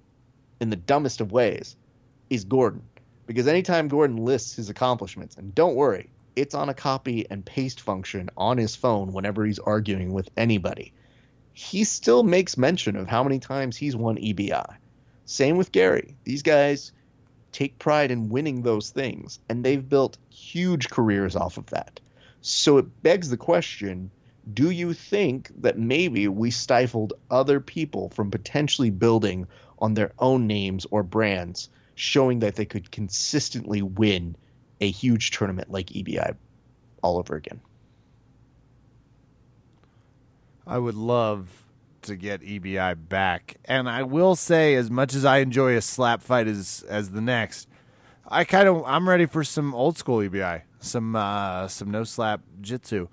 in 0.59 0.69
the 0.69 0.75
dumbest 0.75 1.21
of 1.21 1.31
ways 1.31 1.75
is 2.29 2.43
Gordon. 2.43 2.83
Because 3.27 3.47
anytime 3.47 3.87
Gordon 3.87 4.17
lists 4.17 4.55
his 4.55 4.69
accomplishments, 4.69 5.35
and 5.35 5.53
don't 5.55 5.75
worry, 5.75 6.09
it's 6.35 6.53
on 6.53 6.69
a 6.69 6.73
copy 6.73 7.25
and 7.29 7.45
paste 7.45 7.81
function 7.81 8.29
on 8.37 8.57
his 8.57 8.75
phone 8.75 9.13
whenever 9.13 9.45
he's 9.45 9.59
arguing 9.59 10.13
with 10.13 10.29
anybody, 10.37 10.93
he 11.53 11.83
still 11.83 12.23
makes 12.23 12.57
mention 12.57 12.95
of 12.95 13.07
how 13.07 13.23
many 13.23 13.39
times 13.39 13.77
he's 13.77 13.95
won 13.95 14.17
EBI. 14.17 14.75
Same 15.25 15.57
with 15.57 15.71
Gary. 15.71 16.15
These 16.23 16.43
guys 16.43 16.91
take 17.51 17.79
pride 17.79 18.11
in 18.11 18.29
winning 18.29 18.61
those 18.61 18.89
things, 18.89 19.39
and 19.49 19.63
they've 19.63 19.87
built 19.87 20.17
huge 20.29 20.89
careers 20.89 21.35
off 21.35 21.57
of 21.57 21.65
that. 21.67 21.99
So 22.47 22.77
it 22.77 23.01
begs 23.01 23.31
the 23.31 23.37
question 23.37 24.11
do 24.53 24.69
you 24.69 24.93
think 24.93 25.49
that 25.63 25.79
maybe 25.79 26.27
we 26.27 26.51
stifled 26.51 27.13
other 27.31 27.59
people 27.59 28.09
from 28.09 28.29
potentially 28.29 28.91
building 28.91 29.47
on 29.79 29.95
their 29.95 30.13
own 30.19 30.45
names 30.45 30.85
or 30.91 31.01
brands, 31.01 31.69
showing 31.95 32.39
that 32.39 32.55
they 32.55 32.65
could 32.65 32.91
consistently 32.91 33.81
win 33.81 34.35
a 34.79 34.91
huge 34.91 35.31
tournament 35.31 35.71
like 35.71 35.87
EBI 35.87 36.35
all 37.01 37.17
over 37.17 37.35
again? 37.35 37.59
I 40.67 40.77
would 40.77 40.93
love 40.93 41.65
to 42.03 42.15
get 42.15 42.41
EBI 42.41 43.09
back, 43.09 43.57
and 43.65 43.89
I 43.89 44.03
will 44.03 44.35
say, 44.35 44.75
as 44.75 44.91
much 44.91 45.15
as 45.15 45.25
I 45.25 45.39
enjoy 45.39 45.75
a 45.75 45.81
slap 45.81 46.21
fight 46.21 46.45
as 46.45 46.85
as 46.87 47.09
the 47.09 47.21
next, 47.21 47.67
I 48.27 48.43
kind 48.43 48.67
of 48.67 48.83
I'm 48.85 49.09
ready 49.09 49.25
for 49.25 49.43
some 49.43 49.73
old 49.73 49.97
school 49.97 50.19
EBI, 50.19 50.61
some 50.85 51.15
uh, 51.15 51.67
some 51.67 51.91
no 51.91 52.03
slap 52.03 52.41
jitsu. 52.61 53.07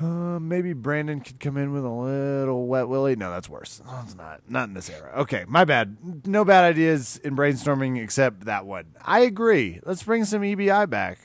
Uh, 0.00 0.38
maybe 0.38 0.72
Brandon 0.74 1.20
could 1.20 1.40
come 1.40 1.56
in 1.56 1.72
with 1.72 1.84
a 1.84 1.88
little 1.88 2.68
wet 2.68 2.88
willy. 2.88 3.16
No, 3.16 3.32
that's 3.32 3.48
worse. 3.48 3.82
No, 3.84 4.00
it's 4.04 4.14
not. 4.14 4.42
Not 4.48 4.68
in 4.68 4.74
this 4.74 4.88
era. 4.88 5.12
Okay, 5.18 5.44
my 5.48 5.64
bad. 5.64 6.24
No 6.24 6.44
bad 6.44 6.62
ideas 6.64 7.16
in 7.24 7.34
brainstorming 7.34 8.00
except 8.00 8.44
that 8.44 8.64
one. 8.64 8.94
I 9.04 9.20
agree. 9.20 9.80
Let's 9.84 10.04
bring 10.04 10.24
some 10.24 10.42
EBI 10.42 10.88
back. 10.88 11.18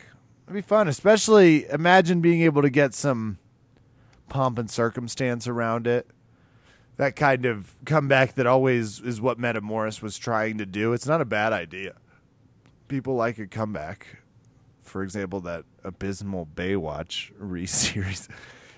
It'd 0.46 0.56
be 0.56 0.62
fun, 0.62 0.88
especially 0.88 1.70
imagine 1.70 2.20
being 2.22 2.42
able 2.42 2.64
to 2.64 2.70
get 2.70 2.96
some 2.96 3.38
pomp 4.28 4.58
and 4.58 4.70
circumstance 4.70 5.48
around 5.48 5.86
it. 5.86 6.08
That 6.98 7.16
kind 7.16 7.46
of 7.46 7.74
comeback 7.86 8.36
that 8.36 8.48
always 8.48 9.00
is 9.00 9.22
what 9.22 9.40
Metamoris 9.40 10.02
was 10.02 10.18
trying 10.18 10.58
to 10.58 10.66
do. 10.66 10.94
It's 10.94 11.08
not 11.08 11.22
a 11.22 11.26
bad 11.26 11.54
idea. 11.54 11.96
People 12.88 13.16
like 13.16 13.38
a 13.38 13.48
comeback. 13.48 14.23
For 14.94 15.02
example, 15.02 15.40
that 15.42 15.66
abysmal 15.84 16.46
Baywatch 16.46 17.32
re-series. 17.40 18.30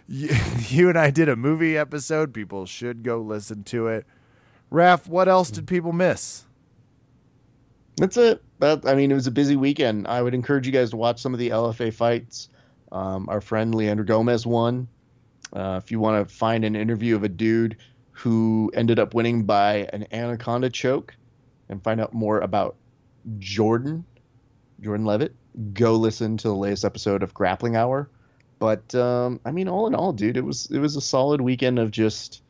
You, 0.07 0.29
you 0.69 0.87
and 0.87 0.97
I 0.97 1.09
did 1.09 1.27
a 1.27 1.35
movie 1.35 1.77
episode. 1.77 2.33
People 2.33 2.65
should 2.65 3.03
go 3.03 3.19
listen 3.19 3.65
to 3.65 3.87
it. 3.87 4.05
Raph, 4.71 5.09
what 5.09 5.27
else 5.27 5.51
did 5.51 5.67
people 5.67 5.91
miss? 5.91 6.45
That's 7.97 8.15
it. 8.15 8.41
But 8.59 8.87
I 8.87 8.95
mean, 8.95 9.11
it 9.11 9.13
was 9.13 9.27
a 9.27 9.31
busy 9.31 9.57
weekend. 9.57 10.07
I 10.07 10.21
would 10.21 10.33
encourage 10.33 10.65
you 10.65 10.71
guys 10.71 10.91
to 10.91 10.95
watch 10.95 11.21
some 11.21 11.33
of 11.33 11.39
the 11.41 11.49
LFA 11.49 11.93
fights. 11.93 12.47
Um, 12.93 13.27
our 13.27 13.41
friend 13.41 13.75
Leandro 13.75 14.05
Gomez 14.05 14.47
won. 14.47 14.87
Uh, 15.51 15.81
if 15.83 15.91
you 15.91 15.99
want 15.99 16.25
to 16.25 16.33
find 16.33 16.63
an 16.63 16.77
interview 16.77 17.17
of 17.17 17.25
a 17.25 17.29
dude 17.29 17.75
who 18.11 18.71
ended 18.73 18.99
up 18.99 19.13
winning 19.13 19.43
by 19.43 19.89
an 19.91 20.07
anaconda 20.13 20.69
choke 20.69 21.13
and 21.67 21.83
find 21.83 21.99
out 21.99 22.13
more 22.13 22.39
about 22.39 22.77
Jordan, 23.37 24.05
Jordan 24.79 25.05
Levitt, 25.05 25.35
go 25.73 25.95
listen 25.95 26.37
to 26.37 26.47
the 26.47 26.55
latest 26.55 26.85
episode 26.85 27.23
of 27.23 27.33
Grappling 27.33 27.75
Hour. 27.75 28.09
But 28.59 28.95
um, 28.95 29.39
I 29.45 29.51
mean, 29.51 29.67
all 29.67 29.87
in 29.87 29.95
all, 29.95 30.13
dude, 30.13 30.37
it 30.37 30.45
was 30.45 30.69
it 30.71 30.79
was 30.79 30.95
a 30.95 31.01
solid 31.01 31.41
weekend 31.41 31.79
of 31.79 31.91
just 31.91 32.41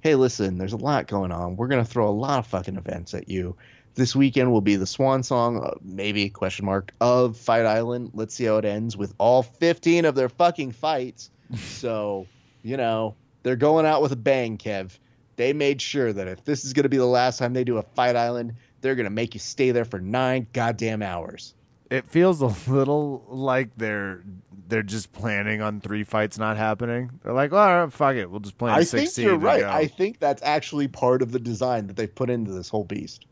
hey, 0.00 0.14
listen, 0.16 0.58
there's 0.58 0.74
a 0.74 0.78
lot 0.78 1.06
going 1.06 1.32
on. 1.32 1.56
We're 1.56 1.68
gonna 1.68 1.84
throw 1.84 2.08
a 2.08 2.10
lot 2.10 2.38
of 2.38 2.46
fucking 2.46 2.76
events 2.76 3.14
at 3.14 3.28
you. 3.28 3.56
This 3.94 4.16
weekend 4.16 4.50
will 4.50 4.60
be 4.60 4.74
the 4.74 4.86
swan 4.86 5.22
song, 5.22 5.62
uh, 5.62 5.74
maybe 5.80 6.28
question 6.28 6.66
mark 6.66 6.92
of 7.00 7.36
Fight 7.36 7.64
Island. 7.64 8.10
Let's 8.12 8.34
see 8.34 8.44
how 8.44 8.56
it 8.56 8.64
ends 8.64 8.96
with 8.96 9.14
all 9.18 9.44
15 9.44 10.04
of 10.04 10.16
their 10.16 10.28
fucking 10.28 10.72
fights. 10.72 11.30
so, 11.56 12.26
you 12.62 12.76
know, 12.76 13.14
they're 13.44 13.54
going 13.54 13.86
out 13.86 14.02
with 14.02 14.10
a 14.10 14.16
bang, 14.16 14.58
Kev. 14.58 14.98
They 15.36 15.52
made 15.52 15.80
sure 15.80 16.12
that 16.12 16.26
if 16.26 16.44
this 16.44 16.64
is 16.64 16.72
going 16.72 16.84
to 16.84 16.88
be 16.88 16.96
the 16.96 17.06
last 17.06 17.38
time 17.38 17.52
they 17.52 17.62
do 17.62 17.78
a 17.78 17.82
Fight 17.82 18.16
Island, 18.16 18.54
they're 18.80 18.96
going 18.96 19.04
to 19.04 19.10
make 19.10 19.34
you 19.34 19.40
stay 19.40 19.70
there 19.70 19.84
for 19.84 20.00
nine 20.00 20.48
goddamn 20.52 21.00
hours. 21.00 21.54
It 21.94 22.10
feels 22.10 22.40
a 22.42 22.46
little 22.70 23.24
like 23.28 23.70
they're 23.76 24.22
they're 24.66 24.82
just 24.82 25.12
planning 25.12 25.60
on 25.60 25.80
three 25.80 26.04
fights 26.04 26.38
not 26.38 26.56
happening. 26.56 27.10
They're 27.22 27.32
like, 27.32 27.52
all 27.52 27.58
right, 27.82 27.92
fuck 27.92 28.16
it, 28.16 28.30
we'll 28.30 28.40
just 28.40 28.58
plan 28.58 28.74
I 28.74 28.84
think 28.84 29.16
you're 29.16 29.36
right. 29.36 29.60
go. 29.60 29.68
I 29.70 29.86
think 29.86 30.18
that's 30.18 30.42
actually 30.42 30.88
part 30.88 31.22
of 31.22 31.32
the 31.32 31.38
design 31.38 31.86
that 31.86 31.96
they've 31.96 32.14
put 32.14 32.30
into 32.30 32.52
this 32.52 32.68
whole 32.68 32.84
beast. 32.84 33.26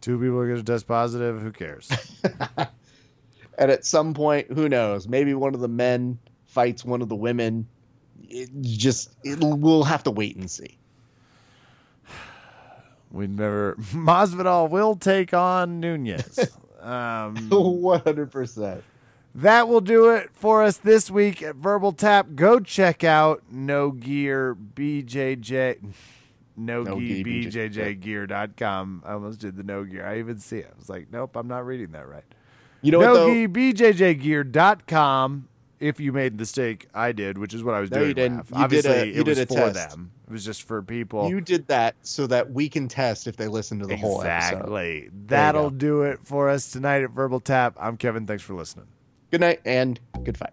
Two 0.00 0.18
people 0.18 0.38
are 0.38 0.48
gonna 0.48 0.62
test 0.62 0.86
positive. 0.86 1.40
Who 1.40 1.52
cares? 1.52 1.90
And 3.60 3.70
at 3.70 3.84
some 3.84 4.14
point, 4.14 4.50
who 4.50 4.70
knows? 4.70 5.06
Maybe 5.06 5.34
one 5.34 5.54
of 5.54 5.60
the 5.60 5.68
men 5.68 6.18
fights 6.46 6.82
one 6.82 7.02
of 7.02 7.10
the 7.10 7.14
women. 7.14 7.68
It 8.26 8.48
just 8.62 9.14
it, 9.22 9.38
we'll 9.38 9.84
have 9.84 10.02
to 10.04 10.10
wait 10.10 10.34
and 10.36 10.50
see. 10.50 10.78
we 13.10 13.26
never. 13.26 13.74
Masvidal 13.92 14.70
will 14.70 14.96
take 14.96 15.34
on 15.34 15.78
Nunez. 15.78 16.50
Um, 16.82 17.36
One 17.50 18.00
hundred 18.00 18.30
percent. 18.30 18.82
That 19.34 19.68
will 19.68 19.80
do 19.80 20.10
it 20.10 20.30
for 20.32 20.62
us 20.62 20.78
this 20.78 21.10
week 21.10 21.42
at 21.42 21.54
Verbal 21.54 21.92
Tap. 21.92 22.28
Go 22.34 22.58
check 22.58 23.04
out 23.04 23.42
No 23.50 23.92
Gear 23.92 24.56
BJJ. 24.56 25.78
No, 26.56 26.82
No 26.82 26.98
Gear. 26.98 27.24
BJJgear.com. 27.24 29.02
I 29.06 29.12
almost 29.12 29.40
did 29.40 29.56
the 29.56 29.62
No 29.62 29.84
Gear. 29.84 30.04
I 30.04 30.18
even 30.18 30.38
see 30.40 30.58
it. 30.58 30.70
I 30.74 30.78
was 30.78 30.88
like, 30.88 31.06
nope, 31.12 31.36
I'm 31.36 31.46
not 31.46 31.64
reading 31.64 31.92
that 31.92 32.08
right. 32.08 32.24
You 32.82 32.92
know 32.92 32.98
what 32.98 33.06
No 33.06 33.14
though? 33.14 33.32
Gear 33.32 33.48
BJJgear.com. 33.48 35.48
If 35.80 35.98
you 35.98 36.12
made 36.12 36.34
the 36.34 36.42
mistake, 36.42 36.88
I 36.94 37.12
did, 37.12 37.38
which 37.38 37.54
is 37.54 37.64
what 37.64 37.74
I 37.74 37.80
was 37.80 37.90
No, 37.90 37.96
doing. 37.98 38.08
you 38.08 38.14
didn't. 38.14 38.36
You 38.36 38.42
did 38.44 38.54
Obviously, 38.54 38.92
a- 38.92 39.04
you 39.06 39.12
it 39.20 39.26
was 39.26 39.38
did 39.38 39.50
a 39.50 39.54
for 39.54 39.72
test. 39.72 39.90
them. 39.90 40.10
It 40.28 40.32
was 40.32 40.44
just 40.44 40.62
for 40.64 40.82
people. 40.82 41.28
You 41.30 41.40
did 41.40 41.66
that 41.68 41.96
so 42.02 42.26
that 42.26 42.52
we 42.52 42.68
can 42.68 42.86
test 42.86 43.26
if 43.26 43.36
they 43.36 43.48
listen 43.48 43.78
to 43.80 43.86
the 43.86 43.96
whole 43.96 44.22
episode. 44.22 44.56
exactly. 44.56 45.08
That'll 45.26 45.70
do 45.70 46.02
it 46.02 46.20
for 46.22 46.48
us 46.50 46.70
tonight 46.70 47.02
at 47.02 47.10
Verbal 47.10 47.40
Tap. 47.40 47.76
I'm 47.80 47.96
Kevin. 47.96 48.26
Thanks 48.26 48.42
for 48.42 48.54
listening. 48.54 48.86
Good 49.30 49.40
night 49.40 49.60
and 49.64 49.98
good 50.22 50.36
fight. 50.38 50.52